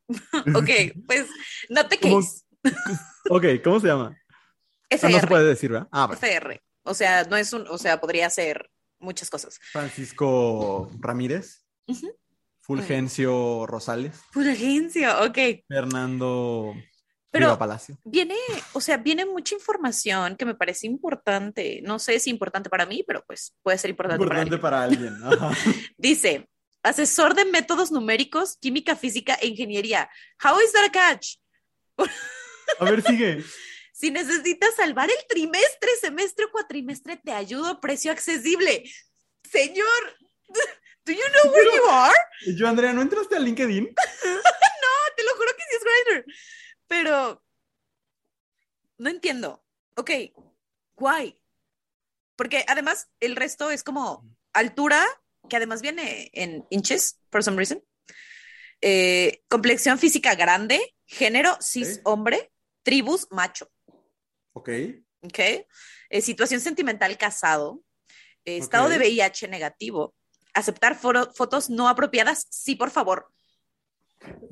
ok, 0.55 0.70
pues 1.07 1.26
no 1.68 1.86
te 1.86 1.98
quejes. 1.98 2.46
ok, 3.30 3.44
¿cómo 3.62 3.80
se 3.80 3.88
llama? 3.88 4.16
FR. 4.90 5.07
Ah, 5.07 5.16
no 5.16 5.20
se 5.20 5.26
puede 5.26 5.44
decir, 5.44 5.70
¿verdad? 5.70 5.88
Ah, 5.92 6.09
FR. 6.12 6.62
O 6.82 6.94
sea, 6.94 7.24
no 7.24 7.36
es 7.36 7.52
un, 7.52 7.66
o 7.68 7.78
sea, 7.78 8.00
podría 8.00 8.28
ser 8.30 8.70
muchas 8.98 9.30
cosas. 9.30 9.59
Francisco 9.72 10.90
Ramírez. 11.00 11.64
Fulgencio 12.61 13.66
Rosales. 13.66 14.20
Fulgencio, 14.30 15.22
ok. 15.24 15.38
Fernando 15.68 16.74
Pero 17.35 17.59
Palacio. 17.59 17.99
viene, 18.05 18.37
o 18.74 18.80
sea, 18.80 18.97
viene 18.97 19.26
mucha 19.26 19.57
información 19.57 20.37
que 20.37 20.45
me 20.45 20.55
parece 20.55 20.87
importante. 20.87 21.80
No 21.82 21.99
sé 21.99 22.20
si 22.20 22.30
importante 22.30 22.70
para 22.70 22.87
mí, 22.87 23.03
pero 23.05 23.24
pues 23.26 23.57
puede 23.61 23.76
ser 23.76 23.91
importante, 23.91 24.22
importante 24.22 24.57
para 24.59 24.85
alguien. 24.85 25.18
Para 25.20 25.49
alguien. 25.49 25.74
Dice, 25.97 26.49
asesor 26.85 27.35
de 27.35 27.45
métodos 27.45 27.91
numéricos, 27.91 28.57
química 28.59 28.95
física 28.95 29.35
e 29.43 29.49
ingeniería. 29.49 30.09
How 30.45 30.61
is 30.61 30.72
that 30.72 30.85
a 30.85 30.93
catch? 30.93 31.39
A 32.78 32.85
ver, 32.85 33.03
sigue. 33.03 33.45
Si 33.97 34.11
necesitas 34.11 34.74
salvar 34.74 35.09
el 35.09 35.26
trimestre, 35.28 35.89
semestre 36.01 36.47
o 36.47 36.51
cuatrimestre, 36.51 37.16
te 37.16 37.30
ayudo 37.30 37.68
a 37.68 37.80
precio 37.80 38.11
accesible. 38.11 38.82
Señor, 39.49 40.18
¿do 41.05 41.12
you 41.12 41.22
know 41.30 41.53
where 41.53 41.76
you 41.76 41.85
are? 41.89 42.14
Yo, 42.57 42.66
Andrea, 42.66 42.93
¿no 42.93 43.03
entraste 43.03 43.37
a 43.37 43.39
LinkedIn? 43.39 43.85
no, 43.85 44.91
te 45.16 45.22
lo 45.22 45.37
juro 45.37 45.51
que 45.57 45.62
sí 45.62 45.76
es 45.76 45.85
Grindr. 45.85 46.24
Pero 46.89 47.43
no 48.99 49.11
entiendo. 49.11 49.64
Ok, 49.97 50.11
why? 50.97 51.39
Porque 52.37 52.64
además 52.68 53.09
el 53.20 53.37
resto 53.37 53.70
es 53.70 53.82
como 53.82 54.28
altura, 54.53 55.05
que 55.49 55.57
además 55.57 55.82
viene 55.82 56.30
en 56.32 56.66
inches, 56.70 57.20
for 57.30 57.43
some 57.43 57.57
reason. 57.57 57.82
Eh, 58.80 59.43
complexión 59.49 59.99
física 59.99 60.35
grande, 60.35 60.95
género 61.07 61.57
cis 61.61 62.01
hombre, 62.05 62.53
tribus 62.82 63.28
macho. 63.30 63.70
Ok. 64.53 64.70
Ok. 65.22 65.39
Eh, 65.39 66.20
situación 66.20 66.61
sentimental 66.61 67.16
casado. 67.16 67.82
Eh, 68.45 68.59
estado 68.59 68.87
okay. 68.87 68.99
de 68.99 69.05
VIH 69.05 69.49
negativo. 69.49 70.14
Aceptar 70.53 70.97
fotos 70.99 71.70
no 71.70 71.89
apropiadas, 71.89 72.47
sí, 72.51 72.76
por 72.76 72.91
favor. 72.91 73.32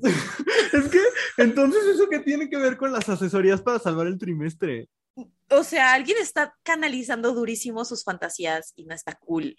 es 0.72 0.84
que, 0.88 1.00
entonces, 1.38 1.84
¿eso 1.86 2.08
qué 2.08 2.20
tiene 2.20 2.48
que 2.48 2.56
ver 2.56 2.76
con 2.76 2.92
las 2.92 3.08
asesorías 3.08 3.62
para 3.62 3.78
salvar 3.78 4.06
el 4.06 4.18
trimestre? 4.18 4.88
O 5.50 5.64
sea, 5.64 5.92
alguien 5.92 6.16
está 6.18 6.54
canalizando 6.62 7.34
durísimo 7.34 7.84
sus 7.84 8.04
fantasías 8.04 8.72
y 8.76 8.84
no 8.84 8.94
está 8.94 9.14
cool. 9.16 9.54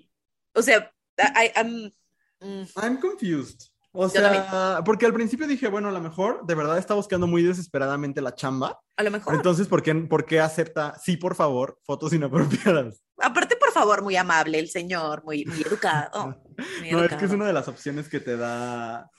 O 0.54 0.62
sea, 0.62 0.92
I, 1.18 1.52
I'm, 1.56 1.92
mm. 2.40 2.66
I'm 2.82 3.00
confused. 3.00 3.74
O 3.96 4.10
sea, 4.10 4.82
porque 4.84 5.06
al 5.06 5.14
principio 5.14 5.46
dije, 5.46 5.68
bueno, 5.68 5.90
a 5.90 5.92
lo 5.92 6.02
mejor 6.02 6.48
de 6.48 6.56
verdad 6.56 6.80
está 6.80 6.96
buscando 6.96 7.28
muy 7.28 7.44
desesperadamente 7.44 8.22
la 8.22 8.34
chamba. 8.34 8.82
A 8.98 9.04
lo 9.04 9.12
mejor. 9.12 9.36
Entonces, 9.36 9.68
¿por 9.68 9.84
qué, 9.84 9.94
¿por 9.94 10.26
qué 10.26 10.40
acepta, 10.40 10.98
sí, 11.00 11.16
por 11.16 11.36
favor, 11.36 11.80
fotos 11.84 12.12
inapropiadas? 12.12 13.04
Aparte, 13.20 13.56
por 13.56 13.72
favor, 13.72 14.02
muy 14.02 14.16
amable 14.16 14.58
el 14.58 14.70
señor, 14.70 15.24
muy, 15.24 15.46
muy 15.46 15.62
educado. 15.62 16.42
Muy 16.80 16.92
no, 16.92 17.00
educado. 17.00 17.06
es 17.06 17.16
que 17.16 17.26
es 17.26 17.32
una 17.32 17.48
de 17.48 17.54
las 17.54 17.68
opciones 17.68 18.08
que 18.08 18.20
te 18.20 18.38
da, 18.38 19.10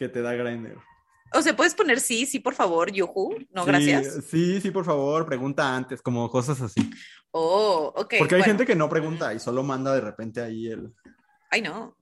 que 0.00 0.08
te 0.08 0.22
da 0.22 0.32
Grindr. 0.32 0.78
O 1.32 1.42
sea, 1.42 1.54
puedes 1.54 1.74
poner 1.74 2.00
sí, 2.00 2.24
sí, 2.24 2.40
por 2.40 2.54
favor, 2.54 2.90
yuhu, 2.90 3.36
no, 3.52 3.64
sí, 3.64 3.68
gracias. 3.68 4.24
Sí, 4.28 4.60
sí, 4.62 4.70
por 4.70 4.84
favor, 4.84 5.26
pregunta 5.26 5.76
antes, 5.76 6.00
como 6.00 6.28
cosas 6.30 6.60
así. 6.62 6.90
Oh, 7.30 7.92
ok. 7.94 8.14
Porque 8.18 8.34
hay 8.34 8.40
bueno. 8.40 8.44
gente 8.44 8.66
que 8.66 8.74
no 8.74 8.88
pregunta 8.88 9.32
y 9.34 9.38
solo 9.38 9.62
manda 9.62 9.94
de 9.94 10.00
repente 10.00 10.40
ahí 10.40 10.68
el. 10.68 10.92
Ay, 11.50 11.60
no. 11.60 11.96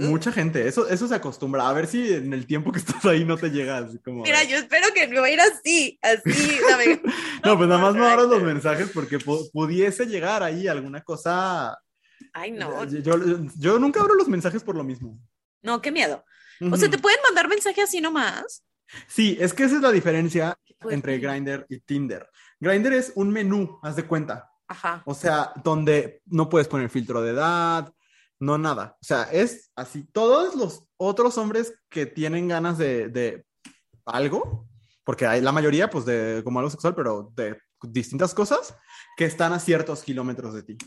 Mucha 0.00 0.32
gente, 0.32 0.66
eso, 0.66 0.88
eso 0.88 1.06
se 1.06 1.14
acostumbra. 1.14 1.68
A 1.68 1.72
ver 1.72 1.86
si 1.86 2.12
en 2.12 2.32
el 2.32 2.46
tiempo 2.46 2.72
que 2.72 2.78
estás 2.80 3.04
ahí 3.04 3.24
no 3.24 3.36
te 3.36 3.50
llega 3.50 3.78
así 3.78 3.98
como. 3.98 4.22
Mira, 4.22 4.42
yo 4.44 4.56
espero 4.56 4.88
que 4.94 5.06
me 5.06 5.20
va 5.20 5.26
a 5.26 5.30
ir 5.30 5.40
así, 5.40 5.98
así. 6.00 6.58
no, 7.44 7.56
pues 7.58 7.68
nada 7.68 7.80
más 7.80 7.94
no 7.94 8.06
abras 8.06 8.26
los 8.26 8.42
mensajes 8.42 8.90
porque 8.92 9.18
pudiese 9.18 10.06
llegar 10.06 10.42
ahí 10.42 10.66
alguna 10.66 11.02
cosa. 11.02 11.78
Ay, 12.32 12.52
no. 12.52 12.84
Yo, 12.84 13.18
yo, 13.18 13.38
yo, 13.56 13.78
nunca 13.78 14.00
abro 14.00 14.14
los 14.14 14.28
mensajes 14.28 14.64
por 14.64 14.74
lo 14.74 14.82
mismo. 14.82 15.20
No, 15.62 15.80
qué 15.80 15.92
miedo. 15.92 16.24
O 16.60 16.76
sea, 16.76 16.90
¿te 16.90 16.98
pueden 16.98 17.20
mandar 17.22 17.48
mensaje 17.48 17.82
así 17.82 18.00
nomás? 18.00 18.64
Sí, 19.06 19.36
es 19.40 19.52
que 19.52 19.64
esa 19.64 19.76
es 19.76 19.82
la 19.82 19.92
diferencia 19.92 20.58
entre 20.90 21.18
Grindr 21.18 21.66
y 21.68 21.80
Tinder. 21.80 22.28
Grindr 22.60 22.94
es 22.94 23.12
un 23.14 23.30
menú, 23.30 23.78
haz 23.82 23.96
de 23.96 24.06
cuenta. 24.06 24.50
Ajá. 24.66 25.02
O 25.06 25.14
sea, 25.14 25.52
donde 25.62 26.22
no 26.26 26.48
puedes 26.48 26.68
poner 26.68 26.90
filtro 26.90 27.22
de 27.22 27.30
edad, 27.30 27.92
no 28.40 28.58
nada. 28.58 28.96
O 29.00 29.04
sea, 29.04 29.24
es 29.24 29.70
así. 29.74 30.04
Todos 30.12 30.54
los 30.54 30.84
otros 30.96 31.38
hombres 31.38 31.74
que 31.88 32.06
tienen 32.06 32.48
ganas 32.48 32.78
de, 32.78 33.08
de 33.08 33.44
algo, 34.04 34.68
porque 35.04 35.26
hay 35.26 35.40
la 35.40 35.52
mayoría, 35.52 35.90
pues, 35.90 36.04
de 36.04 36.42
como 36.44 36.58
algo 36.58 36.70
sexual, 36.70 36.94
pero 36.94 37.32
de 37.34 37.58
distintas 37.82 38.34
cosas, 38.34 38.74
que 39.16 39.24
están 39.24 39.52
a 39.52 39.60
ciertos 39.60 40.02
kilómetros 40.02 40.54
de 40.54 40.62
ti. 40.62 40.78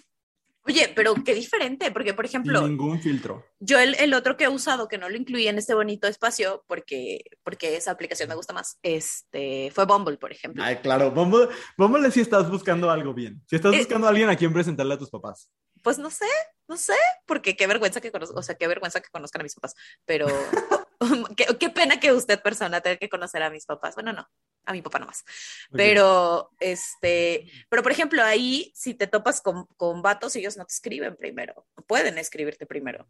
Oye, 0.64 0.92
pero 0.96 1.16
qué 1.26 1.34
diferente, 1.34 1.92
porque 1.92 2.14
por 2.14 2.26
ejemplo... 2.26 2.60
Sin 2.60 2.70
ningún 2.70 3.02
filtro. 3.02 3.46
Yo 3.60 3.80
el, 3.80 3.96
el, 3.96 4.14
otro 4.14 4.38
que 4.38 4.44
he 4.44 4.50
usado, 4.50 4.88
que 4.88 5.00
no 5.00 5.10
lo 5.10 5.18
incluí 5.18 5.48
en 5.48 5.58
este 5.58 5.74
bonito 5.74 6.08
espacio, 6.08 6.64
porque, 6.68 7.24
porque 7.44 7.78
esa 7.78 7.92
aplicación 7.92 8.30
me 8.30 8.36
gusta 8.36 8.54
más, 8.54 8.78
este, 8.84 9.72
fue 9.72 9.86
Bumble, 9.86 10.18
por 10.18 10.32
ejemplo. 10.32 10.64
Ay, 10.64 10.78
claro, 10.78 11.10
Bumble, 11.12 11.48
Bumble 11.78 12.08
es 12.08 12.14
si 12.14 12.22
estás 12.22 12.50
buscando 12.50 12.92
algo 12.92 13.14
bien. 13.14 13.42
Si 13.48 13.56
estás 13.56 13.76
buscando 13.76 14.06
a 14.06 14.12
alguien 14.12 14.30
a 14.30 14.36
quien 14.36 14.54
presentarle 14.54 14.94
a 14.94 15.00
tus 15.00 15.10
papás. 15.10 15.50
Pues 15.82 15.98
no 15.98 16.12
sé, 16.12 16.28
no 16.68 16.78
sé, 16.78 16.98
porque 17.26 17.56
qué 17.56 17.66
vergüenza 17.66 18.00
que 18.00 18.12
conozcan, 18.12 18.38
o 18.38 18.44
sea, 18.44 18.56
qué 18.56 18.68
vergüenza 18.68 19.02
que 19.02 19.10
conozcan 19.10 19.42
a 19.42 19.44
mis 19.44 19.56
papás, 19.56 19.74
pero 20.06 20.28
qué, 21.36 21.48
qué, 21.60 21.70
pena 21.72 22.00
que 22.00 22.14
usted, 22.14 22.40
persona, 22.40 22.82
tenga 22.82 22.98
que 22.98 23.10
conocer 23.10 23.42
a 23.42 23.50
mis 23.50 23.66
papás. 23.66 23.96
Bueno, 23.96 24.14
no, 24.14 24.28
a 24.66 24.74
mi 24.74 24.82
papá 24.82 25.00
nomás. 25.00 25.24
Okay. 25.70 25.88
Pero, 25.90 26.52
este, 26.60 27.52
pero 27.70 27.84
por 27.84 27.92
ejemplo, 27.92 28.24
ahí, 28.24 28.72
si 28.76 28.94
te 28.94 29.08
topas 29.08 29.42
con, 29.42 29.66
con 29.78 30.02
vatos, 30.02 30.36
ellos 30.36 30.58
no 30.58 30.66
te 30.66 30.74
escriben 30.74 31.16
primero, 31.16 31.68
pueden 31.88 32.18
escribirte 32.18 32.66
primero. 32.66 33.08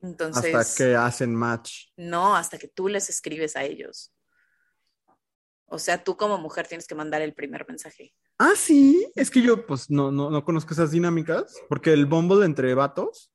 Entonces. 0.00 0.54
Hasta 0.54 0.84
que 0.84 0.94
hacen 0.94 1.34
match. 1.34 1.88
No, 1.96 2.36
hasta 2.36 2.58
que 2.58 2.68
tú 2.68 2.88
les 2.88 3.08
escribes 3.08 3.56
a 3.56 3.64
ellos. 3.64 4.12
O 5.68 5.78
sea, 5.78 6.02
tú 6.02 6.16
como 6.16 6.38
mujer 6.38 6.66
tienes 6.66 6.86
que 6.86 6.94
mandar 6.94 7.22
el 7.22 7.34
primer 7.34 7.66
mensaje. 7.68 8.14
Ah, 8.38 8.52
sí. 8.54 9.10
Es 9.14 9.30
que 9.30 9.42
yo, 9.42 9.66
pues, 9.66 9.90
no, 9.90 10.12
no, 10.12 10.30
no 10.30 10.44
conozco 10.44 10.74
esas 10.74 10.90
dinámicas, 10.90 11.56
porque 11.68 11.92
el 11.92 12.06
Bumble 12.06 12.44
entre 12.44 12.72
vatos, 12.74 13.32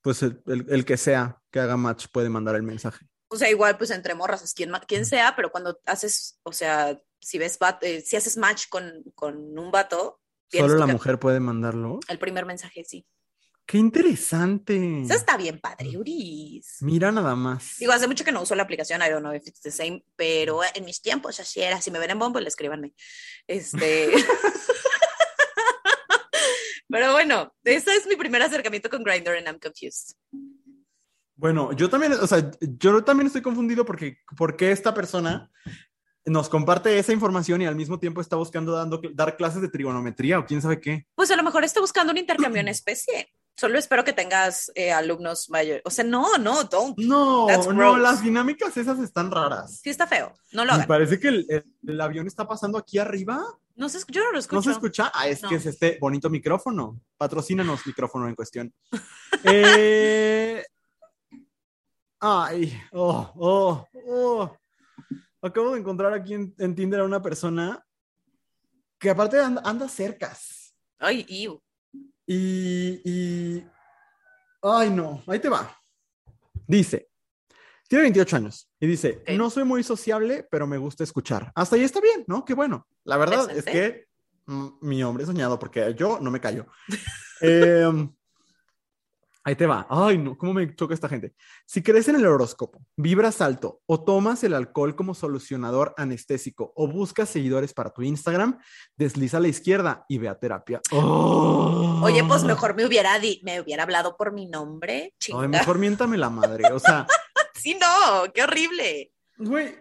pues 0.00 0.22
el, 0.22 0.42
el, 0.46 0.66
el, 0.68 0.84
que 0.84 0.96
sea 0.96 1.40
que 1.50 1.60
haga 1.60 1.76
match 1.76 2.06
puede 2.12 2.28
mandar 2.28 2.56
el 2.56 2.64
mensaje. 2.64 3.06
O 3.32 3.36
sea, 3.36 3.48
igual, 3.48 3.78
pues 3.78 3.90
entre 3.90 4.14
morras, 4.14 4.42
es 4.42 4.52
quien, 4.52 4.70
quien 4.86 5.06
sea, 5.06 5.34
pero 5.34 5.50
cuando 5.50 5.80
haces, 5.86 6.38
o 6.42 6.52
sea, 6.52 7.00
si 7.18 7.38
ves, 7.38 7.58
vato, 7.58 7.86
eh, 7.86 8.02
si 8.02 8.14
haces 8.14 8.36
match 8.36 8.68
con, 8.68 9.02
con 9.14 9.58
un 9.58 9.70
vato. 9.70 10.20
Solo 10.50 10.76
la 10.76 10.86
mujer 10.86 11.18
puede 11.18 11.40
mandarlo. 11.40 11.98
El 12.08 12.18
primer 12.18 12.44
mensaje, 12.44 12.84
sí. 12.84 13.06
¡Qué 13.64 13.78
interesante! 13.78 15.02
Eso 15.02 15.14
está 15.14 15.38
bien 15.38 15.60
padre, 15.60 15.96
Uris. 15.96 16.76
Mira 16.80 17.10
nada 17.10 17.34
más. 17.34 17.76
Digo, 17.78 17.92
hace 17.92 18.06
mucho 18.06 18.22
que 18.22 18.32
no 18.32 18.42
uso 18.42 18.54
la 18.54 18.64
aplicación, 18.64 19.00
I 19.00 19.08
don't 19.08 19.22
know 19.22 19.32
if 19.32 19.46
it's 19.46 19.62
the 19.62 19.70
same, 19.70 20.04
pero 20.14 20.60
en 20.74 20.84
mis 20.84 21.00
tiempos 21.00 21.40
así 21.40 21.62
era. 21.62 21.80
Si 21.80 21.90
me 21.90 21.98
ven 21.98 22.10
en 22.10 22.18
Bumble, 22.18 22.46
escríbanme. 22.46 22.92
Este... 23.46 24.12
pero 26.90 27.12
bueno, 27.12 27.54
ese 27.64 27.96
es 27.96 28.06
mi 28.06 28.16
primer 28.16 28.42
acercamiento 28.42 28.90
con 28.90 29.02
Grindr 29.02 29.38
and 29.38 29.46
I'm 29.46 29.58
confused. 29.58 30.18
Bueno, 31.42 31.72
yo 31.72 31.90
también, 31.90 32.12
o 32.12 32.26
sea, 32.28 32.52
yo 32.60 33.02
también 33.02 33.26
estoy 33.26 33.42
confundido 33.42 33.84
porque, 33.84 34.18
porque 34.36 34.70
esta 34.70 34.94
persona 34.94 35.50
nos 36.24 36.48
comparte 36.48 36.96
esa 36.96 37.12
información 37.12 37.60
y 37.60 37.66
al 37.66 37.74
mismo 37.74 37.98
tiempo 37.98 38.20
está 38.20 38.36
buscando 38.36 38.70
dando, 38.70 39.00
dar 39.12 39.36
clases 39.36 39.60
de 39.60 39.68
trigonometría 39.68 40.38
o 40.38 40.46
quién 40.46 40.62
sabe 40.62 40.78
qué. 40.78 41.08
Pues 41.16 41.32
a 41.32 41.36
lo 41.36 41.42
mejor 41.42 41.64
está 41.64 41.80
buscando 41.80 42.12
un 42.12 42.18
intercambio 42.18 42.60
en 42.60 42.68
especie. 42.68 43.32
Solo 43.56 43.76
espero 43.76 44.04
que 44.04 44.12
tengas 44.12 44.70
eh, 44.76 44.92
alumnos 44.92 45.50
mayores. 45.50 45.82
O 45.84 45.90
sea, 45.90 46.04
no, 46.04 46.38
no, 46.38 46.62
don't. 46.62 46.96
No, 46.98 47.48
no, 47.72 47.96
las 47.96 48.22
dinámicas 48.22 48.76
esas 48.76 49.00
están 49.00 49.32
raras. 49.32 49.80
Sí, 49.82 49.90
está 49.90 50.06
feo. 50.06 50.32
No 50.52 50.64
lo 50.64 50.70
hagan. 50.70 50.82
Me 50.82 50.86
parece 50.86 51.18
que 51.18 51.26
el, 51.26 51.46
el, 51.48 51.64
el, 51.88 52.00
avión 52.00 52.28
está 52.28 52.46
pasando 52.46 52.78
aquí 52.78 52.98
arriba. 52.98 53.42
No 53.74 53.88
se, 53.88 53.98
yo 54.06 54.22
no 54.22 54.30
lo 54.30 54.38
escucho. 54.38 54.54
¿No 54.54 54.62
se 54.62 54.70
escucha? 54.70 55.10
Ah, 55.12 55.26
es 55.26 55.42
no. 55.42 55.48
que 55.48 55.56
es 55.56 55.66
este 55.66 55.98
bonito 56.00 56.30
micrófono. 56.30 57.00
Patrocínanos 57.16 57.84
micrófono 57.84 58.28
en 58.28 58.36
cuestión. 58.36 58.72
eh... 59.42 60.64
Ay, 62.24 62.80
oh, 62.92 63.32
oh, 63.34 63.88
oh. 64.06 64.56
Acabo 65.42 65.72
de 65.72 65.80
encontrar 65.80 66.14
aquí 66.14 66.34
en, 66.34 66.54
en 66.56 66.72
Tinder 66.72 67.00
a 67.00 67.04
una 67.04 67.20
persona 67.20 67.84
que 68.96 69.10
aparte 69.10 69.40
anda, 69.40 69.60
anda 69.64 69.88
cercas. 69.88 70.72
Ay, 71.00 71.26
ew. 71.28 71.60
Y, 72.24 73.00
y, 73.04 73.66
ay, 74.62 74.90
no, 74.90 75.24
ahí 75.26 75.40
te 75.40 75.48
va. 75.48 75.76
Dice, 76.64 77.10
tiene 77.88 78.02
28 78.02 78.36
años 78.36 78.70
y 78.78 78.86
dice, 78.86 79.18
okay. 79.22 79.36
no 79.36 79.50
soy 79.50 79.64
muy 79.64 79.82
sociable, 79.82 80.46
pero 80.48 80.64
me 80.64 80.78
gusta 80.78 81.02
escuchar. 81.02 81.50
Hasta 81.56 81.74
ahí 81.74 81.82
está 81.82 82.00
bien, 82.00 82.22
¿no? 82.28 82.44
Qué 82.44 82.54
bueno. 82.54 82.86
La 83.02 83.16
verdad 83.16 83.50
es 83.50 83.64
que 83.64 84.06
mm, 84.46 84.68
mi 84.80 85.02
hombre 85.02 85.26
soñado, 85.26 85.58
porque 85.58 85.92
yo 85.98 86.20
no 86.20 86.30
me 86.30 86.38
callo. 86.38 86.66
eh, 87.40 88.08
Ahí 89.44 89.56
te 89.56 89.66
va. 89.66 89.86
Ay, 89.90 90.18
no, 90.18 90.38
cómo 90.38 90.54
me 90.54 90.74
choca 90.74 90.94
esta 90.94 91.08
gente. 91.08 91.34
Si 91.66 91.82
crees 91.82 92.06
en 92.06 92.16
el 92.16 92.26
horóscopo, 92.26 92.80
vibras 92.96 93.40
alto 93.40 93.80
o 93.86 94.04
tomas 94.04 94.44
el 94.44 94.54
alcohol 94.54 94.94
como 94.94 95.14
solucionador 95.14 95.94
anestésico 95.96 96.72
o 96.76 96.86
buscas 96.86 97.28
seguidores 97.28 97.74
para 97.74 97.90
tu 97.90 98.02
Instagram, 98.02 98.60
desliza 98.96 99.38
a 99.38 99.40
la 99.40 99.48
izquierda 99.48 100.04
y 100.08 100.18
ve 100.18 100.28
a 100.28 100.38
terapia. 100.38 100.80
Oye, 100.92 102.22
pues 102.24 102.44
mejor 102.44 102.76
me 102.76 102.86
hubiera, 102.86 103.18
me 103.42 103.60
hubiera 103.60 103.82
hablado 103.82 104.16
por 104.16 104.32
mi 104.32 104.46
nombre. 104.46 105.14
Ay, 105.36 105.48
mejor 105.48 105.78
miéntame 105.78 106.16
la 106.16 106.30
madre. 106.30 106.72
O 106.72 106.78
sea. 106.78 107.06
sí, 107.54 107.76
no, 107.80 108.32
qué 108.32 108.44
horrible. 108.44 109.12
Güey, 109.38 109.74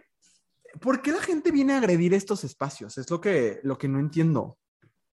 ¿por 0.79 1.03
qué 1.03 1.11
la 1.11 1.21
gente 1.21 1.51
viene 1.51 1.73
a 1.73 1.77
agredir 1.77 2.15
estos 2.15 2.43
espacios? 2.43 2.97
Es 2.97 3.09
lo 3.11 3.21
que, 3.21 3.59
lo 3.63 3.77
que 3.77 3.87
no 3.87 3.99
entiendo. 3.99 4.57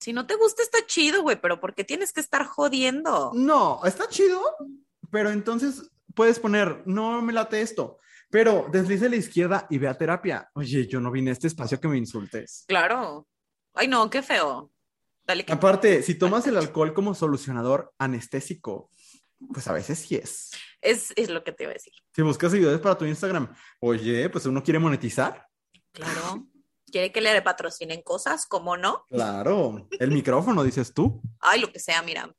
Si 0.01 0.13
no 0.13 0.27
te 0.27 0.37
gusta, 0.37 0.63
está 0.63 0.79
chido, 0.87 1.23
güey, 1.23 1.41
pero 1.41 1.61
¿por 1.61 1.75
qué 1.75 1.85
tienes 1.85 2.13
que 2.13 2.21
estar 2.21 2.45
jodiendo? 2.45 3.31
No, 3.35 3.81
está 3.85 4.09
chido, 4.09 4.41
pero 5.11 5.31
entonces 5.31 5.91
puedes 6.15 6.39
poner, 6.39 6.83
no 6.87 7.23
me 7.23 7.33
late 7.33 7.61
esto, 7.61 7.99
pero 8.31 8.67
deslice 8.71 9.07
a 9.07 9.09
la 9.09 9.17
izquierda 9.17 9.67
y 9.71 9.79
ve 9.79 9.89
a 9.89 9.97
terapia. 9.97 10.51
Oye, 10.55 10.87
yo 10.87 11.01
no 11.01 11.11
vine 11.11 11.31
a 11.31 11.33
este 11.33 11.47
espacio 11.47 11.81
que 11.81 11.89
me 11.89 11.97
insultes. 11.97 12.65
Claro. 12.69 13.27
Ay, 13.75 13.89
no, 13.89 14.11
qué 14.11 14.23
feo. 14.23 14.71
Dale 15.27 15.47
Aparte, 15.49 16.03
si 16.03 16.17
tomas 16.17 16.47
el 16.47 16.57
alcohol 16.57 16.93
como 16.93 17.15
solucionador 17.15 17.95
anestésico, 17.99 18.91
pues 19.53 19.67
a 19.69 19.73
veces 19.73 20.01
sí 20.01 20.17
es. 20.17 20.51
es. 20.83 21.13
Es 21.17 21.31
lo 21.31 21.43
que 21.43 21.53
te 21.53 21.65
iba 21.65 21.71
a 21.71 21.75
decir. 21.75 21.95
Si 22.15 22.21
buscas 22.23 22.53
seguidores 22.53 22.81
para 22.81 22.99
tu 22.99 23.07
Instagram, 23.07 23.55
oye, 23.81 24.29
pues 24.29 24.45
uno 24.47 24.63
quiere 24.63 24.79
monetizar. 24.79 25.47
Claro 25.93 26.47
quiere 26.95 27.11
que 27.11 27.21
le 27.21 27.43
patrocinen 27.43 28.03
cosas, 28.03 28.47
¿cómo 28.47 28.77
no? 28.77 29.05
Claro, 29.09 29.89
el 29.99 30.13
micrófono, 30.13 30.63
dices 30.63 30.95
tú. 30.95 31.21
Ay, 31.41 31.61
lo 31.61 31.73
que 31.73 31.81
sea, 31.81 32.03
mira. 32.03 32.33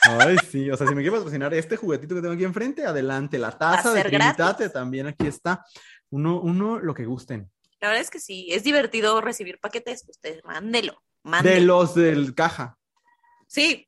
Ay, 0.00 0.38
sí, 0.50 0.70
o 0.70 0.76
sea, 0.78 0.86
si 0.86 0.94
me 0.94 1.02
quiere 1.02 1.18
patrocinar 1.18 1.52
este 1.52 1.76
juguetito 1.76 2.14
que 2.14 2.22
tengo 2.22 2.32
aquí 2.32 2.44
enfrente, 2.44 2.86
adelante. 2.86 3.38
La 3.38 3.50
taza 3.50 3.92
de 3.92 4.02
Trinitate 4.02 4.70
también 4.70 5.06
aquí 5.06 5.26
está. 5.26 5.66
Uno, 6.08 6.40
uno, 6.40 6.78
lo 6.78 6.94
que 6.94 7.04
gusten. 7.04 7.50
La 7.78 7.88
verdad 7.88 8.00
es 8.00 8.08
que 8.08 8.20
sí, 8.20 8.48
es 8.50 8.62
divertido 8.62 9.20
recibir 9.20 9.60
paquetes. 9.60 10.06
Ustedes, 10.08 10.42
mándelo, 10.44 11.02
mándelo. 11.22 11.54
De 11.54 11.60
los 11.60 11.94
del 11.94 12.34
caja. 12.34 12.78
Sí. 13.46 13.86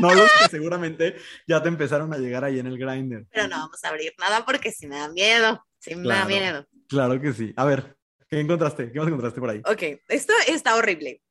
no 0.00 0.14
los 0.14 0.30
que 0.40 0.48
seguramente 0.48 1.16
ya 1.46 1.62
te 1.62 1.68
empezaron 1.68 2.14
a 2.14 2.16
llegar 2.16 2.42
ahí 2.42 2.58
en 2.58 2.68
el 2.68 2.78
grinder. 2.78 3.26
Pero 3.30 3.48
no 3.48 3.56
vamos 3.58 3.84
a 3.84 3.88
abrir 3.90 4.14
nada 4.18 4.46
porque 4.46 4.72
si 4.72 4.86
me 4.86 4.96
da 4.96 5.10
miedo. 5.10 5.62
Sí 5.78 5.94
me 5.94 6.08
da 6.08 6.24
miedo. 6.24 6.66
Claro 6.88 7.20
que 7.20 7.34
sí. 7.34 7.52
A 7.56 7.66
ver, 7.66 7.94
¿Qué 8.34 8.40
encontraste? 8.40 8.90
¿Qué 8.90 8.98
más 8.98 9.06
encontraste 9.06 9.38
por 9.40 9.50
ahí? 9.50 9.62
Ok, 9.64 10.00
esto 10.08 10.32
está 10.48 10.74
horrible. 10.74 11.22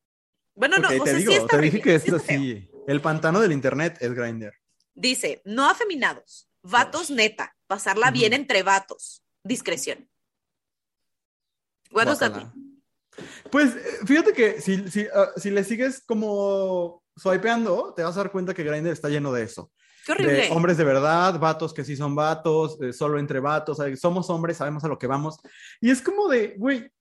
Bueno, 0.56 0.78
no, 0.78 0.88
o 0.88 1.04
te 1.04 1.16
digo, 1.16 1.48
te 1.48 1.58
dije 1.58 1.82
que 1.82 1.96
es 1.96 2.14
así. 2.14 2.70
El 2.88 3.02
pantano 3.02 3.42
del 3.42 3.52
internet 3.52 3.98
es 4.00 4.14
Grinder. 4.14 4.54
Dice, 4.94 5.42
no 5.44 5.70
afeminados, 5.70 6.48
vatos 6.62 7.10
neta, 7.10 7.58
pasarla 7.68 8.10
bien 8.10 8.32
entre 8.32 8.64
vatos, 8.64 9.22
discreción. 9.44 10.10
¿Cuántos 11.92 12.22
a 12.22 12.54
Pues 13.52 13.76
eh, 13.76 14.06
fíjate 14.06 14.32
que 14.32 14.62
si, 14.62 14.90
si, 14.90 15.06
ah, 15.14 15.32
si 15.36 15.50
le 15.50 15.66
sigues 15.66 16.04
como 16.06 17.04
swipeando, 17.18 17.94
te 17.94 18.04
vas 18.04 18.16
a 18.16 18.22
dar 18.22 18.32
cuenta 18.32 18.54
que 18.54 18.64
Grindr 18.64 18.92
está 18.92 19.10
lleno 19.10 19.34
de 19.34 19.44
eso. 19.44 19.74
Qué 20.06 20.12
horrible. 20.12 20.50
hombres 20.52 20.78
de 20.78 20.84
verdad, 20.84 21.40
vatos 21.40 21.74
que 21.74 21.84
sí 21.84 21.96
son 21.96 22.16
vatos, 22.16 22.78
eh, 22.82 22.92
solo 22.92 23.20
entre 23.20 23.40
vatos, 23.40 23.78
somos 24.00 24.30
hombres, 24.30 24.58
sabemos 24.58 24.84
a 24.84 24.88
lo 24.88 25.00
que 25.00 25.08
vamos. 25.08 25.38
Y 25.80 25.90
es 25.90 26.02
como 26.02 26.28
de, 26.28 26.56
güey, 26.58 26.92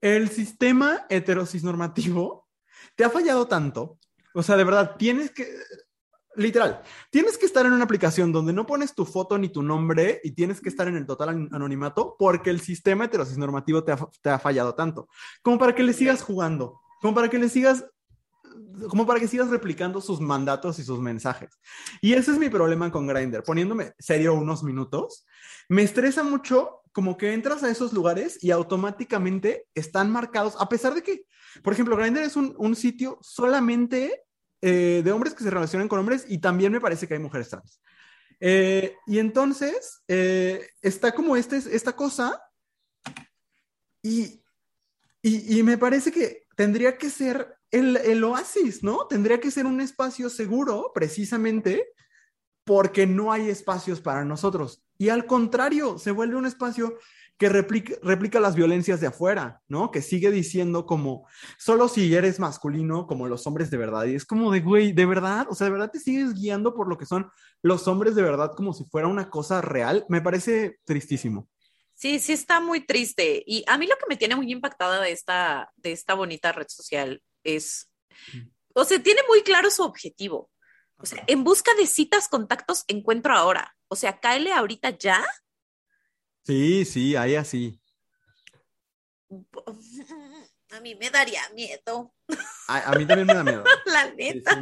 el 0.00 0.28
sistema 0.28 1.06
heterosis 1.08 1.62
normativo 1.62 2.48
te 2.96 3.04
ha 3.04 3.10
fallado 3.10 3.46
tanto. 3.46 3.98
O 4.34 4.42
sea, 4.42 4.56
de 4.56 4.64
verdad, 4.64 4.96
tienes 4.98 5.30
que, 5.30 5.46
literal, 6.34 6.82
tienes 7.10 7.38
que 7.38 7.46
estar 7.46 7.64
en 7.66 7.72
una 7.72 7.84
aplicación 7.84 8.32
donde 8.32 8.52
no 8.52 8.66
pones 8.66 8.94
tu 8.94 9.04
foto 9.04 9.38
ni 9.38 9.48
tu 9.48 9.62
nombre 9.62 10.20
y 10.24 10.32
tienes 10.32 10.60
que 10.60 10.68
estar 10.68 10.88
en 10.88 10.96
el 10.96 11.06
total 11.06 11.48
anonimato 11.52 12.16
porque 12.18 12.50
el 12.50 12.60
sistema 12.60 13.04
heterosis 13.04 13.38
normativo 13.38 13.84
te 13.84 13.92
ha, 13.92 13.98
te 14.20 14.30
ha 14.30 14.38
fallado 14.38 14.74
tanto. 14.74 15.08
Como 15.42 15.58
para 15.58 15.74
que 15.74 15.82
le 15.82 15.92
sigas 15.92 16.22
jugando, 16.22 16.80
como 17.00 17.14
para 17.14 17.28
que 17.28 17.38
le 17.38 17.48
sigas 17.48 17.84
como 18.88 19.06
para 19.06 19.20
que 19.20 19.28
sigas 19.28 19.48
replicando 19.48 20.00
sus 20.00 20.20
mandatos 20.20 20.78
y 20.78 20.84
sus 20.84 21.00
mensajes. 21.00 21.58
Y 22.00 22.14
ese 22.14 22.32
es 22.32 22.38
mi 22.38 22.48
problema 22.48 22.90
con 22.90 23.06
Grindr. 23.06 23.42
Poniéndome 23.42 23.92
serio 23.98 24.34
unos 24.34 24.62
minutos, 24.62 25.26
me 25.68 25.82
estresa 25.82 26.22
mucho 26.22 26.82
como 26.92 27.16
que 27.16 27.32
entras 27.32 27.62
a 27.62 27.70
esos 27.70 27.92
lugares 27.92 28.38
y 28.42 28.50
automáticamente 28.50 29.66
están 29.74 30.10
marcados, 30.10 30.56
a 30.58 30.68
pesar 30.68 30.94
de 30.94 31.02
que, 31.02 31.24
por 31.62 31.72
ejemplo, 31.72 31.96
Grindr 31.96 32.20
es 32.20 32.36
un, 32.36 32.76
sitio 32.76 33.18
solamente 33.22 34.22
eh, 34.60 35.00
de 35.02 35.12
hombres 35.12 35.34
que 35.34 35.44
se 35.44 35.50
relacionan 35.50 35.88
con 35.88 35.98
hombres 35.98 36.26
y 36.28 36.38
también 36.38 36.72
me 36.72 36.80
parece 36.80 37.08
que 37.08 37.14
hay 37.14 37.20
mujeres 37.20 37.48
trans. 37.48 37.80
Eh, 38.40 38.96
y 39.06 39.18
entonces 39.18 40.02
eh, 40.08 40.68
está 40.82 41.12
como 41.12 41.36
este, 41.36 41.56
esta 41.56 41.94
cosa 41.94 42.42
y, 44.02 44.42
y 45.22 45.62
me 45.62 45.78
parece 45.78 46.10
que 46.10 46.42
tendría 46.56 46.98
que 46.98 47.08
ser 47.08 47.56
el, 47.72 48.22
oasis, 48.22 48.82
¿no? 48.84 49.06
Tendría 49.06 49.40
que 49.40 49.50
ser 49.50 49.66
un 49.66 49.80
espacio 49.80 50.28
seguro, 50.28 50.92
precisamente 50.94 51.88
porque 52.64 53.06
no 53.06 53.32
hay 53.32 53.48
espacios 53.48 54.00
para 54.00 54.24
nosotros. 54.24 54.84
Y 54.98 55.08
al 55.08 55.26
contrario, 55.26 55.98
se 55.98 56.12
vuelve 56.12 56.36
un 56.36 56.46
espacio 56.46 56.96
que 57.38 57.48
replica, 57.48 57.94
replica, 58.02 58.38
las 58.38 58.54
violencias 58.54 59.00
de 59.00 59.08
afuera, 59.08 59.60
¿no? 59.66 59.90
Que 59.90 60.00
sigue 60.00 60.30
diciendo 60.30 60.86
como, 60.86 61.26
solo 61.58 61.88
si 61.88 62.14
eres 62.14 62.38
masculino, 62.38 63.06
como 63.06 63.26
los 63.26 63.46
hombres 63.46 63.70
de 63.70 63.78
verdad. 63.78 64.04
Y 64.04 64.14
es 64.14 64.24
como 64.24 64.52
de, 64.52 64.60
güey, 64.60 64.92
¿de 64.92 65.06
verdad? 65.06 65.46
O 65.48 65.54
sea, 65.54 65.64
¿de 65.64 65.72
verdad 65.72 65.90
te 65.90 65.98
sigues 65.98 66.34
guiando 66.34 66.74
por 66.74 66.88
lo 66.88 66.98
que 66.98 67.06
son 67.06 67.30
los 67.62 67.88
hombres 67.88 68.14
de 68.14 68.22
verdad 68.22 68.52
como 68.54 68.74
si 68.74 68.84
fuera 68.84 69.08
una 69.08 69.28
cosa 69.28 69.60
real? 69.60 70.04
Me 70.08 70.20
parece 70.20 70.78
tristísimo. 70.84 71.48
Sí, 71.94 72.18
sí 72.20 72.32
está 72.32 72.60
muy 72.60 72.86
triste. 72.86 73.42
Y 73.46 73.64
a 73.66 73.78
mí 73.78 73.86
lo 73.86 73.96
que 73.96 74.06
me 74.08 74.16
tiene 74.16 74.36
muy 74.36 74.52
impactada 74.52 75.00
de 75.00 75.10
esta, 75.10 75.72
de 75.76 75.92
esta 75.92 76.14
bonita 76.14 76.52
red 76.52 76.66
social 76.68 77.22
es, 77.44 77.90
o 78.74 78.84
sea, 78.84 79.02
tiene 79.02 79.22
muy 79.28 79.42
claro 79.42 79.70
su 79.70 79.82
objetivo. 79.82 80.50
O 80.96 81.06
sea, 81.06 81.24
en 81.26 81.42
busca 81.42 81.74
de 81.74 81.86
citas, 81.86 82.28
contactos, 82.28 82.84
encuentro 82.86 83.34
ahora. 83.34 83.74
O 83.88 83.96
sea, 83.96 84.20
cáele 84.20 84.52
ahorita 84.52 84.90
ya. 84.90 85.24
Sí, 86.44 86.84
sí, 86.84 87.16
ahí 87.16 87.34
así. 87.34 87.80
A 90.70 90.80
mí 90.80 90.94
me 90.94 91.10
daría 91.10 91.42
miedo. 91.54 92.14
A, 92.68 92.94
mí 92.96 93.04
también 93.04 93.26
me 93.26 93.34
da 93.34 93.42
miedo. 93.42 93.64
La 93.86 94.12
neta. 94.12 94.60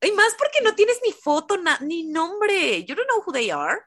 Y 0.00 0.12
más 0.12 0.34
porque 0.36 0.60
no 0.62 0.74
tienes 0.74 1.00
ni 1.04 1.12
foto, 1.12 1.56
ni 1.80 2.04
nombre. 2.04 2.84
You 2.84 2.94
don't 2.94 3.08
know 3.08 3.22
who 3.24 3.32
they 3.32 3.50
are. 3.50 3.80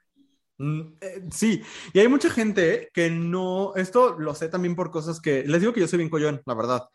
Mm, 0.60 0.98
eh, 1.02 1.24
sí, 1.32 1.62
y 1.94 2.00
hay 2.00 2.08
mucha 2.08 2.32
gente 2.32 2.90
que 2.92 3.12
no, 3.12 3.76
esto 3.76 4.18
lo 4.18 4.34
sé 4.34 4.50
también 4.50 4.76
por 4.76 4.90
cosas 4.90 5.22
que, 5.22 5.44
les 5.44 5.62
digo 5.62 5.72
que 5.72 5.82
yo 5.82 5.88
soy 5.88 5.98
bien 5.98 6.10
collón, 6.10 6.42
la 6.48 6.56
verdad 6.56 6.90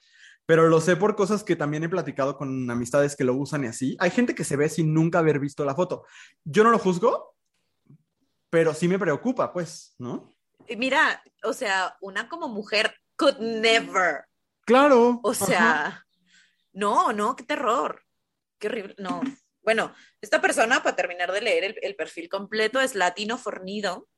pero 0.46 0.68
lo 0.68 0.80
sé 0.80 0.96
por 0.96 1.16
cosas 1.16 1.44
que 1.44 1.56
también 1.56 1.84
he 1.84 1.88
platicado 1.88 2.36
con 2.36 2.70
amistades 2.70 3.16
que 3.16 3.24
lo 3.24 3.34
usan 3.34 3.64
y 3.64 3.68
así. 3.68 3.96
Hay 4.00 4.10
gente 4.10 4.34
que 4.34 4.44
se 4.44 4.56
ve 4.56 4.68
sin 4.68 4.92
nunca 4.92 5.20
haber 5.20 5.38
visto 5.38 5.64
la 5.64 5.74
foto. 5.74 6.04
Yo 6.44 6.64
no 6.64 6.70
lo 6.70 6.78
juzgo, 6.78 7.36
pero 8.50 8.74
sí 8.74 8.88
me 8.88 8.98
preocupa, 8.98 9.52
pues, 9.52 9.94
¿no? 9.98 10.34
Mira, 10.76 11.22
o 11.44 11.52
sea, 11.52 11.96
una 12.00 12.28
como 12.28 12.48
mujer 12.48 12.94
could 13.16 13.38
never. 13.38 14.24
Claro. 14.64 15.20
O 15.22 15.34
sea, 15.34 16.04
no, 16.72 17.12
no, 17.12 17.36
qué 17.36 17.44
terror. 17.44 18.02
Qué 18.58 18.68
horrible. 18.68 18.94
No. 18.98 19.20
Bueno, 19.62 19.94
esta 20.20 20.40
persona, 20.40 20.82
para 20.82 20.96
terminar 20.96 21.32
de 21.32 21.40
leer 21.40 21.78
el, 21.82 21.94
perfil 21.94 22.28
completo, 22.28 22.80
es 22.80 22.94
latino 22.94 23.38
fornido, 23.38 24.08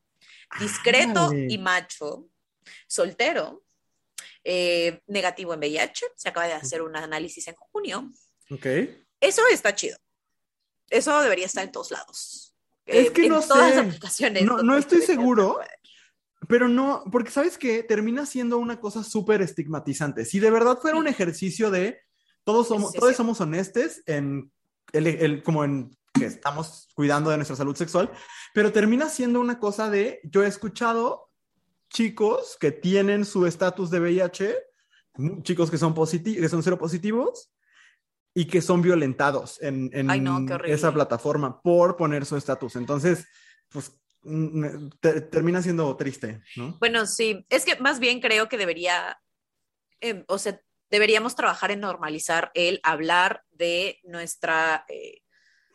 discreto 0.59 1.31
y 1.33 1.57
macho, 1.59 2.27
soltero, 2.87 3.64
eh, 4.45 5.01
negativo 5.07 5.53
en 5.53 5.59
VIH. 5.59 6.05
Se 6.15 6.29
acaba 6.29 6.45
de 6.45 6.53
hacer 6.53 6.81
un 6.81 6.95
análisis 6.95 7.47
en 7.47 7.55
junio. 7.55 8.11
Ok. 8.51 8.65
Eso 9.19 9.41
está 9.51 9.73
chido. 9.75 9.97
Eso 10.89 11.19
debería 11.21 11.47
estar 11.47 11.63
en 11.63 11.71
todos 11.71 11.91
lados. 11.91 12.55
Es 12.85 13.09
que 13.09 13.23
en 13.23 13.29
no 13.29 13.41
todas 13.41 13.71
sé. 13.71 13.75
Las 13.75 13.85
aplicaciones 13.87 14.43
no, 14.43 14.61
no 14.61 14.77
estoy 14.77 15.01
seguro. 15.01 15.59
Pero 16.47 16.67
no, 16.67 17.03
porque 17.11 17.31
sabes 17.31 17.57
que 17.57 17.81
termina 17.81 18.27
siendo 18.27 18.59
una 18.59 18.79
cosa 18.79 19.03
súper 19.03 19.41
estigmatizante. 19.41 20.25
Si 20.25 20.39
de 20.39 20.51
verdad 20.51 20.77
fuera 20.79 20.97
un 20.97 21.07
ejercicio 21.07 21.71
de 21.71 22.01
todos 22.43 22.67
somos, 22.67 22.93
todos 22.93 23.15
somos 23.15 23.41
honestos 23.41 24.01
en 24.05 24.51
el, 24.93 25.41
como 25.41 25.63
en 25.63 25.97
que 26.13 26.25
estamos 26.25 26.87
cuidando 26.93 27.31
de 27.31 27.37
nuestra 27.37 27.55
salud 27.55 27.75
sexual, 27.75 28.11
pero 28.53 28.71
termina 28.71 29.09
siendo 29.09 29.39
una 29.39 29.59
cosa 29.59 29.89
de 29.89 30.21
yo 30.23 30.43
he 30.43 30.47
escuchado 30.47 31.24
chicos 31.95 32.57
que 32.59 32.73
tienen 32.73 33.23
su 33.23 33.45
estatus 33.45 33.89
de 33.89 34.01
VIH, 34.01 34.53
chicos 35.43 35.71
que 35.71 35.77
son, 35.77 35.93
que 35.93 36.49
son 36.49 36.61
cero 36.61 36.77
positivos 36.77 37.53
y 38.33 38.45
que 38.45 38.61
son 38.61 38.81
violentados 38.81 39.61
en, 39.61 39.89
esa 40.65 40.93
plataforma 40.93 41.61
por 41.61 41.95
poner 41.95 42.25
su 42.25 42.35
estatus. 42.35 42.75
Entonces, 42.75 43.25
pues 43.69 43.97
termina 45.31 45.61
siendo 45.61 45.95
triste, 45.95 46.41
¿no? 46.57 46.77
Bueno, 46.79 47.05
sí, 47.05 47.45
es 47.49 47.63
que 47.63 47.77
más 47.77 47.99
bien 47.99 48.19
creo 48.19 48.49
que 48.49 48.57
debería, 48.57 49.17
em, 50.01 50.25
o 50.27 50.37
sea, 50.37 50.59
deberíamos 50.89 51.35
trabajar 51.35 51.71
en 51.71 51.79
normalizar 51.79 52.51
el 52.55 52.81
hablar 52.83 53.45
de 53.51 54.01
nuestra... 54.03 54.83
Eh, 54.89 55.21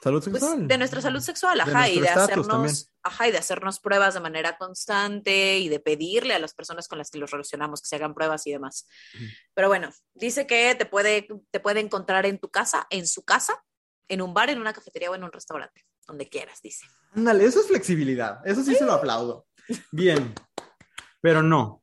Salud 0.03 0.23
pues, 0.25 0.41
sexual. 0.41 0.67
de 0.67 0.79
nuestra 0.79 1.01
salud 1.03 1.21
sexual, 1.21 1.59
De 1.59 1.63
ajá, 1.63 1.89
y 1.89 2.01
de 2.01 2.07
estatus 2.07 2.49
también. 2.49 2.71
hacernos, 2.71 2.93
ajá, 3.03 3.29
y 3.29 3.33
de 3.33 3.39
hacernos 3.39 3.81
pruebas 3.81 4.15
de 4.15 4.21
manera 4.21 4.57
constante 4.57 5.59
y 5.59 5.69
de 5.69 5.79
pedirle 5.79 6.33
a 6.35 6.39
las 6.39 6.55
personas 6.55 6.89
con 6.89 6.97
las 6.99 7.11
que 7.11 7.19
los 7.19 7.31
relacionamos 7.31 7.83
que 7.83 7.89
se 7.89 7.97
hagan 7.97 8.15
pruebas 8.15 8.47
y 8.47 8.53
demás. 8.53 8.87
Pero 9.53 9.69
bueno, 9.69 9.91
dice 10.15 10.47
que 10.47 10.75
te 10.75 10.87
puede, 10.87 11.29
te 11.51 11.61
puede 11.61 11.81
encontrar 11.81 12.25
en 12.25 12.39
tu 12.39 12.49
casa, 12.51 12.87
en 12.89 13.07
su 13.07 13.25
casa, 13.25 13.63
en 14.09 14.23
un 14.23 14.33
bar, 14.33 14.49
en 14.49 14.59
una 14.61 14.73
cafetería 14.73 15.11
o 15.11 15.15
en 15.15 15.23
un 15.25 15.33
restaurante, 15.33 15.85
donde 16.07 16.29
quieras, 16.29 16.61
dice. 16.63 16.87
Ándale, 17.15 17.45
eso 17.45 17.61
es 17.61 17.67
flexibilidad. 17.67 18.41
Eso 18.47 18.65
sí 18.65 18.75
se 18.75 18.85
lo 18.87 18.93
aplaudo. 18.93 19.47
Bien. 19.93 20.35
Pero 21.21 21.43
no. 21.43 21.83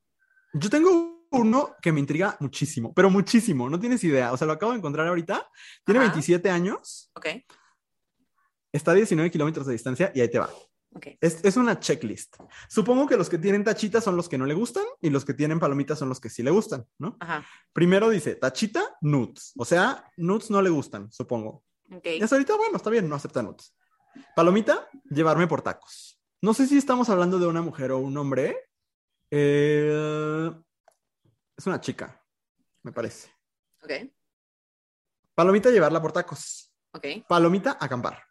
Yo 0.54 0.70
tengo 0.72 1.28
uno 1.30 1.76
que 1.82 1.92
me 1.92 2.00
intriga 2.00 2.36
muchísimo, 2.40 2.94
pero 2.94 3.10
muchísimo. 3.10 3.70
No 3.70 3.80
tienes 3.80 4.04
idea. 4.04 4.32
O 4.32 4.38
sea, 4.38 4.48
lo 4.48 4.54
acabo 4.54 4.72
de 4.72 4.80
encontrar 4.80 5.08
ahorita. 5.08 5.48
Tiene 5.86 6.00
Ajá. 6.00 6.10
27 6.10 6.50
años, 6.50 7.12
Ok, 7.14 7.28
está 8.78 8.92
a 8.92 8.96
19 8.96 9.30
kilómetros 9.32 9.66
de 9.66 9.74
distancia 9.74 10.12
y 10.16 10.22
ahí 10.22 10.30
te 10.30 10.40
va. 10.40 10.50
Es, 11.22 11.44
es 11.44 11.58
una 11.58 11.80
checklist. 11.80 12.38
Supongo 12.70 13.06
que 13.08 13.18
los 13.18 13.30
que 13.30 13.38
tienen 13.38 13.64
tachitas 13.64 14.04
son 14.04 14.16
los 14.16 14.28
que 14.30 14.38
no 14.38 14.46
le 14.46 14.54
gustan 14.56 14.84
y 15.02 15.10
los 15.12 15.26
que 15.26 15.34
tienen 15.34 15.60
palomitas 15.60 16.00
son 16.00 16.10
los 16.10 16.20
que 16.20 16.30
sí 16.30 16.42
le 16.42 16.50
gustan, 16.50 16.86
¿no? 16.98 17.18
Ajá, 17.20 17.46
Primero 17.74 18.10
dice 18.10 18.36
tachita, 18.36 18.98
nudes. 19.02 19.54
O 19.58 19.66
sea, 19.66 20.10
nudes 20.18 20.50
no 20.50 20.62
le 20.62 20.70
gustan, 20.72 21.12
supongo. 21.12 21.64
ok. 21.92 22.06
Y 22.06 22.22
hasta 22.22 22.36
ahorita, 22.36 22.56
bueno, 22.56 22.78
está 22.78 22.90
bien, 22.90 23.08
no 23.08 23.16
acepta 23.16 23.44
nudes. 23.44 23.76
Palomita, 24.36 24.88
llevarme 25.10 25.46
por 25.46 25.62
tacos. 25.62 26.20
No 26.42 26.54
sé 26.54 26.66
si 26.66 26.78
estamos 26.78 27.10
hablando 27.10 27.38
de 27.38 27.46
una 27.48 27.62
mujer 27.62 27.92
o 27.92 28.00
un 28.00 28.18
hombre. 28.18 28.58
Eh, 29.30 30.52
es 31.56 31.68
una 31.68 31.80
chica, 31.82 32.24
me 32.82 32.92
parece. 32.92 33.30
Ok, 33.84 33.92
Palomita, 35.36 35.70
llevarla 35.70 36.02
por 36.02 36.12
tacos. 36.12 36.72
ok, 36.94 37.06
Palomita, 37.28 37.78
acampar. 37.80 38.24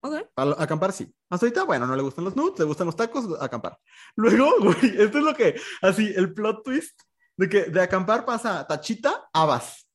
Ok. 0.00 0.30
Palo- 0.34 0.56
acampar 0.58 0.92
sí. 0.92 1.12
Hasta 1.30 1.46
ahorita, 1.46 1.64
bueno, 1.64 1.86
no 1.86 1.96
le 1.96 2.02
gustan 2.02 2.24
los 2.24 2.36
nudes, 2.36 2.58
le 2.58 2.64
gustan 2.64 2.86
los 2.86 2.96
tacos, 2.96 3.26
acampar. 3.40 3.78
Luego, 4.16 4.50
güey, 4.60 5.00
esto 5.00 5.18
es 5.18 5.24
lo 5.24 5.34
que, 5.34 5.60
así, 5.82 6.12
el 6.16 6.32
plot 6.34 6.62
twist 6.64 7.00
de 7.36 7.48
que 7.48 7.62
de 7.64 7.80
acampar 7.82 8.24
pasa 8.24 8.66
tachita, 8.66 9.28
habas. 9.32 9.88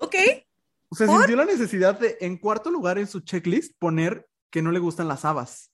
Ok, 0.00 0.14
O 0.90 0.94
sea, 0.94 1.06
¿Por? 1.06 1.18
sintió 1.18 1.36
la 1.36 1.44
necesidad 1.44 1.98
de, 1.98 2.16
en 2.20 2.38
cuarto 2.38 2.70
lugar 2.70 2.98
en 2.98 3.06
su 3.06 3.20
checklist, 3.20 3.76
poner 3.78 4.28
que 4.50 4.62
no 4.62 4.70
le 4.72 4.78
gustan 4.78 5.08
las 5.08 5.24
habas. 5.24 5.72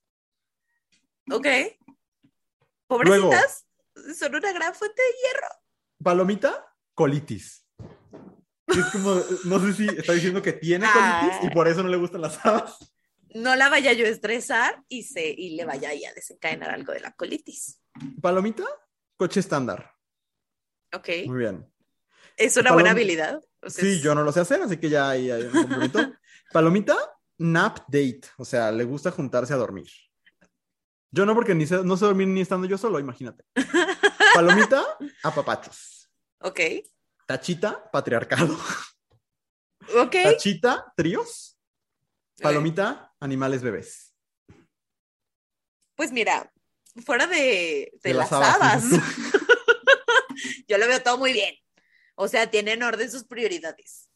ok. 1.31 1.47
Pobrecitas, 2.87 3.67
son 4.19 4.35
una 4.35 4.53
gran 4.53 4.75
fuente 4.75 5.01
de 5.01 5.09
hierro. 5.09 5.49
Palomita, 6.03 6.67
colitis. 6.95 7.64
Es 8.67 8.87
como, 8.93 9.21
no 9.45 9.61
sé 9.61 9.73
si 9.75 9.87
está 9.87 10.13
diciendo 10.13 10.41
que 10.43 10.53
tiene 10.53 10.87
colitis 10.93 11.43
y 11.43 11.47
Ay. 11.47 11.51
por 11.55 11.69
eso 11.69 11.83
no 11.83 11.89
le 11.89 11.97
gustan 11.97 12.23
las 12.23 12.45
habas. 12.45 12.79
No 13.35 13.57
la 13.57 13.69
vaya 13.69 13.93
yo 13.93 14.07
a 14.07 14.09
estresar 14.09 14.83
y, 14.89 15.03
se, 15.03 15.27
y 15.29 15.57
le 15.57 15.65
vaya 15.65 15.91
ahí 15.91 16.05
a 16.05 16.15
desencadenar 16.15 16.71
algo 16.71 16.93
de 16.93 17.01
la 17.01 17.13
colitis. 17.13 17.81
Palomita, 18.23 18.65
coche 19.17 19.41
estándar. 19.41 19.93
Ok, 20.95 21.09
Muy 21.27 21.39
bien. 21.39 21.67
es 22.37 22.57
una 22.57 22.73
buena 22.73 22.93
habilidad. 22.93 23.41
O 23.61 23.69
sea, 23.71 23.83
Sí, 23.85 23.93
es- 23.97 24.03
yo 24.03 24.15
no 24.15 24.23
lo 24.23 24.31
sé 24.33 24.41
hacer, 24.41 24.63
así 24.63 24.77
que 24.79 24.89
ya 24.89 25.11
ahí 25.11 25.31
hay 25.31 25.43
un 25.43 25.51
complemento. 25.53 26.13
Palomita, 26.53 26.97
nap 27.39 27.79
date. 27.89 28.21
O 28.39 28.45
sea, 28.45 28.71
le 28.71 28.85
gusta 28.85 29.11
juntarse 29.11 29.53
a 29.53 29.57
dormir. 29.57 29.89
Yo 31.11 31.27
no, 31.27 31.35
porque 31.35 31.55
ni 31.55 31.67
sé, 31.67 31.83
no 31.85 31.97
sé 31.97 32.05
dormir 32.07 32.29
ni 32.29 32.41
estando 32.41 32.67
yo 32.67 32.79
solo, 32.79 32.99
imagínate. 33.01 33.45
Palomita, 34.35 34.83
apapachos. 35.23 36.09
Ok, 36.41 36.61
Tachita, 37.27 37.91
patriarcado. 37.91 38.55
ok. 39.97 40.17
Tachita, 40.25 40.93
tríos. 40.97 41.59
Palomita, 42.43 43.15
animales 43.21 43.63
bebés. 43.63 44.15
Pues 45.97 46.11
mira, 46.13 46.53
fuera 47.05 47.27
de, 47.27 47.37
de, 47.37 47.99
De 48.03 48.15
las 48.15 48.31
las 48.31 48.55
habas. 48.55 48.85
habas, 48.85 48.85
yo 50.69 50.79
lo 50.79 50.87
veo 50.89 51.03
todo 51.03 51.19
muy 51.19 51.33
bien. 51.33 51.55
O 52.17 52.29
sea, 52.29 52.51
tiene 52.51 52.73
en 52.73 52.83
orden 52.83 53.11
sus 53.11 53.25
prioridades. 53.25 54.09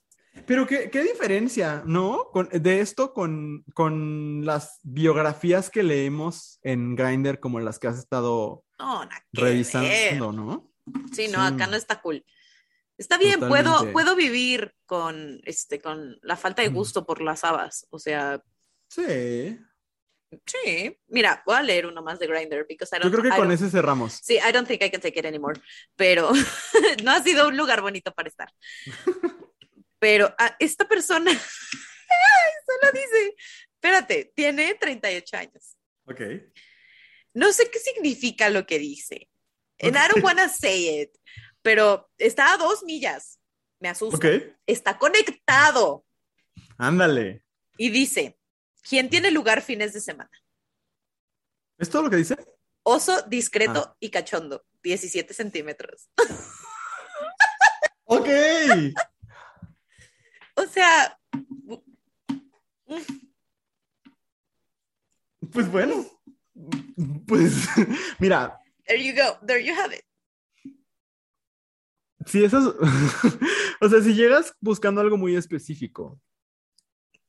Pero 0.47 0.67
qué, 0.67 0.89
qué 0.91 1.03
diferencia, 1.03 1.83
¿no? 1.85 2.29
Con- 2.33 2.49
de 2.49 2.81
esto 2.81 3.13
con, 3.13 3.65
con 3.75 4.45
las 4.45 4.79
biografías 4.83 5.69
que 5.71 5.83
leemos 5.83 6.59
en 6.63 6.95
Grindr, 6.95 7.41
como 7.41 7.59
las 7.61 7.79
que 7.79 7.89
has 7.89 7.99
estado 7.99 8.65
No, 8.79 9.01
ver. 9.01 9.09
revisando, 9.33 10.33
¿no? 10.33 10.73
Sí, 11.13 11.29
no, 11.29 11.47
Sí. 11.47 11.55
acá 11.55 11.67
no 11.67 11.77
está 11.77 12.01
cool. 12.01 12.25
Está 12.99 13.17
bien, 13.17 13.39
puedo, 13.39 13.63
Totalmente. 13.71 13.93
puedo 13.93 14.17
vivir 14.17 14.75
con, 14.85 15.41
este, 15.45 15.81
con 15.81 16.19
la 16.23 16.37
falta 16.37 16.63
de 16.63 16.69
gusto 16.69 17.07
por 17.07 17.23
las 17.23 17.45
habas. 17.45 17.87
O 17.91 17.99
sea, 17.99 18.43
Sí. 18.89 19.59
sí. 20.47 20.99
Mira, 21.07 21.43
voy 21.47 21.57
a 21.57 21.63
leer 21.63 21.87
uno 21.87 22.03
más 22.03 22.19
de 22.19 22.27
Grindr 22.27 22.67
because 22.69 22.95
I 22.95 22.99
Yo 22.99 23.05
don't, 23.09 23.21
creo 23.21 23.31
que 23.33 23.39
I 23.39 23.41
con 23.41 23.53
ese 23.53 23.71
cerramos. 23.71 24.15
Sí, 24.23 24.35
I 24.37 24.53
don't 24.53 24.67
think 24.67 24.83
I 24.83 24.91
can 24.91 25.01
take 25.01 25.19
it 25.19 25.25
anymore. 25.27 25.61
Pero 25.97 26.31
no 27.05 27.13
ha 27.13 27.23
sido 27.23 27.49
un 27.49 27.57
lugar 27.57 27.81
bonito 27.83 28.13
para 28.13 28.29
estar. 28.29 28.53
Pero 30.01 30.35
a 30.39 30.57
esta 30.59 30.87
persona 30.89 31.31
solo 32.67 32.93
dice, 32.93 33.37
espérate, 33.75 34.33
tiene 34.35 34.75
38 34.75 35.37
años. 35.37 35.77
Ok. 36.07 36.21
No 37.35 37.53
sé 37.53 37.71
qué 37.71 37.79
significa 37.79 38.49
lo 38.51 38.67
que 38.67 38.79
dice. 38.79 39.29
And 39.81 39.97
I 39.97 40.09
don't 40.13 40.25
wanna 40.25 40.49
say 40.49 41.03
it, 41.03 41.11
pero 41.63 42.11
está 42.19 42.53
a 42.53 42.57
dos 42.57 42.83
millas. 42.85 43.39
Me 43.81 43.89
asusta. 43.89 44.17
Ok. 44.17 44.25
Está 44.67 44.99
conectado 44.99 46.05
Ándale. 46.79 47.45
y 47.77 47.91
dice, 47.91 48.39
¿quién 48.83 49.09
tiene 49.09 49.31
lugar 49.31 49.63
fines 49.63 49.93
de 49.93 50.01
semana? 50.01 50.31
¿Es 51.79 51.89
todo 51.91 52.03
lo 52.03 52.11
que 52.11 52.17
dice? 52.17 52.37
Oso, 52.83 53.23
discreto 53.23 53.85
Ah. 53.87 53.97
y 54.01 54.11
cachondo, 54.11 54.65
17 54.83 55.33
centímetros. 55.35 56.09
Ok. 58.05 58.29
O 60.57 60.67
sea, 60.67 61.17
Pues 65.53 65.71
bueno. 65.71 66.05
Pues 67.27 67.53
mira, 68.19 68.59
there 68.87 69.01
you 69.03 69.15
go, 69.15 69.39
there 69.47 69.65
you 69.65 69.73
have 69.73 69.95
it. 69.95 70.05
Si 72.29 72.45
eso 72.45 72.59
es- 72.59 72.75
o 73.81 73.89
sea, 73.89 74.01
si 74.03 74.15
llegas 74.15 74.55
buscando 74.61 75.01
algo 75.01 75.17
muy 75.17 75.37
específico, 75.37 76.21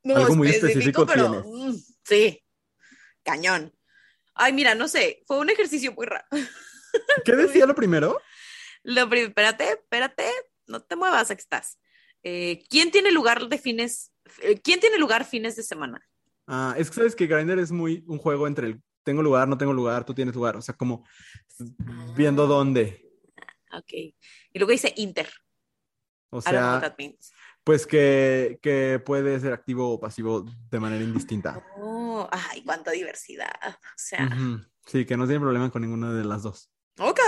No, 0.03 0.15
Algo 0.15 0.35
muy 0.35 0.49
específico 0.49 1.05
pero 1.05 1.29
tienes. 1.43 1.45
mm, 1.45 1.75
sí, 2.03 2.43
cañón. 3.23 3.73
Ay, 4.33 4.53
mira, 4.53 4.73
no 4.75 4.87
sé, 4.87 5.23
fue 5.27 5.39
un 5.39 5.49
ejercicio 5.49 5.91
muy 5.93 6.05
raro. 6.05 6.25
¿qué 7.25 7.35
decía 7.35 7.65
lo 7.65 7.75
primero? 7.75 8.19
Lo 8.83 9.09
prim- 9.09 9.27
espérate, 9.27 9.71
espérate, 9.71 10.23
no 10.67 10.81
te 10.81 10.95
muevas, 10.95 11.29
aquí 11.31 11.41
estás. 11.41 11.77
Eh, 12.23 12.63
¿Quién 12.69 12.91
tiene 12.91 13.11
lugar 13.11 13.47
de 13.49 13.57
fines? 13.57 14.11
eh, 14.41 14.59
¿Quién 14.61 14.79
tiene 14.79 14.97
lugar 14.97 15.25
fines 15.25 15.55
de 15.55 15.63
semana? 15.63 16.01
Ah, 16.47 16.75
es 16.77 16.89
que 16.89 16.95
sabes 16.95 17.15
que 17.15 17.27
Grindr 17.27 17.59
es 17.59 17.71
muy 17.71 18.03
un 18.07 18.17
juego 18.17 18.47
entre 18.47 18.67
el 18.67 18.81
tengo 19.03 19.21
lugar, 19.23 19.47
no 19.47 19.57
tengo 19.57 19.73
lugar, 19.73 20.05
tú 20.05 20.13
tienes 20.13 20.35
lugar, 20.35 20.55
o 20.57 20.61
sea, 20.61 20.75
como 20.75 21.05
viendo 22.15 22.47
dónde. 22.47 23.05
Ok. 23.71 24.15
Y 24.53 24.59
luego 24.59 24.71
dice 24.71 24.93
Inter. 24.97 25.29
O 26.31 26.39
I 26.39 26.41
don't 26.41 26.53
know 26.55 26.61
what 26.73 26.79
sea, 26.81 26.89
that 26.89 26.95
means. 26.97 27.31
pues 27.63 27.85
que, 27.87 28.59
que 28.61 29.01
puede 29.03 29.39
ser 29.39 29.53
activo 29.53 29.91
o 29.91 29.99
pasivo 29.99 30.45
de 30.69 30.79
manera 30.79 31.03
indistinta. 31.03 31.63
Oh, 31.77 32.27
ay, 32.31 32.63
cuánta 32.63 32.91
diversidad. 32.91 33.49
O 33.67 33.77
sea. 33.95 34.29
Sí, 34.85 35.05
que 35.05 35.17
no 35.17 35.25
tiene 35.25 35.39
problema 35.41 35.69
con 35.71 35.81
ninguna 35.81 36.13
de 36.13 36.23
las 36.25 36.43
dos. 36.43 36.69
ok. 36.99 37.19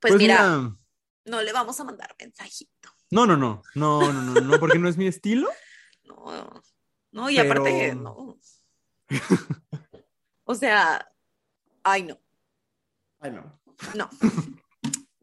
Pues, 0.00 0.12
Pues 0.12 0.14
mira, 0.16 0.58
mira, 0.58 0.76
no 1.26 1.42
le 1.42 1.52
vamos 1.52 1.78
a 1.78 1.84
mandar 1.84 2.14
mensajito. 2.18 2.90
no, 3.10 3.24
no, 3.26 3.36
no, 3.36 3.62
no, 3.74 4.12
no, 4.12 4.34
no, 4.34 4.40
no, 4.40 4.58
porque 4.58 4.78
no 4.78 4.88
es 4.88 4.96
mi 4.96 5.06
estilo. 5.06 5.48
No, 6.04 6.62
no, 7.12 7.30
y 7.30 7.36
Pero- 7.36 7.50
aparte, 7.52 7.94
no. 7.94 8.36
O 10.44 10.54
sea, 10.54 11.08
ay, 11.84 12.02
no, 12.02 12.18
Ay, 13.20 13.30
no. 13.30 13.60
no. 13.94 14.10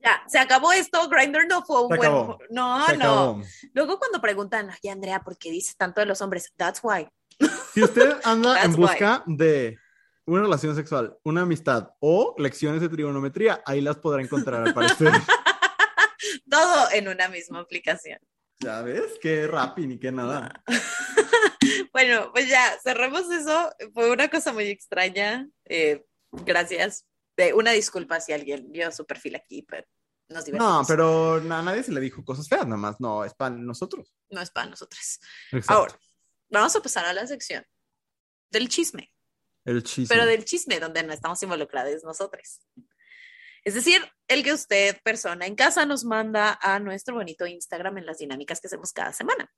Ya, 0.04 0.24
se 0.28 0.39
acabó 0.39 0.72
esto. 0.72 1.08
Grinder 1.10 1.45
no 1.47 1.64
fue 1.64 1.82
un 1.84 1.89
Se 1.89 1.97
buen. 1.97 2.10
acabó. 2.10 2.39
No, 2.50 2.86
Se 2.88 2.97
no. 2.97 3.04
acabó. 3.06 3.41
Luego, 3.74 4.00
cuando 4.00 4.22
preguntan, 4.22 4.70
ay, 4.70 4.89
Andrea, 4.89 5.22
¿por 5.22 5.38
qué 5.38 5.52
dices 5.52 5.76
tanto 5.76 6.00
de 6.02 6.06
los 6.08 6.22
hombres? 6.22 6.52
That's 6.56 6.80
why. 6.84 7.08
Si 7.74 7.84
usted 7.84 8.18
anda 8.24 8.64
en 8.64 8.74
busca 8.74 9.24
de 9.28 9.78
una 10.26 10.41
relación 10.41 10.76
sexual, 10.76 11.18
una 11.24 11.41
amistad 11.41 11.89
o 12.00 12.34
lecciones 12.38 12.82
de 12.82 12.89
trigonometría, 12.89 13.62
ahí 13.66 13.80
las 13.82 13.97
podrá 13.97 14.22
encontrar 14.22 14.68
al 14.68 14.74
parecer. 14.74 15.12
Todo 16.50 16.91
en 16.91 17.08
una 17.08 17.28
misma 17.30 17.60
aplicación. 17.60 18.20
ya 18.60 18.82
ves, 18.82 19.18
qué 19.22 19.47
rapi 19.47 19.88
ni 19.88 20.00
qué 20.00 20.12
nada. 20.12 20.64
Bueno, 21.91 22.32
pues 22.32 22.47
ya, 22.47 22.78
cerremos 22.84 23.30
eso. 23.32 23.72
Fue 23.93 24.12
una 24.12 24.30
cosa 24.30 24.54
muy 24.54 24.66
extraña. 24.68 25.47
Eh, 25.66 26.06
gracias. 26.32 27.06
Eh, 27.39 27.53
una 27.53 27.71
disculpa 27.71 28.19
si 28.19 28.33
alguien 28.33 28.69
vio 28.71 28.91
su 28.91 29.05
perfil 29.05 29.35
aquí, 29.35 29.63
pero 29.63 29.87
nos 30.27 30.45
divertimos. 30.45 30.81
No, 30.81 30.85
pero 30.85 31.35
a 31.35 31.61
nadie 31.61 31.83
se 31.83 31.91
le 31.93 32.01
dijo 32.01 32.23
cosas 32.23 32.47
feas, 32.49 32.65
nada 32.65 32.77
más. 32.77 32.99
No, 32.99 33.23
es 33.23 33.33
para 33.33 33.55
nosotros. 33.55 34.13
No 34.29 34.41
es 34.41 34.51
para 34.51 34.69
nosotros. 34.69 35.19
Exacto. 35.51 35.73
Ahora, 35.73 35.99
vamos 36.49 36.75
a 36.75 36.81
pasar 36.81 37.05
a 37.05 37.13
la 37.13 37.25
sección 37.27 37.65
del 38.51 38.67
chisme, 38.67 39.11
el 39.63 39.83
chisme. 39.83 40.13
pero 40.13 40.25
del 40.25 40.43
chisme 40.43 40.79
donde 40.79 41.03
no 41.03 41.13
estamos 41.13 41.41
involucrados 41.43 42.03
nosotros. 42.03 42.61
Es 43.63 43.73
decir, 43.73 44.01
el 44.27 44.43
que 44.43 44.53
usted, 44.53 44.97
persona 45.03 45.45
en 45.45 45.55
casa, 45.55 45.85
nos 45.85 46.03
manda 46.03 46.57
a 46.61 46.79
nuestro 46.79 47.15
bonito 47.15 47.45
Instagram 47.45 47.99
en 47.99 48.05
las 48.05 48.17
dinámicas 48.17 48.59
que 48.59 48.67
hacemos 48.67 48.91
cada 48.91 49.13
semana. 49.13 49.51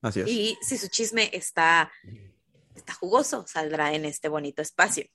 Así 0.00 0.20
es. 0.20 0.28
Y 0.28 0.58
si 0.62 0.78
su 0.78 0.88
chisme 0.88 1.30
está, 1.32 1.90
está 2.74 2.94
jugoso, 2.94 3.46
saldrá 3.46 3.94
en 3.94 4.04
este 4.04 4.28
bonito 4.28 4.62
espacio. 4.62 5.06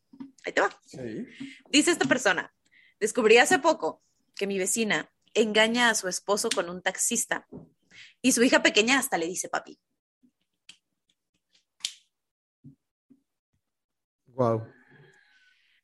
Ahí 0.46 0.54
te 0.54 0.62
va. 0.62 0.70
Sí. 0.86 1.28
Dice 1.70 1.91
esta 1.91 2.06
persona, 2.06 2.54
descubrí 3.00 3.38
hace 3.38 3.60
poco 3.60 4.04
que 4.36 4.48
mi 4.48 4.58
vecina 4.58 5.12
engaña 5.34 5.89
a 5.89 5.96
su 5.96 6.08
esposo 6.08 6.50
con 6.50 6.70
un 6.70 6.82
taxista 6.82 7.48
y 8.22 8.32
su 8.32 8.44
hija 8.44 8.62
pequeña 8.62 9.00
hasta 9.00 9.18
le 9.18 9.26
dice 9.28 9.50
papi. 9.50 9.80
Wow. 14.28 14.68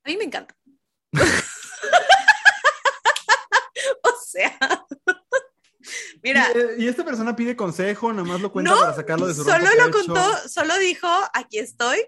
A 0.03 0.09
mí 0.09 0.17
me 0.17 0.23
encanta. 0.23 0.55
o 4.03 4.11
sea, 4.25 4.57
mira, 6.23 6.47
Y, 6.77 6.83
y 6.83 6.87
esta 6.87 7.03
persona 7.05 7.35
pide 7.35 7.55
consejo, 7.55 8.11
nada 8.11 8.27
más 8.27 8.41
lo 8.41 8.51
cuenta 8.51 8.71
No, 8.71 8.79
para 8.79 8.95
sacarlo 8.95 9.27
de 9.27 9.33
su 9.35 9.43
solo 9.43 9.67
lo 9.75 9.91
contó, 9.91 10.47
solo 10.47 10.77
dijo, 10.79 11.07
aquí 11.33 11.59
estoy, 11.59 11.99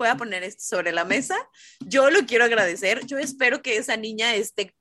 voy 0.00 0.08
a 0.08 0.16
poner 0.16 0.42
esto 0.42 0.62
sobre 0.64 0.92
la 0.92 1.04
mesa, 1.04 1.36
yo 1.80 2.10
lo 2.10 2.20
quiero 2.26 2.44
agradecer, 2.44 3.04
yo 3.06 3.18
espero 3.18 3.60
que 3.60 3.76
esa 3.76 3.96
niña 3.96 4.34
esté 4.34 4.74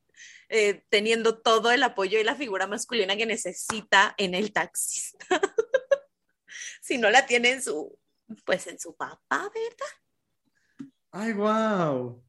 eh, 0.47 0.85
teniendo 0.89 1.39
todo 1.39 1.71
el 1.71 1.83
apoyo 1.83 2.19
y 2.19 2.23
la 2.23 2.35
figura 2.35 2.67
masculina 2.67 3.17
que 3.17 3.25
necesita 3.25 4.15
en 4.17 4.33
el 4.33 4.53
taxista. 4.53 5.25
si 6.81 6.97
no 6.97 7.09
la 7.09 7.25
tiene 7.25 7.51
en 7.51 7.61
su, 7.61 7.99
pues 8.45 8.67
en 8.67 8.79
su 8.79 8.95
papá, 8.95 9.51
¿verdad? 9.53 10.89
Ay, 11.11 11.33
wow. 11.33 12.23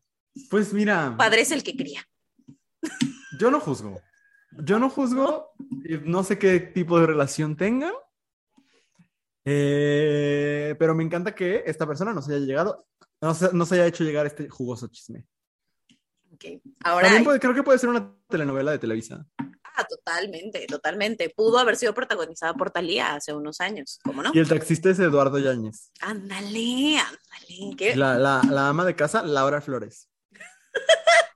Pues 0.51 0.73
mira, 0.73 1.15
Padre 1.17 1.43
es 1.43 1.53
el 1.53 1.63
que 1.63 1.77
cría. 1.77 2.07
yo 3.39 3.51
no 3.51 3.61
juzgo. 3.61 4.01
Yo 4.65 4.81
no 4.81 4.91
juzgo, 4.91 5.53
no 6.05 6.25
sé 6.25 6.39
qué 6.39 6.59
tipo 6.59 6.99
de 6.99 7.07
relación 7.07 7.57
tengan, 7.57 7.93
eh, 9.45 10.75
pero 10.79 10.95
me 10.95 11.03
encanta 11.05 11.35
que 11.35 11.63
esta 11.67 11.87
persona 11.87 12.13
nos 12.13 12.29
haya 12.29 12.39
llegado, 12.39 12.87
nos, 13.21 13.53
nos 13.53 13.73
haya 13.73 13.87
hecho 13.87 14.05
llegar 14.05 14.27
este 14.27 14.49
jugoso 14.49 14.89
chisme. 14.89 15.27
Ok, 16.33 16.45
Ahora, 16.85 17.07
También 17.07 17.25
puede- 17.25 17.41
creo 17.41 17.55
que 17.55 17.63
puede 17.63 17.79
ser 17.79 17.91
una 17.91 18.15
telenovela 18.29 18.71
de 18.73 18.79
Televisa. 18.79 19.27
ah, 19.39 19.85
totalmente, 19.89 20.67
totalmente. 20.67 21.31
Pudo 21.35 21.59
haber 21.59 21.77
sido 21.77 21.93
protagonizada 21.95 22.55
por 22.55 22.71
Talía 22.71 23.15
hace 23.15 23.33
unos 23.35 23.61
años, 23.61 23.99
¿cómo 24.05 24.23
no? 24.23 24.31
Y 24.35 24.39
el 24.39 24.49
taxista 24.49 24.91
es 24.91 24.99
Eduardo 24.99 25.39
Yáñez. 25.39 25.91
Ándale, 26.01 26.97
ándale. 26.99 27.97
La, 27.97 28.17
la- 28.19 28.43
la 28.49 28.69
ama 28.69 28.85
de 28.85 28.95
casa, 28.97 29.23
Laura 29.23 29.61
Flores. 29.61 30.09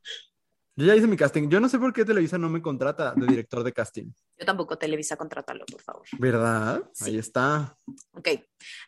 Yo 0.76 0.86
ya 0.86 0.96
hice 0.96 1.06
mi 1.06 1.16
casting. 1.16 1.48
Yo 1.48 1.60
no 1.60 1.68
sé 1.68 1.78
por 1.78 1.92
qué 1.92 2.04
Televisa 2.04 2.36
no 2.36 2.48
me 2.50 2.60
contrata 2.60 3.12
de 3.14 3.26
director 3.26 3.62
de 3.62 3.72
casting. 3.72 4.10
Yo 4.38 4.44
tampoco 4.46 4.76
Televisa, 4.76 5.16
contrátalo, 5.16 5.64
por 5.66 5.80
favor. 5.80 6.06
¿Verdad? 6.18 6.82
Sí. 6.92 7.04
Ahí 7.10 7.18
está. 7.18 7.76
Ok, 8.12 8.28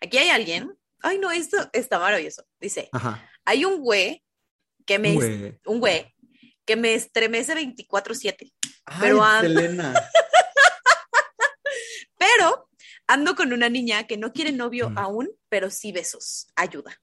aquí 0.01 0.19
hay 0.19 0.31
alguien. 0.31 0.77
Ay, 1.03 1.19
no, 1.19 1.31
esto 1.31 1.57
está 1.73 1.99
maravilloso. 2.01 2.45
Dice, 2.61 2.89
Ajá. 2.93 3.29
hay 3.45 3.65
un 3.65 3.81
güey 3.83 4.25
que 4.85 4.99
me... 4.99 5.15
Güey. 5.15 5.61
Un 5.67 5.79
güey 5.81 6.13
que 6.65 6.75
me 6.75 6.95
estremece 6.95 7.55
24/7, 7.55 8.53
Ay, 8.87 8.99
Pero 9.01 9.23
an- 9.23 9.43
Selena. 9.43 9.95
pero 12.19 12.69
ando 13.07 13.35
con 13.37 13.53
una 13.53 13.69
niña 13.69 14.07
que 14.09 14.17
no 14.17 14.33
quiere 14.33 14.51
novio 14.53 14.91
Mm. 14.91 14.99
aún, 14.99 15.29
pero 15.49 15.71
sí 15.71 15.93
besos. 15.93 16.49
Ayuda. 16.57 16.97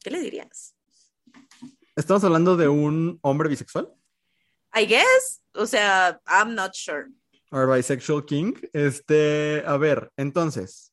¿Qué 0.00 0.10
le 0.10 0.20
dirías? 0.20 0.74
¿Estamos 1.96 2.22
hablando 2.24 2.56
de 2.56 2.68
un 2.68 3.18
hombre 3.22 3.48
bisexual? 3.48 3.92
I 4.74 4.86
guess. 4.86 5.42
O 5.54 5.66
sea, 5.66 6.20
I'm 6.26 6.54
not 6.54 6.72
sure. 6.74 7.08
¿O 7.50 7.66
bisexual 7.66 8.24
king? 8.24 8.54
Este, 8.72 9.62
a 9.66 9.76
ver, 9.76 10.10
entonces, 10.16 10.92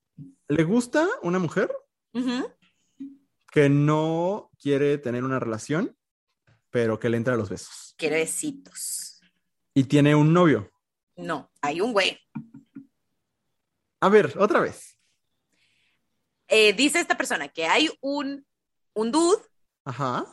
¿le 0.49 0.63
gusta 0.65 1.07
una 1.21 1.39
mujer 1.39 1.71
que 3.51 3.69
no 3.69 4.51
quiere 4.61 4.97
tener 4.97 5.23
una 5.23 5.39
relación, 5.39 5.95
pero 6.69 6.99
que 6.99 7.07
le 7.09 7.15
entra 7.17 7.35
a 7.35 7.37
los 7.37 7.49
besos? 7.49 7.95
Quiere 7.97 8.17
besitos. 8.17 9.21
Y 9.73 9.85
tiene 9.85 10.15
un 10.15 10.33
novio. 10.33 10.69
No, 11.15 11.49
hay 11.61 11.79
un 11.79 11.93
güey. 11.93 12.19
A 14.01 14.09
ver, 14.09 14.37
otra 14.37 14.59
vez. 14.59 14.97
Eh, 16.47 16.73
dice 16.73 16.99
esta 16.99 17.15
persona 17.15 17.47
que 17.47 17.65
hay 17.65 17.89
un, 18.01 18.45
un 18.93 19.11
dude 19.11 19.41
Ajá. 19.85 20.25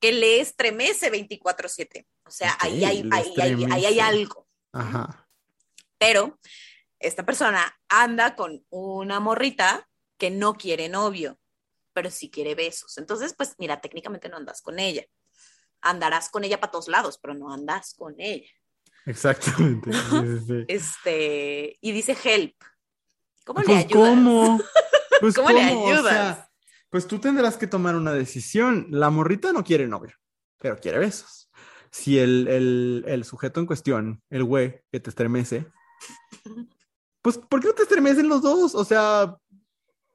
que 0.00 0.12
le 0.12 0.40
estremece 0.40 1.10
24/7. 1.10 2.06
O 2.26 2.30
sea, 2.30 2.56
ahí, 2.60 2.84
hay, 2.84 3.08
ahí, 3.12 3.34
ahí- 3.40 3.66
ahí 3.70 3.84
hay 3.86 4.00
algo. 4.00 4.48
Ajá. 4.72 5.28
Pero 5.98 6.38
esta 6.98 7.24
persona 7.24 7.76
anda 7.88 8.34
con 8.34 8.64
una 8.70 9.20
morrita 9.20 9.88
que 10.16 10.30
no 10.30 10.54
quiere 10.54 10.88
novio, 10.88 11.38
pero 11.92 12.10
sí 12.10 12.30
quiere 12.30 12.54
besos. 12.54 12.98
Entonces, 12.98 13.34
pues 13.36 13.54
mira, 13.58 13.80
técnicamente 13.80 14.28
no 14.28 14.36
andas 14.36 14.62
con 14.62 14.78
ella. 14.78 15.04
Andarás 15.80 16.30
con 16.30 16.44
ella 16.44 16.60
para 16.60 16.70
todos 16.72 16.88
lados, 16.88 17.18
pero 17.18 17.34
no 17.34 17.52
andas 17.52 17.94
con 17.94 18.14
ella. 18.18 18.48
Exactamente. 19.06 19.90
Sí, 19.92 20.38
sí, 20.38 20.44
sí. 20.46 20.64
Este, 20.68 21.78
y 21.80 21.92
dice 21.92 22.16
help. 22.24 22.56
¿Cómo 23.44 23.60
le 23.60 23.66
Pues, 23.66 23.84
ayudas? 23.84 24.08
¿cómo? 24.10 24.60
Pues, 25.20 25.34
¿Cómo 25.36 25.50
le 25.50 25.62
ayudas? 25.62 26.12
sea, 26.12 26.50
pues 26.90 27.06
tú 27.06 27.18
tendrás 27.20 27.56
que 27.56 27.66
tomar 27.66 27.94
una 27.94 28.12
decisión. 28.12 28.88
La 28.90 29.10
morrita 29.10 29.52
no 29.52 29.62
quiere 29.62 29.86
novio, 29.86 30.12
pero 30.58 30.78
quiere 30.78 30.98
besos. 30.98 31.43
Si 31.94 32.18
el, 32.18 32.48
el, 32.48 33.04
el 33.06 33.24
sujeto 33.24 33.60
en 33.60 33.66
cuestión, 33.66 34.20
el 34.28 34.42
güey 34.42 34.82
que 34.90 34.98
te 34.98 35.10
estremece, 35.10 35.64
pues 37.22 37.38
¿por 37.38 37.60
qué 37.60 37.68
no 37.68 37.72
te 37.74 37.84
estremecen 37.84 38.28
los 38.28 38.42
dos? 38.42 38.74
O 38.74 38.84
sea, 38.84 39.36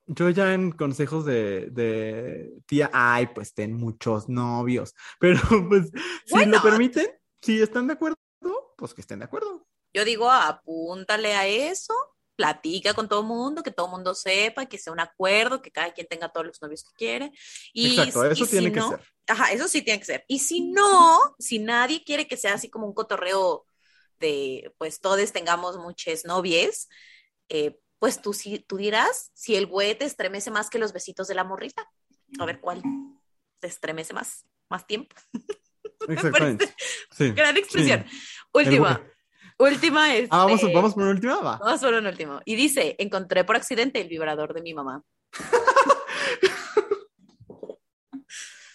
yo 0.06 0.30
ya 0.30 0.54
en 0.54 0.74
consejos 0.74 1.24
de, 1.24 1.70
de 1.72 2.52
tía, 2.66 2.90
ay, 2.92 3.28
pues 3.28 3.54
ten 3.54 3.76
muchos 3.76 4.28
novios, 4.28 4.94
pero 5.22 5.40
pues 5.70 5.90
si 6.26 6.46
lo 6.46 6.62
permiten, 6.62 7.08
si 7.42 7.62
están 7.62 7.88
de 7.88 7.94
acuerdo, 7.94 8.18
pues 8.76 8.94
que 8.94 9.00
estén 9.00 9.20
de 9.20 9.26
acuerdo. 9.26 9.66
Yo 9.94 10.04
digo, 10.04 10.30
apúntale 10.30 11.34
a 11.34 11.48
eso, 11.48 11.94
platica 12.40 12.94
con 12.94 13.10
todo 13.10 13.20
el 13.20 13.26
mundo, 13.28 13.62
que 13.64 13.72
todo 13.72 13.88
el 13.88 13.92
mundo 13.92 14.16
sepa, 14.16 14.66
que 14.66 14.78
sea 14.78 14.94
un 14.94 15.02
acuerdo, 15.02 15.62
que 15.62 15.72
cada 15.72 15.92
quien 15.92 16.08
tenga 16.08 16.30
todos 16.30 16.48
los 16.48 16.62
novios 16.62 16.86
que 16.86 16.92
quiere. 16.96 17.34
Y, 17.74 18.00
Exacto, 18.00 18.24
eso 18.24 18.44
y 18.44 18.46
si 18.48 18.52
tiene 18.52 18.72
que 18.72 18.80
no- 18.80 18.92
ser. 18.92 19.02
Ajá, 19.28 19.52
eso 19.52 19.68
sí 19.68 19.82
tiene 19.82 20.00
que 20.00 20.06
ser. 20.06 20.24
Y 20.30 20.40
si 20.40 20.62
no, 20.62 21.36
si 21.38 21.60
nadie 21.60 22.02
quiere 22.06 22.30
que 22.30 22.38
sea 22.38 22.54
así 22.54 22.70
como 22.70 22.88
un 22.88 22.94
cotorreo 22.94 23.66
de, 24.20 24.74
pues 24.78 25.02
todos 25.02 25.34
tengamos 25.34 25.76
muchas 25.80 26.24
novias, 26.24 26.88
eh, 27.50 27.78
pues 28.00 28.22
tú, 28.22 28.32
sí, 28.32 28.60
tú 28.60 28.78
dirás 28.78 29.32
si 29.34 29.58
el 29.58 29.66
güey 29.66 29.94
te 29.98 30.06
estremece 30.06 30.50
más 30.50 30.70
que 30.70 30.80
los 30.80 30.94
besitos 30.94 31.28
de 31.28 31.36
la 31.36 31.44
morrita. 31.44 31.92
A 32.40 32.46
ver 32.46 32.62
cuál 32.62 32.82
te 33.60 33.68
estremece 33.68 34.14
más, 34.14 34.46
más 34.70 34.88
tiempo. 34.88 35.14
Exactamente. 36.08 36.74
Sí. 37.12 37.32
Gran 37.32 37.58
expresión. 37.58 38.06
El 38.54 38.66
Última. 38.66 39.06
Última 39.60 40.16
es. 40.16 40.28
Ah, 40.32 40.46
vamos, 40.46 40.62
vamos 40.74 40.94
por 40.94 41.04
una 41.04 41.12
última, 41.12 41.38
va. 41.42 41.58
Vamos 41.58 41.82
por 41.82 41.94
un 41.94 42.08
último. 42.08 42.40
Y 42.46 42.56
dice, 42.56 42.96
encontré 42.98 43.44
por 43.44 43.56
accidente 43.56 44.02
el 44.02 44.08
vibrador 44.08 44.54
de 44.54 44.62
mi 44.62 44.74
mamá. 44.74 45.04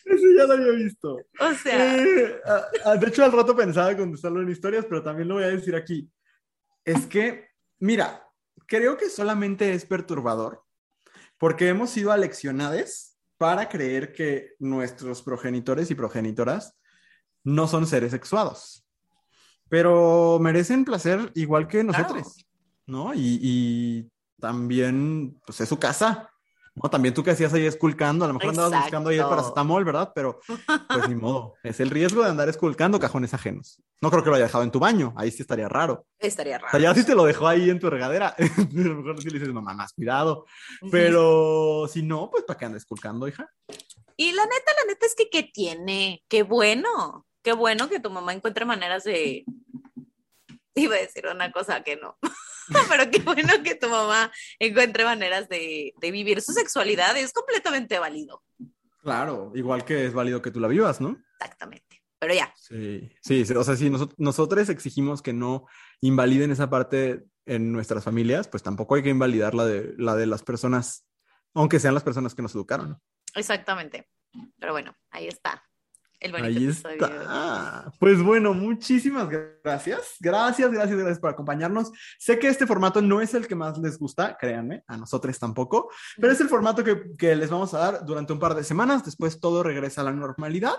Ese 0.04 0.36
ya 0.36 0.44
lo 0.44 0.52
había 0.52 0.72
visto. 0.72 1.16
O 1.40 1.54
sea, 1.62 1.96
Eh, 1.96 2.40
ah, 2.46 2.64
ah, 2.84 2.96
de 2.96 3.08
hecho, 3.08 3.24
al 3.24 3.32
rato 3.32 3.56
pensaba 3.56 3.96
contestarlo 3.96 4.42
en 4.42 4.50
historias, 4.50 4.84
pero 4.86 5.02
también 5.02 5.28
lo 5.28 5.34
voy 5.34 5.44
a 5.44 5.48
decir 5.48 5.74
aquí. 5.74 6.08
Es 6.84 7.06
que, 7.06 7.48
mira, 7.78 8.22
creo 8.66 8.96
que 8.96 9.08
solamente 9.08 9.72
es 9.72 9.84
perturbador 9.86 10.62
porque 11.38 11.68
hemos 11.68 11.90
sido 11.90 12.12
aleccionados 12.12 13.16
para 13.36 13.68
creer 13.68 14.12
que 14.12 14.54
nuestros 14.58 15.22
progenitores 15.22 15.90
y 15.90 15.94
progenitoras 15.94 16.78
no 17.42 17.66
son 17.66 17.86
seres 17.86 18.12
sexuados, 18.12 18.83
pero 19.74 20.38
merecen 20.40 20.84
placer 20.84 21.32
igual 21.34 21.66
que 21.66 21.82
nosotros, 21.82 22.46
¿no? 22.86 23.12
Y, 23.12 23.40
y 23.42 24.08
también, 24.40 25.40
pues 25.44 25.60
es 25.62 25.68
su 25.68 25.80
casa. 25.80 26.30
¿no? 26.76 26.88
También 26.88 27.12
tú 27.12 27.24
que 27.24 27.32
hacías 27.32 27.52
ahí 27.54 27.66
esculcando, 27.66 28.24
a 28.24 28.28
lo 28.28 28.34
mejor 28.34 28.50
andabas 28.50 28.70
Exacto. 28.70 28.86
buscando 28.86 29.10
ahí 29.10 29.18
el 29.18 29.24
paracetamol, 29.24 29.84
¿verdad? 29.84 30.12
Pero 30.14 30.38
pues 30.46 31.08
ni 31.08 31.14
modo, 31.16 31.54
es 31.64 31.80
el 31.80 31.90
riesgo 31.90 32.22
de 32.22 32.30
andar 32.30 32.48
esculcando 32.48 33.00
cajones 33.00 33.34
ajenos. 33.34 33.82
No 34.00 34.12
creo 34.12 34.22
que 34.22 34.30
lo 34.30 34.36
haya 34.36 34.44
dejado 34.44 34.62
en 34.62 34.70
tu 34.70 34.78
baño, 34.78 35.12
ahí 35.16 35.32
sí 35.32 35.42
estaría 35.42 35.68
raro. 35.68 36.06
estaría 36.20 36.58
O 36.58 36.60
sea, 36.60 36.68
raro. 36.68 36.78
ya 36.78 36.94
si 36.94 37.04
te 37.04 37.16
lo 37.16 37.24
dejó 37.24 37.48
ahí 37.48 37.68
en 37.68 37.80
tu 37.80 37.90
regadera, 37.90 38.28
a 38.38 38.42
lo 38.70 38.94
mejor 38.94 39.20
sí 39.20 39.28
le 39.28 39.40
dices, 39.40 39.52
mamá, 39.52 39.74
más 39.74 39.92
cuidado. 39.92 40.46
Pero 40.88 41.88
si 41.88 42.04
no, 42.04 42.30
pues 42.30 42.44
para 42.44 42.58
qué 42.60 42.64
andes 42.66 42.82
esculcando, 42.82 43.26
hija. 43.26 43.50
Y 44.16 44.30
la 44.30 44.44
neta, 44.44 44.72
la 44.84 44.92
neta 44.92 45.04
es 45.04 45.16
que 45.16 45.28
¿qué 45.30 45.42
tiene? 45.52 46.22
Qué 46.28 46.44
bueno. 46.44 47.26
Qué 47.44 47.52
bueno 47.52 47.90
que 47.90 48.00
tu 48.00 48.10
mamá 48.10 48.32
encuentre 48.32 48.64
maneras 48.64 49.04
de, 49.04 49.44
iba 50.74 50.96
a 50.96 50.98
decir 50.98 51.26
una 51.26 51.52
cosa 51.52 51.82
que 51.82 51.96
no. 51.96 52.16
Pero 52.88 53.10
qué 53.10 53.20
bueno 53.20 53.52
que 53.62 53.74
tu 53.74 53.88
mamá 53.88 54.32
encuentre 54.58 55.04
maneras 55.04 55.48
de, 55.50 55.92
de, 56.00 56.10
vivir 56.10 56.40
su 56.40 56.52
sexualidad, 56.52 57.14
es 57.18 57.34
completamente 57.34 57.98
válido. 57.98 58.42
Claro, 59.02 59.52
igual 59.54 59.84
que 59.84 60.06
es 60.06 60.14
válido 60.14 60.40
que 60.40 60.50
tú 60.50 60.58
la 60.58 60.68
vivas, 60.68 61.02
¿no? 61.02 61.22
Exactamente. 61.38 62.02
Pero 62.18 62.32
ya. 62.32 62.50
Sí, 62.56 63.12
sí, 63.20 63.42
o 63.54 63.62
sea, 63.62 63.76
si 63.76 63.92
nosotros 64.16 64.70
exigimos 64.70 65.20
que 65.20 65.34
no 65.34 65.66
invaliden 66.00 66.50
esa 66.50 66.70
parte 66.70 67.24
en 67.44 67.70
nuestras 67.72 68.02
familias, 68.02 68.48
pues 68.48 68.62
tampoco 68.62 68.94
hay 68.94 69.02
que 69.02 69.10
invalidar 69.10 69.54
la 69.54 69.66
de, 69.66 69.92
la 69.98 70.16
de 70.16 70.24
las 70.24 70.42
personas, 70.42 71.06
aunque 71.52 71.78
sean 71.78 71.92
las 71.92 72.02
personas 72.02 72.34
que 72.34 72.40
nos 72.40 72.54
educaron. 72.54 72.98
Exactamente. 73.34 74.08
Pero 74.58 74.72
bueno, 74.72 74.96
ahí 75.10 75.28
está. 75.28 75.62
Ahí 76.20 76.66
está. 76.66 77.92
Pues 77.98 78.22
bueno, 78.22 78.54
muchísimas 78.54 79.28
gracias. 79.28 80.16
Gracias, 80.20 80.70
gracias, 80.70 80.98
gracias 80.98 81.18
por 81.18 81.30
acompañarnos. 81.30 81.92
Sé 82.18 82.38
que 82.38 82.48
este 82.48 82.66
formato 82.66 83.02
no 83.02 83.20
es 83.20 83.34
el 83.34 83.46
que 83.46 83.54
más 83.54 83.78
les 83.78 83.98
gusta, 83.98 84.36
créanme, 84.38 84.84
a 84.86 84.96
nosotros 84.96 85.38
tampoco, 85.38 85.90
pero 86.16 86.32
es 86.32 86.40
el 86.40 86.48
formato 86.48 86.82
que, 86.82 87.14
que 87.18 87.36
les 87.36 87.50
vamos 87.50 87.74
a 87.74 87.78
dar 87.78 88.04
durante 88.04 88.32
un 88.32 88.38
par 88.38 88.54
de 88.54 88.64
semanas. 88.64 89.04
Después 89.04 89.40
todo 89.40 89.62
regresa 89.62 90.00
a 90.00 90.04
la 90.04 90.12
normalidad. 90.12 90.74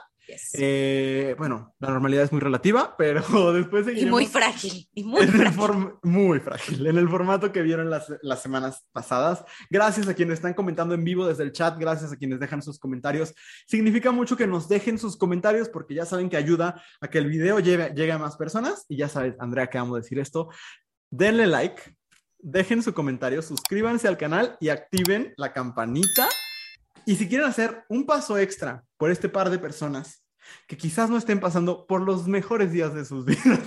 Eh, 0.53 1.35
bueno, 1.37 1.75
la 1.79 1.89
normalidad 1.89 2.23
es 2.23 2.31
muy 2.31 2.41
relativa, 2.41 2.95
pero 2.97 3.53
después 3.53 3.85
seguiremos... 3.85 4.21
Y 4.21 4.23
muy 4.23 4.25
frágil, 4.25 4.89
y 4.93 5.03
muy 5.03 5.27
frágil. 5.27 5.93
Muy 6.03 6.39
frágil, 6.39 6.87
en 6.87 6.97
el 6.97 7.09
formato 7.09 7.51
que 7.51 7.61
vieron 7.61 7.89
las, 7.89 8.11
las 8.21 8.41
semanas 8.41 8.85
pasadas. 8.91 9.43
Gracias 9.69 10.07
a 10.07 10.13
quienes 10.13 10.35
están 10.35 10.53
comentando 10.53 10.95
en 10.95 11.03
vivo 11.03 11.27
desde 11.27 11.43
el 11.43 11.51
chat, 11.51 11.77
gracias 11.77 12.11
a 12.11 12.17
quienes 12.17 12.39
dejan 12.39 12.61
sus 12.61 12.79
comentarios. 12.79 13.33
Significa 13.67 14.11
mucho 14.11 14.37
que 14.37 14.47
nos 14.47 14.67
dejen 14.67 14.97
sus 14.97 15.17
comentarios 15.17 15.69
porque 15.69 15.93
ya 15.93 16.05
saben 16.05 16.29
que 16.29 16.37
ayuda 16.37 16.81
a 17.01 17.07
que 17.09 17.17
el 17.17 17.27
video 17.27 17.59
llegue, 17.59 17.93
llegue 17.95 18.11
a 18.11 18.17
más 18.17 18.37
personas. 18.37 18.85
Y 18.89 18.97
ya 18.97 19.09
sabes, 19.09 19.35
Andrea, 19.39 19.67
que 19.67 19.77
vamos 19.77 19.97
a 19.97 20.01
decir 20.01 20.19
esto. 20.19 20.49
Denle 21.09 21.47
like, 21.47 21.81
dejen 22.39 22.83
su 22.83 22.93
comentario, 22.93 23.41
suscríbanse 23.41 24.07
al 24.07 24.17
canal 24.17 24.57
y 24.59 24.69
activen 24.69 25.33
la 25.37 25.53
campanita 25.53 26.27
y 27.05 27.15
si 27.15 27.27
quieren 27.27 27.47
hacer 27.47 27.85
un 27.89 28.05
paso 28.05 28.37
extra 28.37 28.83
por 28.97 29.11
este 29.11 29.29
par 29.29 29.49
de 29.49 29.59
personas 29.59 30.25
que 30.67 30.77
quizás 30.77 31.09
no 31.09 31.17
estén 31.17 31.39
pasando 31.39 31.85
por 31.87 32.01
los 32.01 32.27
mejores 32.27 32.71
días 32.71 32.93
de 32.93 33.05
sus 33.05 33.25
vidas, 33.25 33.59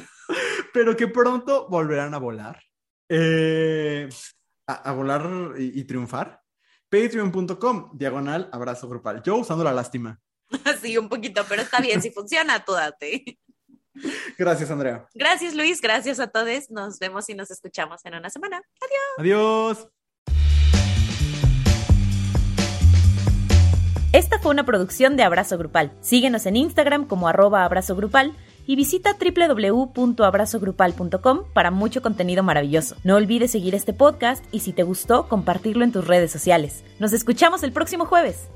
pero 0.72 0.96
que 0.96 1.08
pronto 1.08 1.68
volverán 1.68 2.14
a 2.14 2.18
volar, 2.18 2.62
eh, 3.08 4.08
a, 4.66 4.92
volar 4.92 5.54
y, 5.58 5.84
triunfar, 5.84 6.40
patreon.com, 6.88 7.90
diagonal, 7.94 8.48
abrazo 8.52 8.88
grupal. 8.88 9.22
Yo 9.22 9.36
usando 9.36 9.64
la 9.64 9.72
lástima. 9.72 10.20
Sí, 10.80 10.96
un 10.96 11.08
poquito, 11.08 11.44
pero 11.48 11.62
está 11.62 11.80
bien, 11.80 12.00
si 12.00 12.10
funciona, 12.10 12.64
tú 12.64 12.72
date. 12.72 13.38
Gracias, 14.38 14.70
Andrea. 14.70 15.06
Gracias, 15.12 15.54
Luis. 15.54 15.80
Gracias 15.80 16.20
a 16.20 16.28
todos. 16.28 16.70
Nos 16.70 16.98
vemos 17.00 17.28
y 17.28 17.34
nos 17.34 17.50
escuchamos 17.50 18.00
en 18.04 18.14
una 18.14 18.30
semana. 18.30 18.62
Adiós. 18.80 19.18
Adiós. 19.18 19.97
Esta 24.28 24.40
fue 24.40 24.52
una 24.52 24.66
producción 24.66 25.16
de 25.16 25.22
Abrazo 25.22 25.56
Grupal. 25.56 25.90
Síguenos 26.02 26.44
en 26.44 26.56
Instagram 26.56 27.06
como 27.06 27.28
arroba 27.28 27.64
abrazo 27.64 27.96
grupal 27.96 28.34
y 28.66 28.76
visita 28.76 29.16
www.abrazogrupal.com 29.18 31.44
para 31.54 31.70
mucho 31.70 32.02
contenido 32.02 32.42
maravilloso. 32.42 32.96
No 33.04 33.16
olvides 33.16 33.52
seguir 33.52 33.74
este 33.74 33.94
podcast 33.94 34.44
y 34.52 34.60
si 34.60 34.74
te 34.74 34.82
gustó, 34.82 35.28
compartirlo 35.28 35.82
en 35.82 35.92
tus 35.92 36.06
redes 36.06 36.30
sociales. 36.30 36.84
Nos 36.98 37.14
escuchamos 37.14 37.62
el 37.62 37.72
próximo 37.72 38.04
jueves. 38.04 38.50